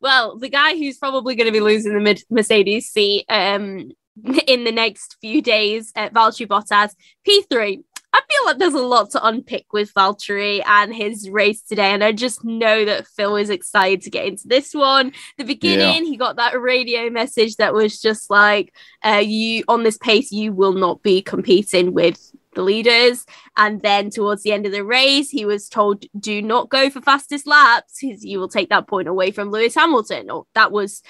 Well, 0.00 0.38
the 0.38 0.48
guy 0.48 0.76
who's 0.76 0.98
probably 0.98 1.34
going 1.34 1.46
to 1.46 1.52
be 1.52 1.60
losing 1.60 1.92
the 1.92 2.24
Mercedes 2.30 2.88
seat 2.88 3.24
um, 3.28 3.92
in 4.46 4.64
the 4.64 4.72
next 4.72 5.16
few 5.20 5.42
days, 5.42 5.92
uh, 5.96 6.10
Valtteri 6.10 6.46
Bottas, 6.46 6.94
P 7.24 7.42
three. 7.50 7.82
I 8.14 8.20
feel 8.28 8.44
like 8.44 8.58
there's 8.58 8.74
a 8.74 8.78
lot 8.78 9.10
to 9.12 9.26
unpick 9.26 9.72
with 9.72 9.94
Valtteri 9.94 10.62
and 10.66 10.94
his 10.94 11.30
race 11.30 11.62
today. 11.62 11.92
And 11.92 12.04
I 12.04 12.12
just 12.12 12.44
know 12.44 12.84
that 12.84 13.06
Phil 13.06 13.36
is 13.36 13.48
excited 13.48 14.02
to 14.02 14.10
get 14.10 14.26
into 14.26 14.48
this 14.48 14.74
one. 14.74 15.12
The 15.38 15.44
beginning, 15.44 16.04
yeah. 16.04 16.10
he 16.10 16.18
got 16.18 16.36
that 16.36 16.60
radio 16.60 17.08
message 17.08 17.56
that 17.56 17.72
was 17.72 17.98
just 17.98 18.28
like, 18.28 18.74
uh, 19.02 19.22
you 19.24 19.64
on 19.66 19.82
this 19.82 19.96
pace, 19.96 20.30
you 20.30 20.52
will 20.52 20.74
not 20.74 21.02
be 21.02 21.22
competing 21.22 21.94
with 21.94 22.20
the 22.54 22.62
leaders. 22.62 23.26
And 23.56 23.82
then 23.82 24.10
towards 24.10 24.42
the 24.42 24.52
end 24.52 24.66
of 24.66 24.72
the 24.72 24.84
race, 24.84 25.30
he 25.30 25.44
was 25.44 25.68
told, 25.68 26.04
do 26.18 26.42
not 26.42 26.68
go 26.68 26.90
for 26.90 27.00
fastest 27.00 27.46
laps 27.46 27.98
because 28.00 28.24
you 28.24 28.38
will 28.38 28.48
take 28.48 28.68
that 28.70 28.86
point 28.86 29.08
away 29.08 29.30
from 29.30 29.50
Lewis 29.50 29.74
Hamilton. 29.74 30.30
Or 30.30 30.46
that 30.54 30.72
was 30.72 31.02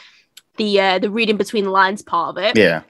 the 0.56 0.80
uh, 0.80 0.98
the 0.98 1.10
reading 1.10 1.36
between 1.36 1.64
the 1.64 1.70
lines 1.70 2.02
part 2.02 2.36
of 2.36 2.42
it. 2.42 2.56
Yeah 2.56 2.82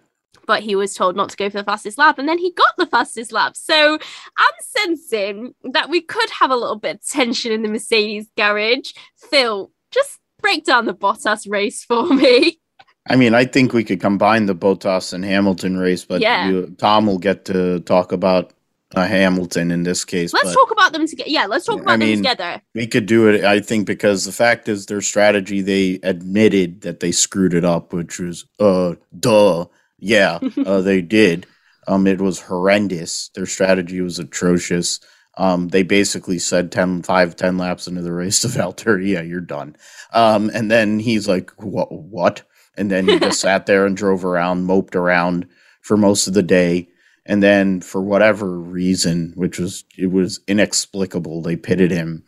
but 0.46 0.62
he 0.62 0.74
was 0.74 0.94
told 0.94 1.16
not 1.16 1.30
to 1.30 1.36
go 1.36 1.48
for 1.48 1.58
the 1.58 1.64
fastest 1.64 1.98
lap 1.98 2.18
and 2.18 2.28
then 2.28 2.38
he 2.38 2.52
got 2.52 2.74
the 2.76 2.86
fastest 2.86 3.32
lap. 3.32 3.56
So 3.56 3.94
I'm 3.94 4.54
sensing 4.60 5.54
that 5.72 5.88
we 5.88 6.00
could 6.00 6.30
have 6.30 6.50
a 6.50 6.56
little 6.56 6.78
bit 6.78 6.96
of 6.96 7.06
tension 7.06 7.52
in 7.52 7.62
the 7.62 7.68
Mercedes 7.68 8.28
garage. 8.36 8.92
Phil, 9.16 9.70
just 9.90 10.18
break 10.40 10.64
down 10.64 10.86
the 10.86 10.94
Bottas 10.94 11.50
race 11.50 11.84
for 11.84 12.06
me. 12.14 12.60
I 13.06 13.16
mean, 13.16 13.34
I 13.34 13.44
think 13.44 13.72
we 13.72 13.84
could 13.84 14.00
combine 14.00 14.46
the 14.46 14.54
Bottas 14.54 15.12
and 15.12 15.24
Hamilton 15.24 15.76
race, 15.76 16.04
but 16.04 16.20
yeah. 16.20 16.48
you, 16.48 16.74
Tom 16.78 17.06
will 17.06 17.18
get 17.18 17.44
to 17.46 17.80
talk 17.80 18.12
about 18.12 18.52
uh, 18.94 19.06
Hamilton 19.06 19.70
in 19.70 19.82
this 19.82 20.04
case. 20.04 20.32
Let's 20.32 20.54
talk 20.54 20.70
about 20.70 20.92
them 20.92 21.06
together. 21.06 21.28
Yeah, 21.28 21.46
let's 21.46 21.64
talk 21.64 21.80
about 21.80 21.94
I 21.94 21.96
them 21.96 22.08
mean, 22.08 22.16
together. 22.18 22.62
We 22.74 22.86
could 22.86 23.06
do 23.06 23.28
it, 23.28 23.44
I 23.44 23.60
think, 23.60 23.86
because 23.86 24.24
the 24.24 24.32
fact 24.32 24.68
is 24.68 24.86
their 24.86 25.00
strategy, 25.00 25.62
they 25.62 25.98
admitted 26.02 26.82
that 26.82 27.00
they 27.00 27.10
screwed 27.10 27.54
it 27.54 27.64
up, 27.64 27.92
which 27.92 28.18
was, 28.18 28.44
uh, 28.60 28.94
duh. 29.18 29.66
Yeah, 29.98 30.38
uh, 30.66 30.80
they 30.80 31.00
did. 31.00 31.46
Um, 31.86 32.06
it 32.06 32.20
was 32.20 32.40
horrendous. 32.40 33.30
Their 33.34 33.46
strategy 33.46 34.00
was 34.00 34.18
atrocious. 34.18 35.00
Um, 35.38 35.68
they 35.68 35.82
basically 35.82 36.38
said 36.38 36.70
10, 36.70 37.02
5, 37.02 37.36
10 37.36 37.58
laps 37.58 37.86
into 37.86 38.02
the 38.02 38.12
race 38.12 38.40
to 38.42 38.48
Valtteri, 38.48 39.08
yeah, 39.08 39.22
you're 39.22 39.40
done. 39.40 39.76
Um, 40.12 40.50
and 40.52 40.70
then 40.70 40.98
he's 40.98 41.26
like, 41.26 41.50
what? 41.62 41.90
What? 41.90 42.42
And 42.76 42.90
then 42.90 43.06
he 43.06 43.18
just 43.18 43.40
sat 43.40 43.66
there 43.66 43.86
and 43.86 43.96
drove 43.96 44.24
around, 44.24 44.64
moped 44.64 44.96
around 44.96 45.46
for 45.82 45.96
most 45.96 46.26
of 46.26 46.34
the 46.34 46.42
day. 46.42 46.88
And 47.26 47.42
then 47.42 47.80
for 47.80 48.00
whatever 48.00 48.58
reason, 48.58 49.32
which 49.36 49.58
was 49.58 49.84
it 49.96 50.10
was 50.10 50.40
inexplicable, 50.48 51.42
they 51.42 51.56
pitted 51.56 51.90
him 51.90 52.24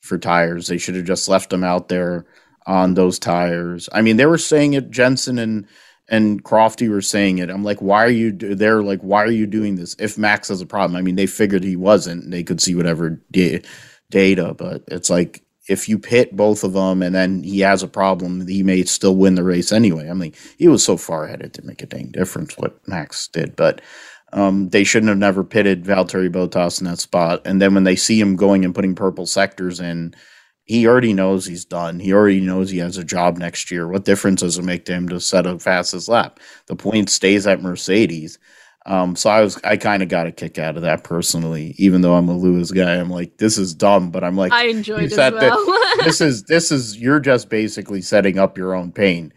for 0.00 0.18
tires. 0.18 0.66
They 0.68 0.78
should 0.78 0.94
have 0.94 1.04
just 1.04 1.28
left 1.28 1.52
him 1.52 1.64
out 1.64 1.88
there 1.88 2.26
on 2.66 2.94
those 2.94 3.18
tires. 3.18 3.88
I 3.92 4.02
mean, 4.02 4.16
they 4.16 4.26
were 4.26 4.38
saying 4.38 4.74
it, 4.74 4.90
Jensen 4.90 5.38
and 5.38 5.66
and 6.08 6.44
Crofty 6.44 6.88
were 6.88 7.02
saying 7.02 7.38
it. 7.38 7.50
I'm 7.50 7.64
like, 7.64 7.82
why 7.82 8.04
are 8.04 8.10
you? 8.10 8.32
They're 8.32 8.82
like, 8.82 9.00
why 9.00 9.22
are 9.24 9.30
you 9.30 9.46
doing 9.46 9.74
this? 9.76 9.96
If 9.98 10.16
Max 10.16 10.48
has 10.48 10.60
a 10.60 10.66
problem, 10.66 10.96
I 10.96 11.02
mean, 11.02 11.16
they 11.16 11.26
figured 11.26 11.64
he 11.64 11.76
wasn't. 11.76 12.30
They 12.30 12.44
could 12.44 12.60
see 12.60 12.74
whatever 12.74 13.20
da- 13.32 13.62
data, 14.10 14.54
but 14.54 14.84
it's 14.88 15.10
like 15.10 15.42
if 15.68 15.88
you 15.88 15.98
pit 15.98 16.36
both 16.36 16.64
of 16.64 16.72
them 16.74 17.02
and 17.02 17.14
then 17.14 17.42
he 17.42 17.60
has 17.60 17.82
a 17.82 17.88
problem, 17.88 18.46
he 18.46 18.62
may 18.62 18.84
still 18.84 19.16
win 19.16 19.34
the 19.34 19.44
race 19.44 19.72
anyway. 19.72 20.08
I 20.08 20.14
mean, 20.14 20.32
he 20.58 20.68
was 20.68 20.84
so 20.84 20.96
far 20.96 21.24
ahead 21.24 21.40
it 21.40 21.52
didn't 21.52 21.66
make 21.68 21.82
a 21.82 21.86
dang 21.86 22.10
difference 22.10 22.56
what 22.56 22.86
Max 22.88 23.28
did, 23.28 23.56
but. 23.56 23.80
Um, 24.32 24.70
they 24.70 24.82
shouldn't 24.82 25.08
have 25.08 25.18
never 25.18 25.44
pitted 25.44 25.84
Valtteri 25.84 26.28
Bottas 26.28 26.80
in 26.80 26.86
that 26.86 26.98
spot. 26.98 27.40
And 27.46 27.62
then 27.62 27.74
when 27.74 27.84
they 27.84 27.94
see 27.94 28.20
him 28.20 28.34
going 28.34 28.64
and 28.64 28.74
putting 28.74 28.96
purple 28.96 29.24
sectors 29.24 29.78
in, 29.78 30.14
he 30.66 30.86
already 30.86 31.12
knows 31.12 31.46
he's 31.46 31.64
done. 31.64 32.00
He 32.00 32.12
already 32.12 32.40
knows 32.40 32.68
he 32.68 32.78
has 32.78 32.98
a 32.98 33.04
job 33.04 33.38
next 33.38 33.70
year. 33.70 33.86
What 33.86 34.04
difference 34.04 34.40
does 34.40 34.58
it 34.58 34.64
make 34.64 34.84
to 34.86 34.92
him 34.92 35.08
to 35.10 35.20
set 35.20 35.46
a 35.46 35.58
fastest 35.60 36.08
lap? 36.08 36.40
The 36.66 36.74
point 36.74 37.08
stays 37.08 37.46
at 37.46 37.62
Mercedes. 37.62 38.38
Um, 38.86 39.16
so 39.16 39.28
I 39.28 39.42
was 39.42 39.60
I 39.64 39.76
kind 39.76 40.02
of 40.02 40.08
got 40.08 40.26
a 40.26 40.32
kick 40.32 40.58
out 40.58 40.76
of 40.76 40.82
that 40.82 41.04
personally, 41.04 41.74
even 41.76 42.00
though 42.00 42.14
I'm 42.14 42.28
a 42.28 42.36
Lewis 42.36 42.70
guy. 42.70 42.94
I'm 42.94 43.10
like, 43.10 43.36
this 43.38 43.58
is 43.58 43.74
dumb, 43.74 44.10
but 44.10 44.22
I'm 44.24 44.36
like, 44.36 44.52
I 44.52 44.68
enjoyed 44.68 45.12
it 45.12 45.18
well. 45.18 45.78
this 46.04 46.20
is 46.20 46.44
this 46.44 46.70
is 46.70 46.96
you're 46.96 47.20
just 47.20 47.48
basically 47.48 48.00
setting 48.00 48.38
up 48.38 48.56
your 48.56 48.74
own 48.74 48.92
pain. 48.92 49.32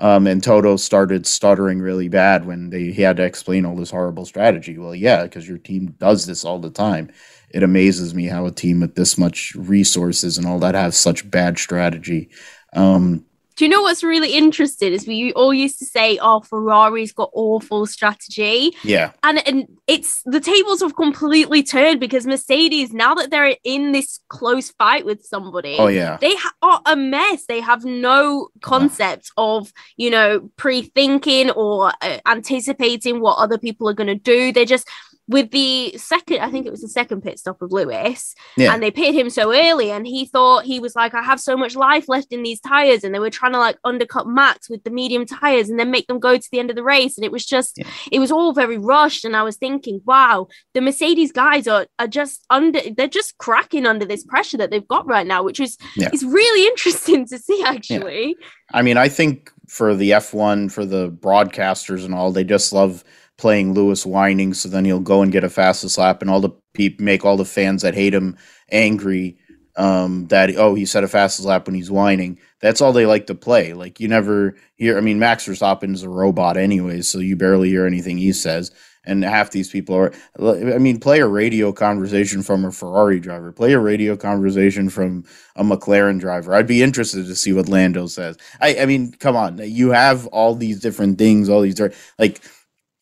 Um, 0.00 0.26
and 0.26 0.42
Toto 0.42 0.76
started 0.76 1.24
stuttering 1.24 1.80
really 1.80 2.08
bad 2.08 2.46
when 2.46 2.70
they 2.70 2.90
he 2.90 3.02
had 3.02 3.18
to 3.18 3.24
explain 3.24 3.64
all 3.64 3.76
this 3.76 3.90
horrible 3.90 4.24
strategy. 4.24 4.78
Well, 4.78 4.94
yeah, 4.94 5.22
because 5.22 5.46
your 5.46 5.58
team 5.58 5.94
does 5.98 6.26
this 6.26 6.44
all 6.44 6.58
the 6.58 6.70
time 6.70 7.10
it 7.54 7.62
amazes 7.62 8.16
me 8.16 8.26
how 8.26 8.46
a 8.46 8.50
team 8.50 8.80
with 8.80 8.96
this 8.96 9.16
much 9.16 9.54
resources 9.54 10.36
and 10.36 10.44
all 10.44 10.58
that 10.58 10.74
has 10.74 10.96
such 10.96 11.30
bad 11.30 11.56
strategy. 11.56 12.28
Um, 12.72 13.24
do 13.56 13.64
you 13.64 13.68
know 13.68 13.82
what's 13.82 14.02
really 14.02 14.34
interesting 14.34 14.92
is 14.92 15.06
we 15.06 15.32
all 15.34 15.54
used 15.54 15.78
to 15.78 15.84
say, 15.84 16.18
"Oh, 16.20 16.40
Ferrari's 16.40 17.12
got 17.12 17.30
awful 17.32 17.86
strategy." 17.86 18.74
Yeah, 18.82 19.12
and 19.22 19.46
and 19.46 19.68
it's 19.86 20.22
the 20.24 20.40
tables 20.40 20.80
have 20.80 20.96
completely 20.96 21.62
turned 21.62 22.00
because 22.00 22.26
Mercedes 22.26 22.92
now 22.92 23.14
that 23.14 23.30
they're 23.30 23.56
in 23.62 23.92
this 23.92 24.20
close 24.28 24.72
fight 24.72 25.06
with 25.06 25.24
somebody, 25.24 25.76
oh 25.78 25.86
yeah, 25.86 26.18
they 26.20 26.34
ha- 26.34 26.52
are 26.62 26.82
a 26.86 26.96
mess. 26.96 27.46
They 27.46 27.60
have 27.60 27.84
no 27.84 28.48
concept 28.60 29.30
of 29.36 29.72
you 29.96 30.10
know 30.10 30.50
pre-thinking 30.56 31.50
or 31.52 31.92
uh, 32.00 32.18
anticipating 32.26 33.20
what 33.20 33.38
other 33.38 33.58
people 33.58 33.88
are 33.88 33.94
going 33.94 34.08
to 34.08 34.14
do. 34.16 34.52
They're 34.52 34.64
just 34.64 34.88
with 35.26 35.50
the 35.52 35.96
second, 35.96 36.40
I 36.40 36.50
think 36.50 36.66
it 36.66 36.70
was 36.70 36.82
the 36.82 36.88
second 36.88 37.22
pit 37.22 37.38
stop 37.38 37.62
of 37.62 37.72
Lewis, 37.72 38.34
yeah. 38.56 38.74
and 38.74 38.82
they 38.82 38.90
pitted 38.90 39.14
him 39.14 39.30
so 39.30 39.54
early, 39.54 39.90
and 39.90 40.06
he 40.06 40.26
thought 40.26 40.64
he 40.64 40.80
was 40.80 40.94
like, 40.94 41.14
I 41.14 41.22
have 41.22 41.40
so 41.40 41.56
much 41.56 41.76
life 41.76 42.08
left 42.08 42.32
in 42.32 42.42
these 42.42 42.60
tires, 42.60 43.04
and 43.04 43.14
they 43.14 43.18
were 43.18 43.30
trying 43.30 43.52
to 43.52 43.58
like 43.58 43.78
undercut 43.84 44.26
Max 44.26 44.68
with 44.68 44.84
the 44.84 44.90
medium 44.90 45.24
tires 45.24 45.70
and 45.70 45.78
then 45.78 45.90
make 45.90 46.06
them 46.08 46.18
go 46.18 46.36
to 46.36 46.48
the 46.52 46.58
end 46.58 46.70
of 46.70 46.76
the 46.76 46.82
race, 46.82 47.16
and 47.16 47.24
it 47.24 47.32
was 47.32 47.46
just, 47.46 47.78
yeah. 47.78 47.86
it 48.12 48.18
was 48.18 48.30
all 48.30 48.52
very 48.52 48.76
rushed, 48.76 49.24
and 49.24 49.34
I 49.34 49.42
was 49.42 49.56
thinking, 49.56 50.02
wow, 50.04 50.48
the 50.74 50.82
Mercedes 50.82 51.32
guys 51.32 51.66
are 51.66 51.86
are 51.98 52.08
just 52.08 52.44
under, 52.50 52.80
they're 52.96 53.08
just 53.08 53.38
cracking 53.38 53.86
under 53.86 54.04
this 54.04 54.24
pressure 54.24 54.58
that 54.58 54.70
they've 54.70 54.86
got 54.88 55.06
right 55.06 55.26
now, 55.26 55.42
which 55.42 55.60
is 55.60 55.78
yeah. 55.96 56.10
is 56.12 56.24
really 56.24 56.66
interesting 56.68 57.26
to 57.28 57.38
see, 57.38 57.62
actually. 57.64 58.36
I 58.72 58.82
mean, 58.82 58.96
I 58.96 59.08
think 59.08 59.50
for 59.68 59.94
the 59.94 60.10
F1, 60.10 60.70
for 60.70 60.84
the 60.84 61.10
broadcasters 61.10 62.04
and 62.04 62.14
all, 62.14 62.32
they 62.32 62.44
just 62.44 62.72
love 62.72 63.04
playing 63.36 63.74
Lewis 63.74 64.06
whining, 64.06 64.54
so 64.54 64.68
then 64.68 64.84
he'll 64.84 65.00
go 65.00 65.22
and 65.22 65.32
get 65.32 65.44
a 65.44 65.50
fastest 65.50 65.98
lap, 65.98 66.22
and 66.22 66.30
all 66.30 66.40
the 66.40 66.50
people 66.74 67.04
make 67.04 67.24
all 67.24 67.36
the 67.36 67.44
fans 67.44 67.82
that 67.82 67.94
hate 67.94 68.14
him 68.14 68.36
angry. 68.70 69.38
Um, 69.76 70.28
that 70.28 70.54
oh, 70.56 70.74
he 70.76 70.86
set 70.86 71.02
a 71.02 71.08
fastest 71.08 71.46
lap 71.46 71.66
when 71.66 71.74
he's 71.74 71.90
whining. 71.90 72.38
That's 72.60 72.80
all 72.80 72.92
they 72.92 73.06
like 73.06 73.26
to 73.26 73.34
play. 73.34 73.72
Like 73.72 73.98
you 73.98 74.06
never 74.06 74.54
hear. 74.76 74.96
I 74.96 75.00
mean, 75.00 75.18
Max 75.18 75.46
Verstappen 75.48 75.94
is 75.94 76.04
a 76.04 76.08
robot 76.08 76.56
anyway, 76.56 77.02
so 77.02 77.18
you 77.18 77.34
barely 77.36 77.70
hear 77.70 77.84
anything 77.86 78.16
he 78.18 78.32
says. 78.32 78.70
and 79.06 79.24
half 79.24 79.50
these 79.50 79.70
people 79.70 79.94
are. 79.96 80.12
I 80.40 80.78
mean, 80.78 80.98
play 81.00 81.20
a 81.20 81.26
radio 81.26 81.72
conversation 81.72 82.42
from 82.42 82.64
a 82.64 82.72
Ferrari 82.72 83.20
driver, 83.20 83.52
play 83.52 83.72
a 83.72 83.78
radio 83.78 84.16
conversation 84.16 84.88
from 84.88 85.24
a 85.56 85.64
McLaren 85.64 86.18
driver. 86.20 86.54
I'd 86.54 86.66
be 86.66 86.82
interested 86.82 87.26
to 87.26 87.36
see 87.36 87.52
what 87.52 87.68
Lando 87.68 88.06
says. 88.06 88.36
I, 88.60 88.76
I 88.80 88.86
mean, 88.86 89.12
come 89.12 89.36
on, 89.36 89.58
you 89.58 89.90
have 89.90 90.26
all 90.28 90.54
these 90.54 90.80
different 90.80 91.18
things, 91.18 91.48
all 91.48 91.62
these 91.62 91.80
like. 92.18 92.40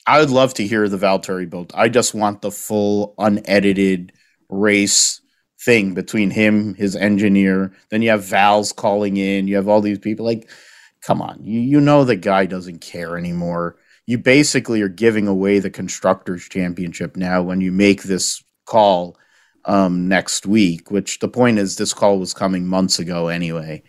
I 0.06 0.20
would 0.20 0.30
love 0.30 0.54
to 0.54 0.66
hear 0.66 0.88
the 0.88 0.98
Valtteri 0.98 1.48
build. 1.48 1.72
I 1.74 1.88
just 1.88 2.14
want 2.14 2.42
the 2.42 2.50
full 2.50 3.14
unedited 3.18 4.12
race 4.48 5.20
thing 5.60 5.94
between 5.94 6.30
him, 6.30 6.74
his 6.74 6.96
engineer. 6.96 7.72
Then 7.90 8.02
you 8.02 8.10
have 8.10 8.24
Val's 8.24 8.72
calling 8.72 9.16
in. 9.16 9.46
You 9.46 9.56
have 9.56 9.68
all 9.68 9.80
these 9.80 9.98
people. 9.98 10.26
Like, 10.26 10.50
come 11.02 11.22
on, 11.22 11.42
you 11.42 11.60
you 11.60 11.80
know 11.80 12.04
the 12.04 12.16
guy 12.16 12.46
doesn't 12.46 12.80
care 12.80 13.16
anymore. 13.16 13.76
You 14.06 14.18
basically 14.18 14.82
are 14.82 14.88
giving 14.88 15.28
away 15.28 15.60
the 15.60 15.70
constructors 15.70 16.48
championship 16.48 17.16
now 17.16 17.42
when 17.42 17.60
you 17.60 17.70
make 17.70 18.02
this 18.02 18.42
call 18.66 19.16
um, 19.64 20.08
next 20.08 20.46
week. 20.46 20.90
Which 20.90 21.20
the 21.20 21.28
point 21.28 21.58
is, 21.58 21.76
this 21.76 21.94
call 21.94 22.18
was 22.18 22.34
coming 22.34 22.66
months 22.66 22.98
ago 22.98 23.28
anyway. 23.28 23.84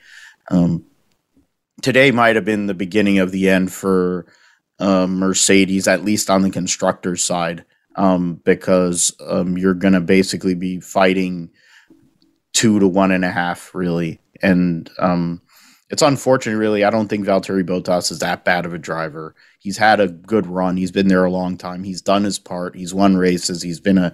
Um, 0.51 0.85
today 1.81 2.11
might 2.11 2.35
have 2.35 2.45
been 2.45 2.67
the 2.67 2.75
beginning 2.75 3.17
of 3.17 3.31
the 3.31 3.49
end 3.49 3.73
for 3.73 4.27
um, 4.83 5.17
Mercedes, 5.17 5.87
at 5.87 6.03
least 6.03 6.29
on 6.29 6.41
the 6.41 6.49
constructors 6.49 7.23
side, 7.23 7.63
um, 7.95 8.35
because 8.43 9.15
um, 9.25 9.57
you're 9.57 9.73
going 9.73 9.93
to 9.93 10.01
basically 10.01 10.55
be 10.55 10.81
fighting 10.81 11.49
two 12.51 12.79
to 12.79 12.87
one 12.87 13.11
and 13.11 13.23
a 13.23 13.31
half, 13.31 13.73
really. 13.73 14.19
And 14.41 14.89
um, 14.99 15.41
it's 15.89 16.01
unfortunate, 16.01 16.57
really. 16.57 16.83
I 16.83 16.89
don't 16.89 17.07
think 17.07 17.25
Valtteri 17.25 17.65
Bottas 17.65 18.11
is 18.11 18.19
that 18.19 18.43
bad 18.43 18.65
of 18.65 18.73
a 18.73 18.77
driver. 18.77 19.35
He's 19.59 19.77
had 19.77 20.01
a 20.01 20.09
good 20.09 20.45
run. 20.47 20.75
He's 20.75 20.91
been 20.91 21.07
there 21.07 21.23
a 21.23 21.31
long 21.31 21.55
time. 21.55 21.85
He's 21.85 22.01
done 22.01 22.25
his 22.25 22.37
part. 22.37 22.75
He's 22.75 22.93
won 22.93 23.15
races. 23.15 23.61
He's 23.61 23.79
been 23.79 23.97
a, 23.97 24.13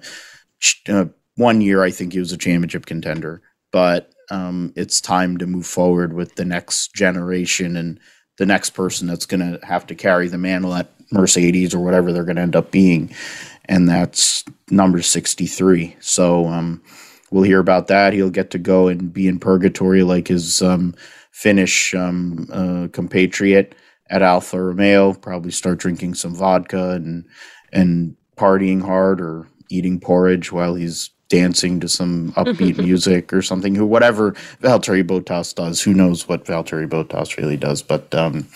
a 0.88 1.10
one 1.36 1.62
year. 1.62 1.84
I 1.84 1.90
think 1.90 2.14
he 2.14 2.20
was 2.20 2.32
a 2.32 2.38
championship 2.38 2.86
contender. 2.86 3.42
But 3.72 4.12
um, 4.30 4.72
it's 4.76 5.02
time 5.02 5.38
to 5.38 5.48
move 5.48 5.66
forward 5.66 6.14
with 6.14 6.36
the 6.36 6.46
next 6.46 6.94
generation 6.94 7.76
and 7.76 8.00
the 8.40 8.46
next 8.46 8.72
person 8.72 9.06
that's 9.06 9.26
going 9.26 9.42
to 9.42 9.60
have 9.66 9.86
to 9.88 9.96
carry 9.96 10.30
the 10.30 10.38
mantle 10.38 10.74
at 10.74 10.90
Mercedes 11.12 11.76
or 11.76 11.80
whatever 11.84 12.14
they're 12.14 12.24
going 12.24 12.38
to 12.38 12.42
end 12.42 12.56
up 12.56 12.72
being, 12.72 13.14
and 13.66 13.88
that's 13.88 14.46
number 14.72 15.02
sixty 15.02 15.46
three. 15.46 15.96
So 16.00 16.48
um, 16.48 16.82
we'll 17.32 17.44
hear 17.44 17.60
about 17.60 17.88
that. 17.88 18.14
He'll 18.14 18.30
get 18.30 18.50
to 18.52 18.58
go 18.58 18.88
and 18.88 19.12
be 19.12 19.28
in 19.28 19.40
purgatory 19.40 20.04
like 20.04 20.30
his 20.30 20.62
um, 20.62 20.96
Finnish 21.32 21.94
um, 21.94 22.48
uh, 22.52 22.88
compatriot 22.94 23.76
at 24.10 24.22
Alfa 24.22 24.62
Romeo. 24.62 25.14
Probably 25.14 25.52
start 25.52 25.80
drinking 25.80 26.16
some 26.16 26.34
vodka 26.34 26.92
and 26.92 27.26
and 27.74 28.16
partying 28.38 28.82
hard 28.82 29.20
or 29.20 29.48
eating 29.70 30.00
porridge 30.00 30.52
while 30.52 30.76
he's 30.76 31.12
dancing 31.30 31.80
to 31.80 31.88
some 31.88 32.34
upbeat 32.34 32.78
music 32.78 33.32
or 33.32 33.42
something. 33.42 33.76
Who 33.76 33.86
whatever 33.86 34.34
Valtteri 34.62 35.04
Bottas 35.04 35.56
does, 35.56 35.82
who 35.82 35.94
knows 35.94 36.28
what 36.28 36.46
Valtteri 36.46 36.88
Bottas 36.88 37.38
really 37.38 37.58
does? 37.58 37.82
But 37.82 38.14
um, 38.14 38.48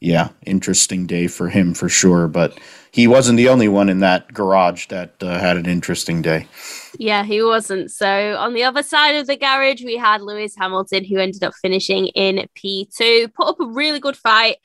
yeah, 0.00 0.30
interesting 0.44 1.06
day 1.06 1.28
for 1.28 1.48
him 1.48 1.74
for 1.74 1.88
sure. 1.88 2.26
But 2.26 2.58
he 2.90 3.06
wasn't 3.06 3.36
the 3.36 3.48
only 3.48 3.68
one 3.68 3.88
in 3.88 4.00
that 4.00 4.32
garage 4.32 4.86
that 4.88 5.14
uh, 5.22 5.38
had 5.38 5.56
an 5.56 5.66
interesting 5.66 6.22
day. 6.22 6.46
Yeah, 6.98 7.22
he 7.22 7.42
wasn't. 7.42 7.90
So 7.90 8.36
on 8.36 8.54
the 8.54 8.64
other 8.64 8.82
side 8.82 9.16
of 9.16 9.26
the 9.26 9.36
garage, 9.36 9.82
we 9.82 9.96
had 9.96 10.22
Lewis 10.22 10.54
Hamilton, 10.56 11.04
who 11.04 11.18
ended 11.18 11.44
up 11.44 11.54
finishing 11.62 12.08
in 12.08 12.46
P2, 12.56 13.32
put 13.32 13.48
up 13.48 13.60
a 13.60 13.66
really 13.66 14.00
good 14.00 14.16
fight. 14.16 14.56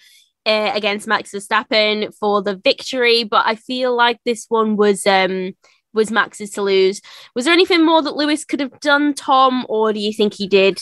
Uh, 0.46 0.72
against 0.74 1.08
Max 1.08 1.34
Verstappen 1.34 2.16
for 2.16 2.42
the 2.42 2.56
victory, 2.56 3.26
but 3.26 3.46
I 3.46 3.56
feel 3.56 3.94
like 3.94 4.18
this 4.24 4.46
one 4.48 4.78
was 4.78 5.06
um, 5.06 5.52
was 5.94 6.12
Max's 6.12 6.52
to 6.52 6.62
lose. 6.62 7.02
Was 7.36 7.46
there 7.46 7.54
anything 7.54 7.86
more 7.86 8.02
that 8.02 8.16
Lewis 8.16 8.46
could 8.46 8.60
have 8.60 8.80
done, 8.80 9.14
Tom, 9.14 9.66
or 9.70 9.94
do 9.94 10.00
you 10.00 10.14
think 10.14 10.34
he 10.34 10.48
did 10.48 10.80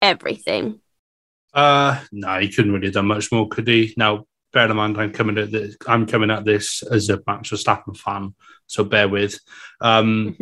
everything? 0.00 0.80
Uh, 1.52 2.00
no, 2.12 2.38
he 2.38 2.48
couldn't 2.48 2.72
really 2.72 2.88
have 2.88 2.94
done 2.94 3.06
much 3.06 3.32
more, 3.32 3.48
could 3.48 3.66
he? 3.66 3.94
Now, 3.96 4.26
bear 4.52 4.70
in 4.70 4.76
mind, 4.76 4.98
I'm 4.98 5.12
coming 5.12 5.38
at 5.38 5.50
this, 5.50 5.76
I'm 5.86 6.06
coming 6.06 6.30
at 6.30 6.44
this 6.44 6.82
as 6.82 7.08
a 7.08 7.20
Max 7.26 7.50
Verstappen 7.50 7.96
fan, 7.96 8.34
so 8.66 8.84
bear 8.84 9.08
with. 9.08 9.38
Um, 9.80 10.36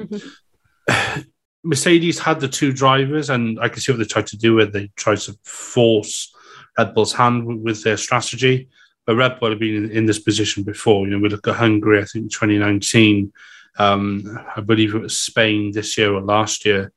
Mercedes 1.64 2.18
had 2.18 2.40
the 2.40 2.48
two 2.48 2.72
drivers, 2.72 3.30
and 3.30 3.58
I 3.60 3.68
can 3.68 3.80
see 3.80 3.92
what 3.92 3.98
they 3.98 4.04
tried 4.04 4.26
to 4.28 4.36
do 4.36 4.54
with 4.54 4.72
they 4.72 4.90
tried 4.96 5.18
to 5.20 5.36
force 5.44 6.34
Red 6.76 6.94
Bull's 6.94 7.12
hand 7.12 7.62
with 7.62 7.82
their 7.82 7.96
strategy. 7.96 8.68
But 9.06 9.16
Red 9.16 9.38
Bull 9.38 9.50
have 9.50 9.58
been 9.58 9.84
in, 9.84 9.90
in 9.90 10.06
this 10.06 10.18
position 10.18 10.62
before. 10.62 11.06
You 11.06 11.12
know, 11.12 11.18
we 11.18 11.28
look 11.28 11.46
at 11.48 11.56
Hungary, 11.56 12.00
I 12.00 12.04
think 12.04 12.32
2019. 12.32 13.32
Um, 13.78 14.38
I 14.56 14.60
believe 14.60 14.94
it 14.94 15.02
was 15.02 15.20
Spain 15.20 15.72
this 15.72 15.98
year 15.98 16.12
or 16.12 16.20
last 16.20 16.64
year. 16.64 16.92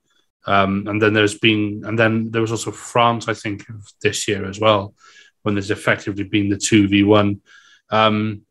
Um, 0.45 0.87
and 0.87 1.01
then 1.01 1.13
there's 1.13 1.37
been, 1.37 1.83
and 1.85 1.99
then 1.99 2.31
there 2.31 2.41
was 2.41 2.51
also 2.51 2.71
France, 2.71 3.27
I 3.27 3.33
think, 3.33 3.65
this 4.01 4.27
year 4.27 4.45
as 4.45 4.59
well, 4.59 4.93
when 5.41 5.55
there's 5.55 5.71
effectively 5.71 6.23
been 6.23 6.49
the 6.49 6.55
2v1. 6.55 7.39
Um, 7.89 8.41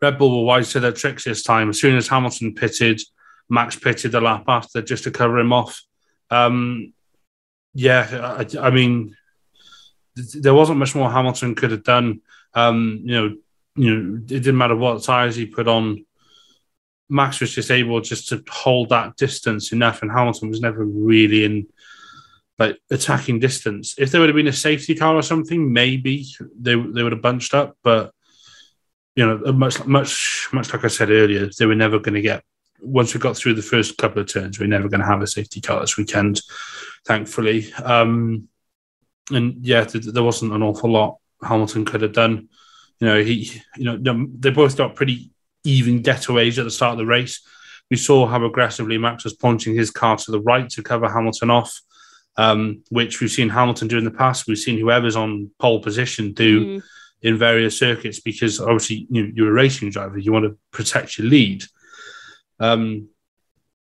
Red 0.00 0.18
Bull 0.18 0.38
were 0.38 0.46
wise 0.46 0.70
to 0.72 0.80
their 0.80 0.92
tricks 0.92 1.24
this 1.24 1.42
time. 1.42 1.70
As 1.70 1.80
soon 1.80 1.96
as 1.96 2.06
Hamilton 2.08 2.54
pitted, 2.54 3.00
Max 3.48 3.76
pitted 3.76 4.12
the 4.12 4.20
lap 4.20 4.44
after 4.46 4.82
just 4.82 5.04
to 5.04 5.10
cover 5.10 5.38
him 5.38 5.52
off. 5.52 5.82
Um, 6.30 6.92
yeah, 7.74 8.36
I, 8.38 8.66
I, 8.68 8.70
mean, 8.70 9.16
there 10.14 10.54
wasn't 10.54 10.78
much 10.78 10.94
more 10.94 11.10
Hamilton 11.10 11.54
could 11.54 11.70
have 11.72 11.84
done. 11.84 12.20
Um, 12.54 13.00
you 13.04 13.14
know, 13.14 13.36
you 13.76 13.94
know, 13.94 14.16
it 14.16 14.26
didn't 14.26 14.56
matter 14.56 14.76
what 14.76 15.02
tires 15.02 15.36
he 15.36 15.46
put 15.46 15.68
on. 15.68 16.05
Max 17.08 17.40
was 17.40 17.54
just 17.54 17.70
able 17.70 18.00
just 18.00 18.28
to 18.28 18.42
hold 18.50 18.88
that 18.90 19.16
distance 19.16 19.72
enough, 19.72 20.02
and 20.02 20.10
Hamilton 20.10 20.50
was 20.50 20.60
never 20.60 20.84
really 20.84 21.44
in 21.44 21.66
like 22.58 22.78
attacking 22.90 23.38
distance. 23.38 23.94
If 23.98 24.10
there 24.10 24.20
would 24.20 24.30
have 24.30 24.36
been 24.36 24.48
a 24.48 24.52
safety 24.52 24.94
car 24.94 25.14
or 25.14 25.22
something, 25.22 25.72
maybe 25.72 26.26
they 26.58 26.74
they 26.74 27.02
would 27.02 27.12
have 27.12 27.22
bunched 27.22 27.54
up. 27.54 27.76
But 27.82 28.12
you 29.14 29.26
know, 29.26 29.52
much 29.52 29.84
much 29.86 30.48
much 30.52 30.72
like 30.72 30.84
I 30.84 30.88
said 30.88 31.10
earlier, 31.10 31.48
they 31.58 31.66
were 31.66 31.74
never 31.74 31.98
going 31.98 32.14
to 32.14 32.22
get. 32.22 32.42
Once 32.80 33.14
we 33.14 33.20
got 33.20 33.36
through 33.36 33.54
the 33.54 33.62
first 33.62 33.96
couple 33.96 34.20
of 34.20 34.30
turns, 34.30 34.58
we 34.58 34.66
are 34.66 34.68
never 34.68 34.88
going 34.88 35.00
to 35.00 35.06
have 35.06 35.22
a 35.22 35.26
safety 35.26 35.60
car 35.60 35.80
this 35.80 35.96
weekend, 35.96 36.42
thankfully. 37.06 37.72
Um, 37.82 38.48
and 39.30 39.64
yeah, 39.64 39.84
there 39.84 40.22
wasn't 40.22 40.52
an 40.52 40.62
awful 40.62 40.90
lot 40.90 41.16
Hamilton 41.42 41.84
could 41.84 42.02
have 42.02 42.12
done. 42.12 42.48
You 43.00 43.06
know, 43.06 43.22
he, 43.22 43.62
you 43.76 43.84
know, 43.84 44.28
they 44.38 44.50
both 44.50 44.76
got 44.76 44.94
pretty 44.94 45.30
even 45.66 46.02
getaways 46.02 46.58
at 46.58 46.64
the 46.64 46.70
start 46.70 46.92
of 46.92 46.98
the 46.98 47.06
race. 47.06 47.40
We 47.90 47.96
saw 47.96 48.26
how 48.26 48.44
aggressively 48.44 48.98
Max 48.98 49.24
was 49.24 49.34
pointing 49.34 49.74
his 49.74 49.90
car 49.90 50.16
to 50.16 50.30
the 50.30 50.40
right 50.40 50.68
to 50.70 50.82
cover 50.82 51.08
Hamilton 51.08 51.50
off, 51.50 51.80
um, 52.36 52.82
which 52.90 53.20
we've 53.20 53.30
seen 53.30 53.48
Hamilton 53.48 53.88
do 53.88 53.98
in 53.98 54.04
the 54.04 54.10
past. 54.10 54.46
We've 54.46 54.58
seen 54.58 54.78
whoever's 54.78 55.16
on 55.16 55.50
pole 55.58 55.80
position 55.80 56.32
do 56.32 56.78
mm. 56.78 56.82
in 57.22 57.38
various 57.38 57.78
circuits 57.78 58.20
because 58.20 58.60
obviously 58.60 59.06
you, 59.10 59.32
you're 59.34 59.50
a 59.50 59.52
racing 59.52 59.90
driver, 59.90 60.18
you 60.18 60.32
want 60.32 60.46
to 60.46 60.58
protect 60.72 61.18
your 61.18 61.28
lead. 61.28 61.64
Um, 62.58 63.08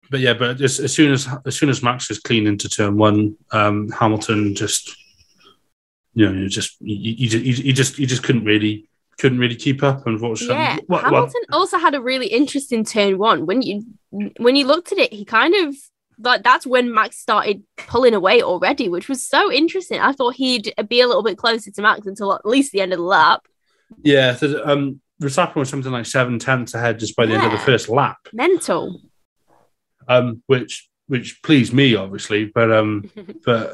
but 0.10 0.20
yeah, 0.20 0.34
but 0.34 0.60
as, 0.60 0.80
as, 0.80 0.94
soon 0.94 1.14
as 1.14 1.28
as 1.46 1.56
soon 1.56 1.70
as 1.70 1.82
Max 1.82 2.12
is 2.12 2.20
clean 2.20 2.46
into 2.46 2.68
turn 2.68 2.98
one, 2.98 3.38
um, 3.52 3.90
Hamilton 3.90 4.56
just 4.56 4.96
you 6.14 6.26
know 6.26 6.38
you 6.38 6.50
just 6.50 6.76
you, 6.82 7.30
you, 7.30 7.40
you 7.40 7.74
just 7.74 7.98
you 7.98 8.06
just 8.06 8.24
couldn't 8.24 8.44
really 8.44 8.90
couldn't 9.18 9.40
really 9.40 9.56
keep 9.56 9.84
up, 9.84 10.08
unfortunately. 10.08 10.56
Yeah, 10.56 10.78
well, 10.88 11.02
Hamilton 11.02 11.42
well, 11.50 11.60
also 11.60 11.78
had 11.78 11.94
a 11.94 12.02
really 12.02 12.28
interesting 12.28 12.84
turn 12.84 13.18
one. 13.18 13.46
When 13.46 13.62
you 13.62 13.86
when 14.10 14.56
you 14.56 14.66
looked 14.66 14.92
at 14.92 14.98
it, 14.98 15.14
he 15.14 15.26
kind 15.26 15.54
of 15.56 15.76
like 16.20 16.44
that's 16.44 16.66
when 16.66 16.94
Max 16.94 17.18
started 17.18 17.64
pulling 17.78 18.14
away 18.14 18.42
already, 18.42 18.90
which 18.90 19.10
was 19.10 19.28
so 19.28 19.52
interesting. 19.52 20.00
I 20.00 20.12
thought 20.12 20.36
he'd 20.36 20.74
be 20.88 21.02
a 21.02 21.08
little 21.08 21.24
bit 21.24 21.38
closer 21.38 21.72
to 21.72 21.82
Max 21.82 22.06
until 22.06 22.34
at 22.34 22.46
least 22.46 22.72
the 22.72 22.82
end 22.82 22.94
of 22.94 23.00
the 23.00 23.06
lap. 23.06 23.46
Yeah, 24.04 24.36
so, 24.36 24.62
um, 24.66 25.02
Verstappen 25.22 25.56
was 25.56 25.70
something 25.70 25.92
like 25.92 26.06
seven 26.06 26.40
tenths 26.40 26.74
ahead 26.74 27.00
just 27.00 27.16
by 27.16 27.26
the 27.26 27.34
yeah. 27.34 27.44
end 27.44 27.54
of 27.54 27.60
the 27.60 27.66
first 27.66 27.90
lap. 27.90 28.18
Mental. 28.34 29.02
Um, 30.08 30.42
which 30.48 30.90
which 31.08 31.42
pleased 31.44 31.74
me 31.74 31.96
obviously, 31.96 32.46
but 32.46 32.72
um, 32.72 33.10
but 33.46 33.74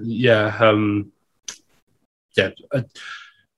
yeah, 0.00 0.56
um, 0.60 1.12
yeah. 2.36 2.50
Uh, 2.72 2.82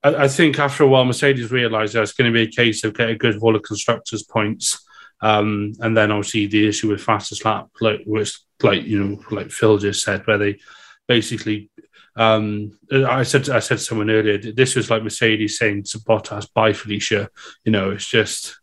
I, 0.03 0.24
I 0.24 0.28
think 0.28 0.59
after 0.59 0.84
a 0.84 0.88
while, 0.88 1.05
Mercedes 1.05 1.51
realised 1.51 1.94
that 1.94 2.03
it's 2.03 2.12
going 2.12 2.32
to 2.32 2.34
be 2.34 2.42
a 2.42 2.51
case 2.51 2.84
of 2.84 2.94
getting 2.94 3.14
a 3.14 3.18
good 3.18 3.36
haul 3.36 3.57
of 3.57 3.62
constructors' 3.62 4.22
points. 4.22 4.86
Um, 5.22 5.74
and 5.80 5.96
then 5.96 6.11
obviously 6.11 6.46
the 6.46 6.66
issue 6.66 6.88
with 6.88 7.03
fastest 7.03 7.44
lap, 7.44 7.68
like 7.80 8.01
was 8.07 8.44
like 8.62 8.84
you 8.84 9.03
know, 9.03 9.22
like 9.30 9.51
Phil 9.51 9.78
just 9.78 10.03
said, 10.03 10.26
where 10.26 10.38
they 10.38 10.59
basically 11.07 11.70
um, 12.16 12.78
I 12.92 13.22
said 13.22 13.48
I 13.48 13.61
said 13.61 13.78
to 13.78 13.84
someone 13.84 14.11
earlier, 14.11 14.38
this 14.38 14.74
was 14.74 14.90
like 14.90 15.03
Mercedes 15.03 15.59
saying 15.59 15.84
to 15.84 15.98
Bottas, 15.98 16.53
"Bye, 16.53 16.72
Felicia." 16.72 17.28
You 17.64 17.72
know, 17.72 17.90
it's 17.90 18.07
just 18.07 18.59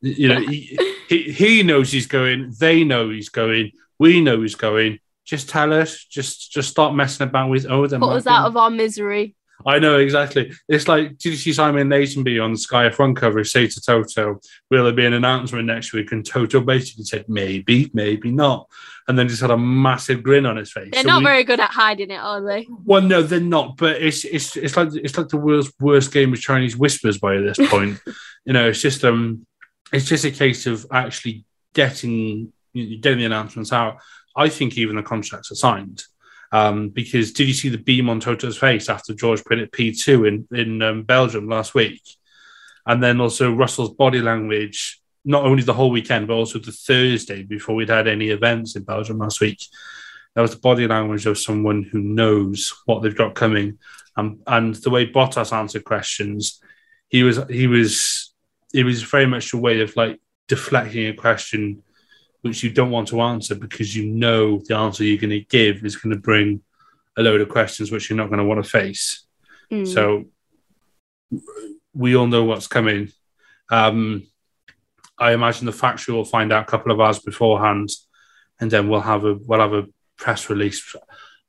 you 0.00 0.28
know 0.28 0.40
he, 0.40 0.78
he, 1.08 1.32
he 1.32 1.62
knows 1.62 1.90
he's 1.90 2.06
going, 2.06 2.54
they 2.58 2.84
know 2.84 3.10
he's 3.10 3.30
going, 3.30 3.72
we 3.98 4.20
know 4.20 4.42
he's 4.42 4.54
going. 4.54 5.00
Just 5.24 5.48
tell 5.48 5.72
us, 5.72 6.04
just 6.04 6.52
just 6.52 6.70
start 6.70 6.94
messing 6.94 7.26
about 7.26 7.50
with 7.50 7.66
oh, 7.68 7.86
them. 7.86 8.00
Put 8.00 8.16
us 8.16 8.26
out 8.26 8.46
of 8.46 8.56
our 8.56 8.70
misery. 8.70 9.34
I 9.66 9.78
know 9.78 9.98
exactly. 9.98 10.52
It's 10.68 10.88
like, 10.88 11.16
did 11.18 11.30
you 11.30 11.36
see 11.36 11.52
Simon 11.52 11.88
Lazenby 11.88 12.42
on 12.42 12.52
the 12.52 12.58
Sky 12.58 12.88
F1 12.88 13.16
cover 13.16 13.44
say 13.44 13.66
to 13.66 13.80
Toto, 13.80 14.40
will 14.70 14.84
there 14.84 14.92
be 14.92 15.06
an 15.06 15.14
announcement 15.14 15.66
next 15.66 15.92
week? 15.92 16.12
And 16.12 16.24
Toto 16.24 16.60
basically 16.60 17.04
said, 17.04 17.26
maybe, 17.28 17.90
maybe 17.94 18.30
not. 18.30 18.68
And 19.08 19.18
then 19.18 19.28
just 19.28 19.40
had 19.40 19.50
a 19.50 19.58
massive 19.58 20.22
grin 20.22 20.46
on 20.46 20.56
his 20.56 20.72
face. 20.72 20.90
They're 20.92 21.02
so 21.02 21.08
not 21.08 21.18
we, 21.18 21.24
very 21.24 21.44
good 21.44 21.60
at 21.60 21.70
hiding 21.70 22.10
it, 22.10 22.18
are 22.18 22.42
they? 22.42 22.66
Well, 22.84 23.02
no, 23.02 23.22
they're 23.22 23.40
not. 23.40 23.76
But 23.76 24.00
it's 24.00 24.24
it's 24.24 24.56
it's 24.56 24.76
like 24.78 24.94
it's 24.94 25.18
like 25.18 25.28
the 25.28 25.36
world's 25.36 25.72
worst 25.78 26.10
game 26.10 26.32
of 26.32 26.40
Chinese 26.40 26.76
whispers 26.76 27.18
by 27.18 27.36
this 27.36 27.58
point. 27.68 28.00
you 28.46 28.54
know, 28.54 28.68
it's 28.68 28.80
just 28.80 29.04
um, 29.04 29.46
it's 29.92 30.06
just 30.06 30.24
a 30.24 30.30
case 30.30 30.66
of 30.66 30.86
actually 30.90 31.44
getting 31.74 32.52
getting 32.74 33.18
the 33.18 33.26
announcements 33.26 33.72
out. 33.72 33.98
I 34.34 34.48
think 34.48 34.78
even 34.78 34.96
the 34.96 35.02
contracts 35.02 35.52
are 35.52 35.56
signed. 35.56 36.02
Um, 36.54 36.90
because 36.90 37.32
did 37.32 37.48
you 37.48 37.52
see 37.52 37.68
the 37.68 37.78
beam 37.78 38.08
on 38.08 38.20
Toto's 38.20 38.56
face 38.56 38.88
after 38.88 39.12
George 39.12 39.40
it 39.40 39.72
P2 39.72 40.28
in, 40.28 40.56
in 40.56 40.82
um, 40.82 41.02
Belgium 41.02 41.48
last 41.48 41.74
week? 41.74 42.00
And 42.86 43.02
then 43.02 43.20
also 43.20 43.52
Russell's 43.52 43.92
body 43.92 44.20
language, 44.20 45.00
not 45.24 45.44
only 45.44 45.64
the 45.64 45.72
whole 45.72 45.90
weekend, 45.90 46.28
but 46.28 46.34
also 46.34 46.60
the 46.60 46.70
Thursday 46.70 47.42
before 47.42 47.74
we'd 47.74 47.88
had 47.88 48.06
any 48.06 48.28
events 48.28 48.76
in 48.76 48.84
Belgium 48.84 49.18
last 49.18 49.40
week. 49.40 49.64
That 50.36 50.42
was 50.42 50.52
the 50.52 50.60
body 50.60 50.86
language 50.86 51.26
of 51.26 51.38
someone 51.38 51.82
who 51.82 51.98
knows 51.98 52.72
what 52.84 53.02
they've 53.02 53.16
got 53.16 53.34
coming. 53.34 53.80
Um, 54.16 54.38
and 54.46 54.76
the 54.76 54.90
way 54.90 55.10
Bottas 55.10 55.52
answered 55.52 55.84
questions, 55.84 56.60
he 57.08 57.24
was 57.24 57.40
he 57.50 57.66
was 57.66 58.32
it 58.72 58.84
was 58.84 59.02
very 59.02 59.26
much 59.26 59.52
a 59.52 59.58
way 59.58 59.80
of 59.80 59.96
like 59.96 60.20
deflecting 60.46 61.08
a 61.08 61.14
question 61.14 61.82
which 62.44 62.62
you 62.62 62.70
don't 62.70 62.90
want 62.90 63.08
to 63.08 63.22
answer 63.22 63.54
because 63.54 63.96
you 63.96 64.04
know 64.04 64.60
the 64.68 64.76
answer 64.76 65.02
you're 65.02 65.16
going 65.16 65.30
to 65.30 65.40
give 65.40 65.82
is 65.82 65.96
going 65.96 66.14
to 66.14 66.20
bring 66.20 66.60
a 67.16 67.22
load 67.22 67.40
of 67.40 67.48
questions 67.48 67.90
which 67.90 68.10
you're 68.10 68.18
not 68.18 68.28
going 68.28 68.38
to 68.38 68.44
want 68.44 68.62
to 68.62 68.70
face. 68.70 69.24
Mm. 69.72 69.88
So 69.88 70.26
we 71.94 72.14
all 72.14 72.26
know 72.26 72.44
what's 72.44 72.66
coming. 72.66 73.08
Um, 73.70 74.26
I 75.18 75.32
imagine 75.32 75.64
the 75.64 75.72
factory 75.72 76.14
will 76.14 76.26
find 76.26 76.52
out 76.52 76.64
a 76.64 76.70
couple 76.70 76.92
of 76.92 77.00
hours 77.00 77.18
beforehand, 77.18 77.88
and 78.60 78.70
then 78.70 78.90
we'll 78.90 79.00
have 79.00 79.24
a 79.24 79.38
we'll 79.40 79.60
have 79.60 79.72
a 79.72 79.86
press 80.18 80.50
release. 80.50 80.94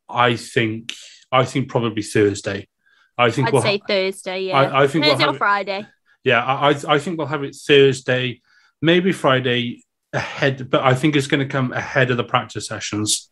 I 0.08 0.38
think 0.38 0.94
I 1.30 1.44
think 1.44 1.68
probably 1.68 2.04
Thursday. 2.04 2.70
I 3.18 3.32
think 3.32 3.48
I'd 3.48 3.54
we'll 3.54 3.64
say 3.64 3.80
ha- 3.80 3.86
Thursday. 3.86 4.44
Yeah, 4.44 4.62
I, 4.62 4.84
I 4.84 4.88
think 4.88 5.04
Thursday 5.04 5.26
we'll 5.26 5.36
or 5.36 5.38
Friday. 5.38 5.86
yeah, 6.24 6.42
I 6.42 6.70
I 6.88 7.00
think 7.00 7.18
we'll 7.18 7.28
have 7.28 7.44
it 7.44 7.54
Thursday, 7.54 8.40
maybe 8.82 9.12
Friday 9.12 9.82
ahead, 10.16 10.70
but 10.70 10.84
I 10.84 10.94
think 10.94 11.16
it's 11.16 11.28
going 11.28 11.48
to 11.48 11.52
come 11.52 11.72
ahead 11.74 12.12
of 12.12 12.18
the 12.18 12.24
practice 12.24 12.68
sessions. 12.68 13.30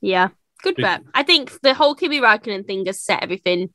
Yeah, 0.00 0.28
good 0.62 0.76
bet. 0.76 1.02
I 1.14 1.22
think 1.22 1.60
the 1.60 1.74
whole 1.74 1.94
Kimi 1.94 2.20
Raikkonen 2.20 2.66
thing 2.66 2.86
has 2.86 3.00
set 3.00 3.22
everything. 3.22 3.70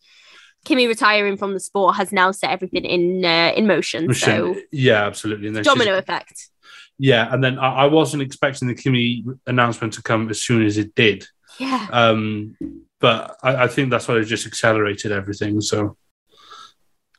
Kimi 0.65 0.87
retiring 0.87 1.35
from 1.35 1.53
the 1.53 1.59
sport 1.59 1.95
has 1.97 2.11
now 2.11 2.31
set 2.31 2.51
everything 2.51 2.85
in 2.85 3.25
uh, 3.25 3.51
in 3.55 3.67
motion. 3.67 4.07
motion. 4.07 4.55
So 4.55 4.61
yeah, 4.71 5.05
absolutely. 5.05 5.47
And 5.47 5.63
domino 5.63 5.97
effect. 5.97 6.49
Yeah, 6.97 7.33
and 7.33 7.43
then 7.43 7.59
I, 7.59 7.69
I, 7.69 7.85
wasn't 7.87 8.21
expecting 8.21 8.67
the 8.67 8.75
Kimi 8.75 9.25
announcement 9.47 9.93
to 9.93 10.03
come 10.03 10.29
as 10.29 10.41
soon 10.41 10.63
as 10.63 10.77
it 10.77 10.93
did. 10.95 11.25
Yeah. 11.59 11.87
Um, 11.91 12.55
but 12.99 13.35
I, 13.43 13.63
I 13.63 13.67
think 13.67 13.89
that's 13.89 14.07
why 14.07 14.15
it 14.17 14.25
just 14.25 14.45
accelerated 14.45 15.11
everything. 15.11 15.59
So 15.59 15.97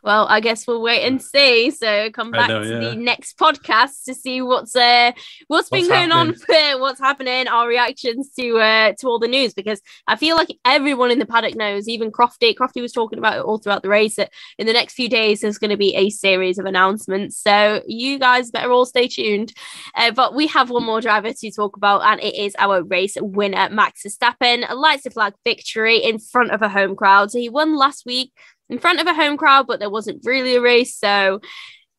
well, 0.05 0.27
I 0.29 0.41
guess 0.41 0.67
we'll 0.67 0.83
wait 0.83 1.03
and 1.05 1.21
see. 1.21 1.71
So 1.71 2.11
come 2.11 2.31
back 2.31 2.49
know, 2.49 2.63
to 2.63 2.69
yeah. 2.69 2.91
the 2.91 2.97
next 2.97 3.39
podcast 3.39 4.05
to 4.05 4.15
see 4.15 4.43
what's 4.43 4.77
uh 4.77 5.13
what's, 5.49 5.71
what's 5.71 5.71
been 5.71 5.89
going 5.89 6.11
happening. 6.11 6.37
on, 6.51 6.81
what's 6.81 7.01
happening, 7.01 7.49
our 7.49 7.67
reactions 7.67 8.31
to 8.39 8.59
uh 8.59 8.93
to 8.99 9.07
all 9.07 9.19
the 9.19 9.29
news 9.29 9.55
because 9.55 9.81
I 10.07 10.17
feel 10.17 10.37
like 10.37 10.49
everyone 10.65 11.11
in 11.11 11.19
the 11.19 11.27
paddock 11.27 11.57
knows. 11.57 11.89
Even 11.89 12.13
Crofty, 12.13 12.55
Crofty 12.55 12.83
was 12.83 12.93
talking 12.93 13.19
about 13.19 13.39
it 13.39 13.45
all 13.45 13.59
throughout 13.59 13.83
the 13.83 13.89
race. 13.89 14.17
That 14.17 14.31
in 14.59 14.67
the 14.67 14.75
next 14.75 14.93
few 14.93 15.09
days 15.09 15.41
there's 15.41 15.59
going 15.59 15.71
to 15.71 15.77
be 15.77 15.95
a 15.97 16.11
series 16.11 16.59
of 16.59 16.67
announcements. 16.67 17.39
So 17.39 17.83
you 17.87 18.19
guys 18.19 18.51
better 18.51 18.71
all 18.71 18.87
stay 18.87 19.09
tuned. 19.09 19.55
Uh, 19.95 20.11
but 20.11 20.35
we 20.35 20.47
have 20.49 20.69
one 20.69 20.85
more 20.85 21.01
driver 21.01 21.33
to 21.33 21.51
talk 21.51 21.77
about, 21.77 22.03
and 22.03 22.21
it 22.21 22.35
is 22.35 22.55
our 22.59 22.83
race 22.83 23.17
winner, 23.21 23.71
Max 23.71 24.03
Verstappen. 24.03 24.65
A 24.69 24.75
lights 24.75 25.05
the 25.05 25.11
flag 25.11 25.33
victory 25.45 25.97
in 25.97 26.19
front 26.19 26.51
of 26.51 26.61
a 26.61 26.69
home 26.69 26.95
crowd. 26.95 27.31
So 27.31 27.39
he 27.39 27.49
won 27.49 27.75
last 27.77 28.05
week 28.05 28.33
in 28.69 28.79
front 28.79 29.01
of 29.01 29.07
a 29.07 29.15
home 29.15 29.37
crowd, 29.37 29.67
but 29.67 29.81
there 29.81 29.91
wasn't 29.91 30.25
really 30.25 30.57
a 30.57 30.61
race. 30.61 30.97
So 30.97 31.41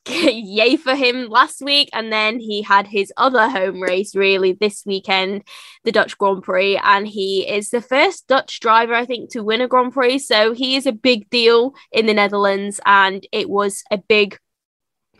yay 0.08 0.76
for 0.76 0.96
him 0.96 1.30
last 1.30 1.62
week. 1.62 1.90
And 1.94 2.12
then 2.12 2.40
he 2.40 2.62
had 2.62 2.88
his 2.88 3.12
other 3.18 3.50
home 3.50 3.82
race 3.82 4.16
really 4.16 4.54
this 4.54 4.84
weekend, 4.86 5.44
the 5.84 5.92
Dutch 5.92 6.18
Grand 6.18 6.44
Prix. 6.44 6.78
And 6.78 7.08
he 7.08 7.48
is 7.48 7.70
the 7.70 7.82
first 7.82 8.28
Dutch 8.28 8.60
driver, 8.60 8.94
I 8.94 9.06
think, 9.06 9.32
to 9.32 9.44
win 9.44 9.62
a 9.62 9.68
Grand 9.68 9.94
Prix. 9.94 10.20
So 10.20 10.54
he 10.54 10.76
is 10.76 10.86
a 10.86 10.92
big 10.92 11.30
deal 11.30 11.74
in 11.92 12.06
the 12.06 12.14
Netherlands. 12.14 12.80
And 12.86 13.26
it 13.32 13.50
was 13.50 13.84
a 13.90 13.98
big 13.98 14.38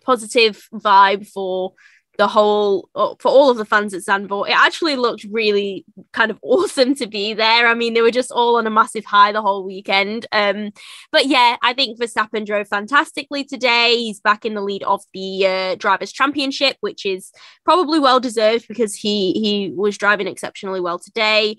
positive 0.04 0.68
vibe 0.72 1.28
for 1.28 1.74
the 2.18 2.28
whole 2.28 2.90
uh, 2.96 3.16
for 3.20 3.30
all 3.30 3.50
of 3.50 3.58
the 3.58 3.66
fans 3.66 3.94
at 3.94 4.02
Zandvoort. 4.02 4.50
It 4.50 4.56
actually 4.56 4.96
looked 4.96 5.26
really 5.30 5.86
kind 6.14 6.32
of 6.32 6.40
awesome 6.44 6.96
to 6.96 7.08
be 7.08 7.34
there. 7.34 7.68
I 7.68 7.74
mean, 7.74 7.94
they 7.94 8.02
were 8.02 8.12
just 8.12 8.32
all 8.32 8.58
on 8.58 8.68
a 8.68 8.70
massive 8.70 9.06
high 9.06 9.32
the 9.32 9.42
whole 9.42 9.64
weekend. 9.64 10.26
Um, 10.32 10.72
but 11.12 11.28
yeah, 11.28 11.58
I 11.62 11.74
think 11.74 12.00
Verstappen 12.00 12.46
drove 12.46 12.68
fantastically 12.68 13.44
today. 13.44 13.98
He's 13.98 14.20
back 14.20 14.46
in 14.46 14.54
the 14.54 14.62
lead 14.62 14.84
of 14.84 15.04
the 15.14 15.46
uh, 15.46 15.76
drivers' 15.76 16.12
championship, 16.12 16.78
which 16.82 17.06
is 17.06 17.32
probably 17.64 18.00
well 18.00 18.20
deserved 18.20 18.68
because 18.68 18.96
he 18.96 19.34
he 19.34 19.72
was 19.76 19.98
driving 19.98 20.28
exceptionally 20.28 20.82
well 20.82 21.00
today. 21.00 21.58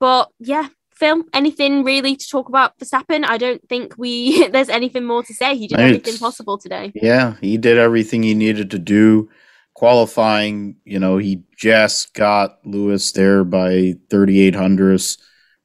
But 0.00 0.30
yeah, 0.38 0.68
Phil, 0.94 1.24
anything 1.32 1.84
really 1.84 2.16
to 2.16 2.28
talk 2.28 2.48
about 2.48 2.78
Verstappen? 2.78 3.24
I 3.24 3.38
don't 3.38 3.66
think 3.68 3.94
we 3.96 4.46
there's 4.52 4.68
anything 4.68 5.04
more 5.04 5.22
to 5.22 5.34
say. 5.34 5.56
He 5.56 5.66
did 5.66 5.80
everything 5.80 6.18
possible 6.18 6.58
today. 6.58 6.92
Yeah, 6.94 7.36
he 7.40 7.56
did 7.56 7.78
everything 7.78 8.22
he 8.22 8.34
needed 8.34 8.70
to 8.70 8.78
do 8.78 9.28
qualifying, 9.82 10.76
you 10.84 11.00
know, 11.00 11.18
he 11.18 11.42
just 11.56 12.14
got 12.14 12.64
Lewis 12.64 13.10
there 13.10 13.42
by 13.42 13.94
38 14.10 14.54
hundredths 14.54 15.18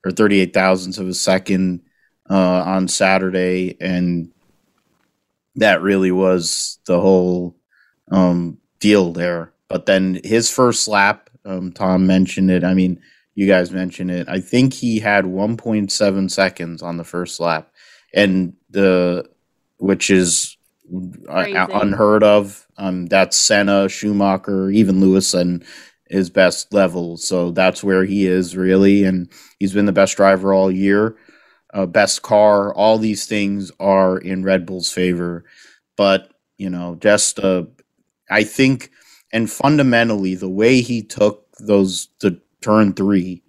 or 0.04 0.12
38 0.12 0.56
thousandths 0.56 0.98
of 0.98 1.08
a 1.08 1.14
second 1.14 1.84
uh, 2.28 2.64
on 2.66 2.88
Saturday. 2.88 3.78
And 3.80 4.32
that 5.58 5.84
really 5.84 6.10
was 6.10 6.80
the 6.88 7.00
whole 7.00 7.58
um, 8.10 8.58
deal 8.80 9.14
there. 9.14 9.54
But 9.68 9.86
then 9.86 10.20
his 10.24 10.50
first 10.50 10.88
lap, 10.88 11.30
um, 11.46 11.72
Tom 11.72 12.08
mentioned 12.08 12.50
it. 12.50 12.64
I 12.64 12.74
mean, 12.74 13.00
you 13.36 13.46
guys 13.46 13.70
mentioned 13.70 14.10
it. 14.10 14.28
I 14.28 14.40
think 14.40 14.74
he 14.74 14.98
had 14.98 15.26
1.7 15.26 16.32
seconds 16.32 16.82
on 16.82 16.98
the 16.98 17.04
first 17.04 17.40
lap. 17.40 17.72
And 18.16 18.54
the, 18.72 19.30
which 19.78 20.10
is 20.10 20.57
uh, 21.28 21.68
unheard 21.74 22.24
of. 22.24 22.66
Um, 22.78 23.08
that's 23.08 23.38
Senna, 23.38 23.90
Schumacher, 23.90 24.70
even 24.70 25.02
Lewis, 25.02 25.34
and 25.34 25.64
his 26.10 26.30
best 26.30 26.74
level. 26.74 27.18
So 27.18 27.52
that's 27.52 27.84
where 27.84 28.06
he 28.06 28.28
is 28.28 28.56
really, 28.56 29.04
and 29.04 29.30
he's 29.60 29.74
been 29.74 29.86
the 29.86 29.92
best 29.92 30.16
driver 30.18 30.54
all 30.54 30.72
year. 30.72 31.18
Uh, 31.74 31.86
best 31.86 32.22
car, 32.22 32.74
all 32.74 32.98
these 32.98 33.26
things 33.26 33.72
are 33.80 34.18
in 34.18 34.44
Red 34.44 34.66
Bull's 34.66 34.92
favor. 34.92 35.44
But 35.98 36.32
you 36.58 36.70
know, 36.70 36.96
just 36.96 37.40
uh, 37.40 37.64
I 38.30 38.44
think, 38.44 38.92
and 39.34 39.52
fundamentally, 39.52 40.36
the 40.36 40.50
way 40.50 40.82
he 40.82 41.04
took 41.04 41.46
those 41.60 42.08
the 42.22 42.40
turn 42.62 42.94
three, 42.94 43.44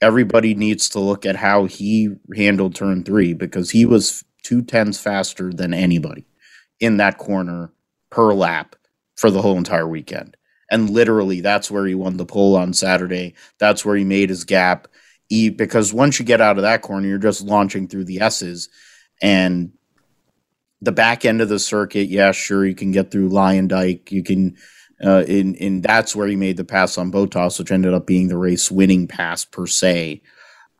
everybody 0.00 0.54
needs 0.54 0.88
to 0.90 1.00
look 1.00 1.24
at 1.24 1.36
how 1.36 1.64
he 1.64 2.10
handled 2.36 2.74
turn 2.74 3.02
three 3.02 3.32
because 3.32 3.70
he 3.70 3.84
was 3.86 4.24
two 4.42 4.62
tenths 4.62 5.00
faster 5.00 5.52
than 5.52 5.72
anybody 5.74 6.27
in 6.80 6.98
that 6.98 7.18
corner 7.18 7.72
per 8.10 8.32
lap 8.32 8.76
for 9.16 9.30
the 9.30 9.42
whole 9.42 9.58
entire 9.58 9.88
weekend. 9.88 10.36
And 10.70 10.90
literally, 10.90 11.40
that's 11.40 11.70
where 11.70 11.86
he 11.86 11.94
won 11.94 12.16
the 12.16 12.26
pole 12.26 12.56
on 12.56 12.72
Saturday. 12.72 13.34
That's 13.58 13.84
where 13.84 13.96
he 13.96 14.04
made 14.04 14.28
his 14.28 14.44
gap. 14.44 14.88
He, 15.28 15.50
because 15.50 15.92
once 15.92 16.18
you 16.18 16.24
get 16.24 16.40
out 16.40 16.58
of 16.58 16.62
that 16.62 16.82
corner, 16.82 17.06
you're 17.06 17.18
just 17.18 17.42
launching 17.42 17.88
through 17.88 18.04
the 18.04 18.20
S's. 18.20 18.68
And 19.22 19.72
the 20.80 20.92
back 20.92 21.24
end 21.24 21.40
of 21.40 21.48
the 21.48 21.58
circuit, 21.58 22.08
yeah, 22.08 22.32
sure, 22.32 22.64
you 22.66 22.74
can 22.74 22.92
get 22.92 23.10
through 23.10 23.30
Luyendyk. 23.30 24.10
You 24.12 24.22
can, 24.22 24.56
uh, 25.02 25.24
in, 25.26 25.54
in 25.54 25.80
that's 25.80 26.14
where 26.14 26.28
he 26.28 26.36
made 26.36 26.56
the 26.56 26.64
pass 26.64 26.98
on 26.98 27.10
Bottas, 27.10 27.58
which 27.58 27.72
ended 27.72 27.94
up 27.94 28.06
being 28.06 28.28
the 28.28 28.38
race 28.38 28.70
winning 28.70 29.08
pass 29.08 29.44
per 29.44 29.66
se. 29.66 30.22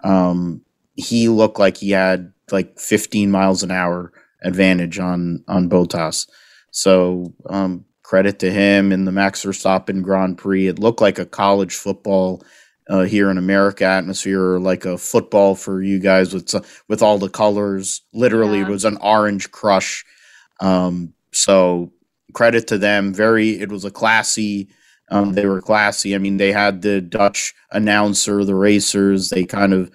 Um, 0.05 0.63
he 0.95 1.29
looked 1.29 1.59
like 1.59 1.79
he 1.79 1.91
had 1.91 2.33
like 2.51 2.79
15 2.79 3.31
miles 3.31 3.63
an 3.63 3.71
hour 3.71 4.13
advantage 4.43 4.99
on 4.99 5.45
on 5.49 5.69
Bottas. 5.69 6.29
So 6.71 7.33
um, 7.49 7.85
credit 8.03 8.39
to 8.41 8.51
him 8.51 8.93
in 8.93 9.05
the 9.05 9.13
Max 9.13 9.45
Verstappen 9.45 10.03
Grand 10.03 10.39
Prix. 10.39 10.67
It 10.67 10.79
looked 10.79 11.01
like 11.01 11.19
a 11.19 11.27
college 11.27 11.75
football 11.75 12.43
uh, 12.89 13.03
here 13.03 13.31
in 13.31 13.39
America 13.39 13.85
atmosphere, 13.85 14.43
or 14.43 14.61
like 14.61 14.85
a 14.85 14.97
football 14.97 15.55
for 15.55 15.83
you 15.83 15.99
guys 15.99 16.33
with 16.33 16.55
with 16.89 17.03
all 17.03 17.19
the 17.19 17.29
colors. 17.29 18.03
Literally, 18.13 18.59
yeah. 18.59 18.67
it 18.67 18.71
was 18.71 18.85
an 18.85 18.97
orange 18.99 19.51
crush. 19.51 20.05
Um, 20.61 21.15
so 21.33 21.93
credit 22.33 22.67
to 22.69 22.79
them. 22.79 23.13
Very, 23.13 23.61
it 23.61 23.71
was 23.71 23.85
a 23.85 23.91
classy. 23.91 24.69
Um, 25.11 25.33
they 25.33 25.47
were 25.47 25.63
classy. 25.63 26.15
I 26.15 26.19
mean, 26.19 26.37
they 26.37 26.53
had 26.53 26.83
the 26.83 27.01
Dutch 27.01 27.55
announcer, 27.73 28.45
the 28.45 28.55
racers. 28.55 29.31
They 29.31 29.45
kind 29.45 29.73
of 29.73 29.91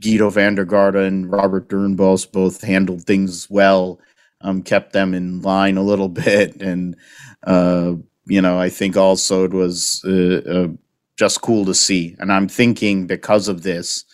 Giedo 0.00 0.32
van 0.32 0.54
der 0.54 0.64
Garde 0.64 1.04
and 1.04 1.30
Robert 1.30 1.68
Doornbos 1.68 2.30
both 2.30 2.62
handled 2.62 3.04
things 3.04 3.48
well, 3.50 4.00
um, 4.40 4.62
kept 4.62 4.92
them 4.92 5.14
in 5.14 5.42
line 5.42 5.76
a 5.76 5.82
little 5.82 6.08
bit. 6.24 6.60
And, 6.60 6.96
uh, 7.44 7.94
you 8.26 8.40
know, 8.40 8.58
I 8.58 8.68
think 8.68 8.96
also 8.96 9.44
it 9.44 9.52
was 9.52 10.02
uh, 10.04 10.42
uh, 10.48 10.68
just 11.16 11.40
cool 11.42 11.64
to 11.64 11.74
see. 11.74 12.16
And 12.18 12.32
I'm 12.32 12.48
thinking 12.48 13.06
because 13.06 13.48
of 13.48 13.62
this, 13.62 14.04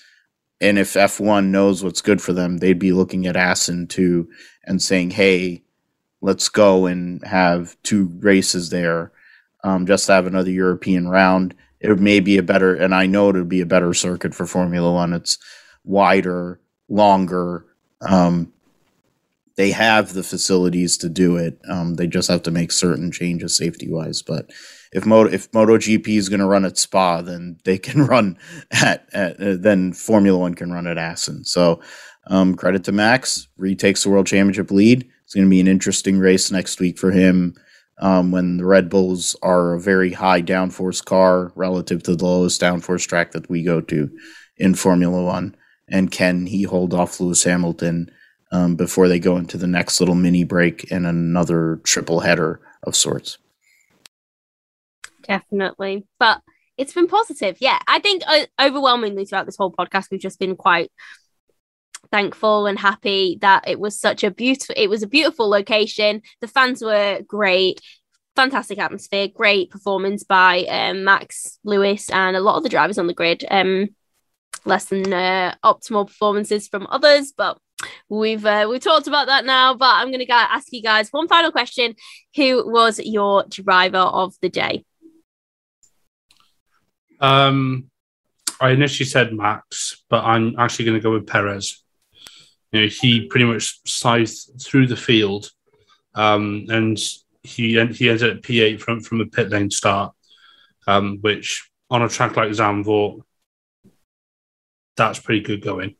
and 0.60 0.78
if 0.78 0.94
F1 0.94 1.46
knows 1.46 1.84
what's 1.84 2.00
good 2.00 2.22
for 2.22 2.32
them, 2.32 2.58
they'd 2.58 2.78
be 2.78 2.92
looking 2.92 3.26
at 3.26 3.36
Assen 3.36 3.86
too 3.86 4.28
and 4.64 4.80
saying, 4.80 5.10
hey, 5.10 5.62
let's 6.22 6.48
go 6.48 6.86
and 6.86 7.22
have 7.26 7.76
two 7.82 8.06
races 8.20 8.70
there, 8.70 9.12
um, 9.62 9.86
just 9.86 10.08
have 10.08 10.26
another 10.26 10.50
European 10.50 11.08
round. 11.08 11.54
It 11.80 11.98
may 11.98 12.20
be 12.20 12.38
a 12.38 12.42
better, 12.42 12.74
and 12.74 12.94
I 12.94 13.04
know 13.04 13.28
it 13.28 13.34
would 13.34 13.48
be 13.48 13.60
a 13.60 13.66
better 13.66 13.92
circuit 13.92 14.34
for 14.34 14.46
Formula 14.46 14.90
One. 14.90 15.12
It's 15.12 15.36
wider, 15.84 16.60
longer. 16.88 17.66
Um, 18.00 18.52
they 19.56 19.70
have 19.70 20.14
the 20.14 20.22
facilities 20.22 20.96
to 20.98 21.08
do 21.08 21.36
it. 21.36 21.60
Um, 21.68 21.94
they 21.94 22.06
just 22.06 22.28
have 22.28 22.42
to 22.42 22.50
make 22.50 22.72
certain 22.72 23.12
changes 23.12 23.56
safety 23.56 23.88
wise. 23.90 24.20
But 24.20 24.50
if 24.92 25.06
Moto 25.06 25.30
if 25.30 25.50
MotoGP 25.52 26.08
is 26.08 26.28
going 26.28 26.40
to 26.40 26.46
run 26.46 26.64
at 26.64 26.78
Spa, 26.78 27.22
then 27.22 27.58
they 27.64 27.78
can 27.78 28.06
run 28.06 28.38
at, 28.70 29.08
at 29.12 29.40
uh, 29.40 29.56
then 29.58 29.92
Formula 29.92 30.38
One 30.38 30.54
can 30.54 30.72
run 30.72 30.86
at 30.86 30.98
Assen. 30.98 31.44
So 31.44 31.80
um, 32.26 32.54
credit 32.54 32.84
to 32.84 32.92
Max, 32.92 33.48
retakes 33.56 34.02
the 34.02 34.10
world 34.10 34.26
championship 34.26 34.70
lead. 34.70 35.08
It's 35.24 35.34
going 35.34 35.46
to 35.46 35.50
be 35.50 35.60
an 35.60 35.68
interesting 35.68 36.18
race 36.18 36.50
next 36.50 36.80
week 36.80 36.98
for 36.98 37.10
him. 37.10 37.54
Um, 38.00 38.32
when 38.32 38.56
the 38.56 38.66
Red 38.66 38.90
Bulls 38.90 39.36
are 39.40 39.74
a 39.74 39.80
very 39.80 40.12
high 40.12 40.42
downforce 40.42 41.04
car 41.04 41.52
relative 41.54 42.02
to 42.02 42.16
the 42.16 42.24
lowest 42.24 42.60
downforce 42.60 43.06
track 43.06 43.30
that 43.32 43.48
we 43.48 43.62
go 43.62 43.80
to 43.82 44.10
in 44.56 44.74
Formula 44.74 45.22
One. 45.22 45.54
And 45.88 46.10
can 46.10 46.46
he 46.46 46.62
hold 46.62 46.94
off 46.94 47.20
Lewis 47.20 47.44
Hamilton 47.44 48.10
um, 48.50 48.76
before 48.76 49.08
they 49.08 49.18
go 49.18 49.36
into 49.36 49.58
the 49.58 49.66
next 49.66 50.00
little 50.00 50.14
mini 50.14 50.44
break 50.44 50.90
and 50.90 51.06
another 51.06 51.80
triple 51.84 52.20
header 52.20 52.60
of 52.82 52.96
sorts? 52.96 53.38
Definitely. 55.22 56.06
But 56.18 56.40
it's 56.76 56.92
been 56.92 57.08
positive. 57.08 57.56
Yeah. 57.60 57.78
I 57.86 57.98
think 57.98 58.22
uh, 58.26 58.46
overwhelmingly 58.60 59.24
throughout 59.24 59.46
this 59.46 59.56
whole 59.56 59.72
podcast, 59.72 60.10
we've 60.10 60.20
just 60.20 60.38
been 60.38 60.56
quite 60.56 60.90
thankful 62.10 62.66
and 62.66 62.78
happy 62.78 63.38
that 63.40 63.66
it 63.66 63.80
was 63.80 63.98
such 63.98 64.22
a 64.22 64.30
beautiful 64.30 64.74
it 64.78 64.88
was 64.88 65.02
a 65.02 65.06
beautiful 65.06 65.48
location 65.48 66.22
the 66.40 66.46
fans 66.46 66.82
were 66.82 67.20
great 67.26 67.80
fantastic 68.36 68.78
atmosphere 68.78 69.26
great 69.26 69.70
performance 69.70 70.22
by 70.22 70.64
um, 70.64 71.02
max 71.02 71.58
lewis 71.64 72.10
and 72.10 72.36
a 72.36 72.40
lot 72.40 72.56
of 72.56 72.62
the 72.62 72.68
drivers 72.68 72.98
on 72.98 73.06
the 73.06 73.14
grid 73.14 73.44
um 73.50 73.88
less 74.64 74.86
than 74.86 75.12
uh, 75.12 75.54
optimal 75.64 76.06
performances 76.06 76.68
from 76.68 76.86
others 76.90 77.32
but 77.36 77.58
we've 78.08 78.46
uh, 78.46 78.66
we 78.68 78.78
talked 78.78 79.06
about 79.06 79.26
that 79.26 79.44
now 79.44 79.74
but 79.74 79.90
i'm 79.96 80.10
going 80.10 80.24
to 80.24 80.32
ask 80.32 80.72
you 80.72 80.82
guys 80.82 81.10
one 81.10 81.28
final 81.28 81.52
question. 81.52 81.94
Who 82.36 82.70
was 82.70 82.98
your 82.98 83.44
driver 83.48 83.98
of 83.98 84.34
the 84.40 84.48
day? 84.48 84.84
Um 87.20 87.90
i 88.60 88.70
initially 88.70 89.06
said 89.06 89.32
max 89.32 90.04
but 90.08 90.22
i'm 90.22 90.54
actually 90.58 90.84
going 90.84 90.98
to 90.98 91.02
go 91.02 91.12
with 91.12 91.26
perez. 91.26 91.84
You 92.74 92.80
know, 92.80 92.86
he 92.88 93.26
pretty 93.26 93.44
much 93.44 93.78
sized 93.86 94.60
through 94.60 94.88
the 94.88 94.96
field, 94.96 95.48
um, 96.16 96.66
and 96.68 96.98
he 97.44 97.78
he 97.92 98.10
ended 98.10 98.22
at 98.38 98.42
P8 98.42 98.80
from 98.80 99.00
from 99.00 99.20
a 99.20 99.26
pit 99.26 99.48
lane 99.50 99.70
start, 99.70 100.12
um, 100.88 101.18
which 101.20 101.70
on 101.88 102.02
a 102.02 102.08
track 102.08 102.36
like 102.36 102.50
Zandvoort, 102.50 103.20
that's 104.96 105.18
pretty 105.18 105.40
good 105.40 105.62
going. 105.62 105.96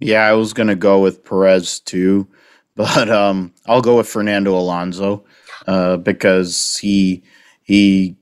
Yeah, 0.00 0.22
I 0.22 0.32
was 0.34 0.52
gonna 0.52 0.76
go 0.76 1.00
with 1.00 1.24
Perez 1.24 1.80
too, 1.80 2.28
but 2.76 3.10
um, 3.10 3.52
I'll 3.66 3.82
go 3.82 3.96
with 3.96 4.08
Fernando 4.08 4.56
Alonso 4.56 5.24
uh, 5.66 5.96
because 5.96 6.76
he 6.80 7.22
he 7.62 8.16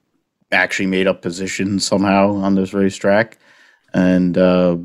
actually 0.52 0.86
made 0.86 1.06
up 1.06 1.22
position 1.22 1.78
somehow 1.78 2.34
on 2.36 2.54
this 2.54 2.72
racetrack, 2.72 3.38
and 3.92 4.38
uh, 4.38 4.76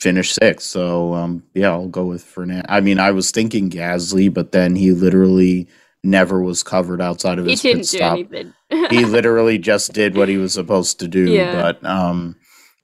finished 0.00 0.34
sixth. 0.34 0.66
So 0.66 1.14
um, 1.14 1.42
yeah, 1.54 1.70
I'll 1.70 1.88
go 1.88 2.06
with 2.06 2.24
Fernando. 2.24 2.64
I 2.68 2.80
mean, 2.80 2.98
I 2.98 3.10
was 3.10 3.30
thinking 3.30 3.70
Gasly, 3.70 4.32
but 4.32 4.52
then 4.52 4.74
he 4.74 4.92
literally 4.92 5.68
never 6.06 6.40
was 6.40 6.62
covered 6.62 7.00
outside 7.00 7.38
of 7.38 7.46
his 7.46 7.60
he 7.60 7.74
pit 7.74 7.86
stop. 7.86 8.12
Anything. 8.12 8.54
he 8.90 9.04
literally 9.04 9.58
just 9.58 9.92
did 9.92 10.16
what 10.16 10.28
he 10.28 10.36
was 10.36 10.54
supposed 10.54 11.00
to 11.00 11.08
do. 11.08 11.30
Yeah. 11.30 11.60
But 11.60 11.84
um, 11.84 12.36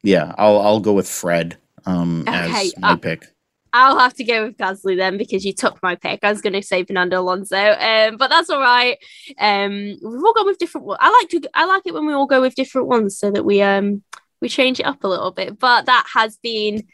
yeah, 0.03 0.35
I'll 0.37 0.61
I'll 0.61 0.81
go 0.81 0.93
with 0.93 1.09
Fred 1.09 1.57
um, 1.87 2.23
okay, 2.29 2.67
as 2.67 2.79
my 2.79 2.93
uh, 2.93 2.97
pick. 2.97 3.27
I'll 3.73 3.99
have 3.99 4.13
to 4.15 4.25
go 4.25 4.45
with 4.45 4.59
Gasly 4.59 4.97
then 4.97 5.17
because 5.17 5.47
you 5.47 5.55
took 5.55 5.83
my 5.83 5.95
pick. 5.95 6.21
I 6.23 6.31
was 6.31 6.43
going 6.43 6.53
to 6.53 6.63
say 6.63 6.85
Fernando 6.85 7.21
Alonso, 7.21 7.57
um, 7.57 8.19
but 8.19 8.29
that's 8.29 8.51
all 8.51 8.61
right. 8.61 8.99
Um, 9.39 9.97
we've 10.03 10.25
all 10.25 10.35
gone 10.35 10.47
with 10.47 10.59
different. 10.59 10.87
I 11.01 11.11
like 11.11 11.29
to. 11.31 11.51
I 11.55 11.65
like 11.65 11.83
it 11.87 11.95
when 11.95 12.07
we 12.07 12.13
all 12.13 12.27
go 12.27 12.43
with 12.43 12.55
different 12.55 12.89
ones 12.89 13.19
so 13.19 13.31
that 13.31 13.45
we 13.45 13.63
um 13.63 14.03
we 14.41 14.49
change 14.49 14.81
it 14.81 14.87
up 14.87 15.03
a 15.05 15.09
little 15.09 15.31
bit. 15.31 15.59
But 15.59 15.87
that 15.87 16.07
has 16.13 16.37
been 16.39 16.87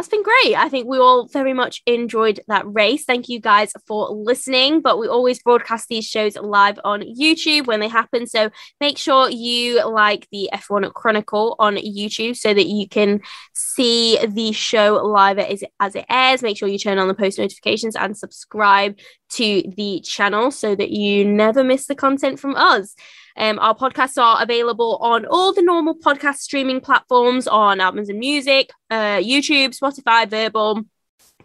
that's 0.00 0.08
been 0.08 0.22
great. 0.22 0.56
I 0.56 0.70
think 0.70 0.88
we 0.88 0.96
all 0.96 1.26
very 1.26 1.52
much 1.52 1.82
enjoyed 1.84 2.40
that 2.48 2.64
race. 2.66 3.04
Thank 3.04 3.28
you 3.28 3.38
guys 3.38 3.70
for 3.86 4.08
listening. 4.08 4.80
But 4.80 4.98
we 4.98 5.06
always 5.06 5.42
broadcast 5.42 5.88
these 5.88 6.06
shows 6.06 6.36
live 6.36 6.80
on 6.84 7.02
YouTube 7.02 7.66
when 7.66 7.80
they 7.80 7.88
happen. 7.88 8.26
So 8.26 8.48
make 8.80 8.96
sure 8.96 9.28
you 9.28 9.86
like 9.86 10.26
the 10.32 10.48
F1 10.54 10.94
Chronicle 10.94 11.54
on 11.58 11.76
YouTube 11.76 12.34
so 12.34 12.54
that 12.54 12.66
you 12.66 12.88
can 12.88 13.20
see 13.52 14.18
the 14.26 14.52
show 14.52 14.94
live 15.04 15.38
as, 15.38 15.62
as 15.80 15.94
it 15.94 16.06
airs. 16.08 16.40
Make 16.40 16.56
sure 16.56 16.66
you 16.66 16.78
turn 16.78 16.98
on 16.98 17.08
the 17.08 17.14
post 17.14 17.38
notifications 17.38 17.94
and 17.94 18.16
subscribe 18.16 18.98
to 19.32 19.62
the 19.76 20.00
channel 20.00 20.50
so 20.50 20.74
that 20.74 20.92
you 20.92 21.26
never 21.26 21.62
miss 21.62 21.86
the 21.86 21.94
content 21.94 22.40
from 22.40 22.56
us. 22.56 22.94
Um, 23.36 23.58
our 23.58 23.74
podcasts 23.74 24.20
are 24.20 24.42
available 24.42 24.98
on 25.00 25.26
all 25.26 25.52
the 25.52 25.62
normal 25.62 25.94
podcast 25.94 26.38
streaming 26.38 26.80
platforms 26.80 27.46
on 27.46 27.80
Amazon 27.80 28.18
Music, 28.18 28.70
uh, 28.90 29.18
YouTube, 29.18 29.78
Spotify, 29.78 30.28
Verbal, 30.28 30.84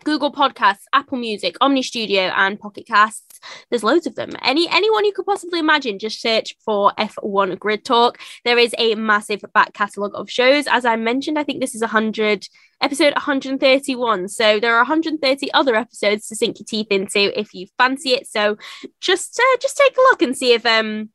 Google 0.03 0.31
Podcasts, 0.31 0.83
Apple 0.93 1.17
Music, 1.17 1.57
Omny 1.59 1.83
Studio, 1.83 2.21
and 2.35 2.59
Pocket 2.59 2.85
Casts. 2.85 3.39
There's 3.69 3.83
loads 3.83 4.07
of 4.07 4.15
them. 4.15 4.31
Any 4.41 4.67
anyone 4.69 5.05
you 5.05 5.11
could 5.11 5.25
possibly 5.25 5.59
imagine, 5.59 5.99
just 5.99 6.21
search 6.21 6.55
for 6.63 6.91
F1 6.97 7.59
Grid 7.59 7.83
Talk. 7.83 8.19
There 8.43 8.57
is 8.57 8.73
a 8.77 8.95
massive 8.95 9.41
back 9.53 9.73
catalogue 9.73 10.13
of 10.15 10.29
shows. 10.29 10.67
As 10.67 10.85
I 10.85 10.95
mentioned, 10.95 11.37
I 11.39 11.43
think 11.43 11.59
this 11.59 11.75
is 11.75 11.81
100 11.81 12.47
episode 12.81 13.13
131. 13.13 14.27
So 14.29 14.59
there 14.59 14.75
are 14.75 14.79
130 14.79 15.53
other 15.53 15.75
episodes 15.75 16.27
to 16.27 16.35
sink 16.35 16.59
your 16.59 16.65
teeth 16.65 16.87
into 16.89 17.37
if 17.37 17.53
you 17.53 17.67
fancy 17.77 18.11
it. 18.11 18.27
So 18.27 18.57
just 19.01 19.39
uh, 19.39 19.57
just 19.61 19.77
take 19.77 19.97
a 19.97 20.01
look 20.01 20.21
and 20.21 20.37
see 20.37 20.53
if 20.53 20.65
um 20.65 21.09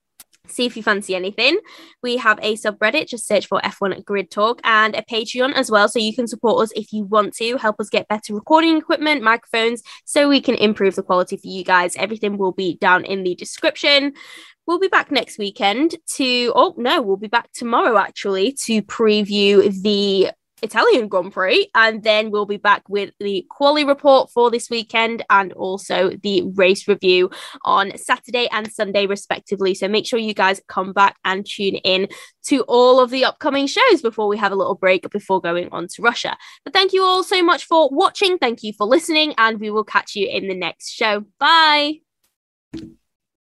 see 0.50 0.66
if 0.66 0.76
you 0.76 0.82
fancy 0.82 1.14
anything. 1.14 1.58
We 2.02 2.16
have 2.18 2.38
a 2.42 2.54
subreddit, 2.56 3.08
just 3.08 3.26
search 3.26 3.46
for 3.46 3.60
F1 3.60 4.04
Grid 4.04 4.30
Talk, 4.30 4.60
and 4.64 4.94
a 4.94 5.02
Patreon 5.02 5.54
as 5.54 5.70
well. 5.70 5.88
So 5.88 5.98
you 5.98 6.14
can 6.14 6.26
support 6.26 6.62
us 6.62 6.72
if 6.76 6.92
you 6.92 7.04
want 7.04 7.34
to, 7.36 7.56
help 7.56 7.80
us 7.80 7.88
get 7.88 8.08
better 8.08 8.34
recording 8.34 8.76
equipment, 8.76 9.22
microphones, 9.22 9.82
so 10.04 10.28
we 10.28 10.40
can 10.40 10.54
improve 10.56 10.94
the 10.94 11.02
quality 11.02 11.36
for 11.36 11.46
you 11.46 11.64
guys. 11.64 11.96
Everything 11.96 12.38
will 12.38 12.52
be 12.52 12.76
down 12.76 13.04
in 13.04 13.22
the 13.22 13.34
description. 13.34 14.14
We'll 14.66 14.78
be 14.78 14.88
back 14.88 15.10
next 15.10 15.38
weekend 15.38 15.96
to, 16.14 16.52
oh 16.54 16.74
no, 16.76 17.02
we'll 17.02 17.16
be 17.16 17.26
back 17.26 17.50
tomorrow 17.52 17.96
actually 17.98 18.52
to 18.52 18.82
preview 18.82 19.72
the 19.82 20.30
Italian 20.62 21.08
Grand 21.08 21.32
Prix. 21.32 21.68
And 21.74 22.02
then 22.02 22.30
we'll 22.30 22.46
be 22.46 22.56
back 22.56 22.88
with 22.88 23.12
the 23.20 23.46
quali 23.50 23.84
report 23.84 24.30
for 24.30 24.50
this 24.50 24.70
weekend 24.70 25.24
and 25.30 25.52
also 25.54 26.10
the 26.22 26.42
race 26.54 26.88
review 26.88 27.30
on 27.64 27.96
Saturday 27.96 28.48
and 28.52 28.70
Sunday, 28.72 29.06
respectively. 29.06 29.74
So 29.74 29.88
make 29.88 30.06
sure 30.06 30.18
you 30.18 30.34
guys 30.34 30.60
come 30.68 30.92
back 30.92 31.16
and 31.24 31.46
tune 31.46 31.76
in 31.76 32.08
to 32.46 32.62
all 32.62 33.00
of 33.00 33.10
the 33.10 33.24
upcoming 33.24 33.66
shows 33.66 34.02
before 34.02 34.28
we 34.28 34.38
have 34.38 34.52
a 34.52 34.56
little 34.56 34.74
break 34.74 35.08
before 35.10 35.40
going 35.40 35.68
on 35.72 35.88
to 35.88 36.02
Russia. 36.02 36.36
But 36.64 36.72
thank 36.72 36.92
you 36.92 37.02
all 37.02 37.22
so 37.22 37.42
much 37.42 37.64
for 37.64 37.88
watching. 37.90 38.38
Thank 38.38 38.62
you 38.62 38.72
for 38.72 38.86
listening, 38.86 39.34
and 39.38 39.60
we 39.60 39.70
will 39.70 39.84
catch 39.84 40.14
you 40.14 40.28
in 40.28 40.48
the 40.48 40.54
next 40.54 40.90
show. 40.90 41.24
Bye. 41.38 42.00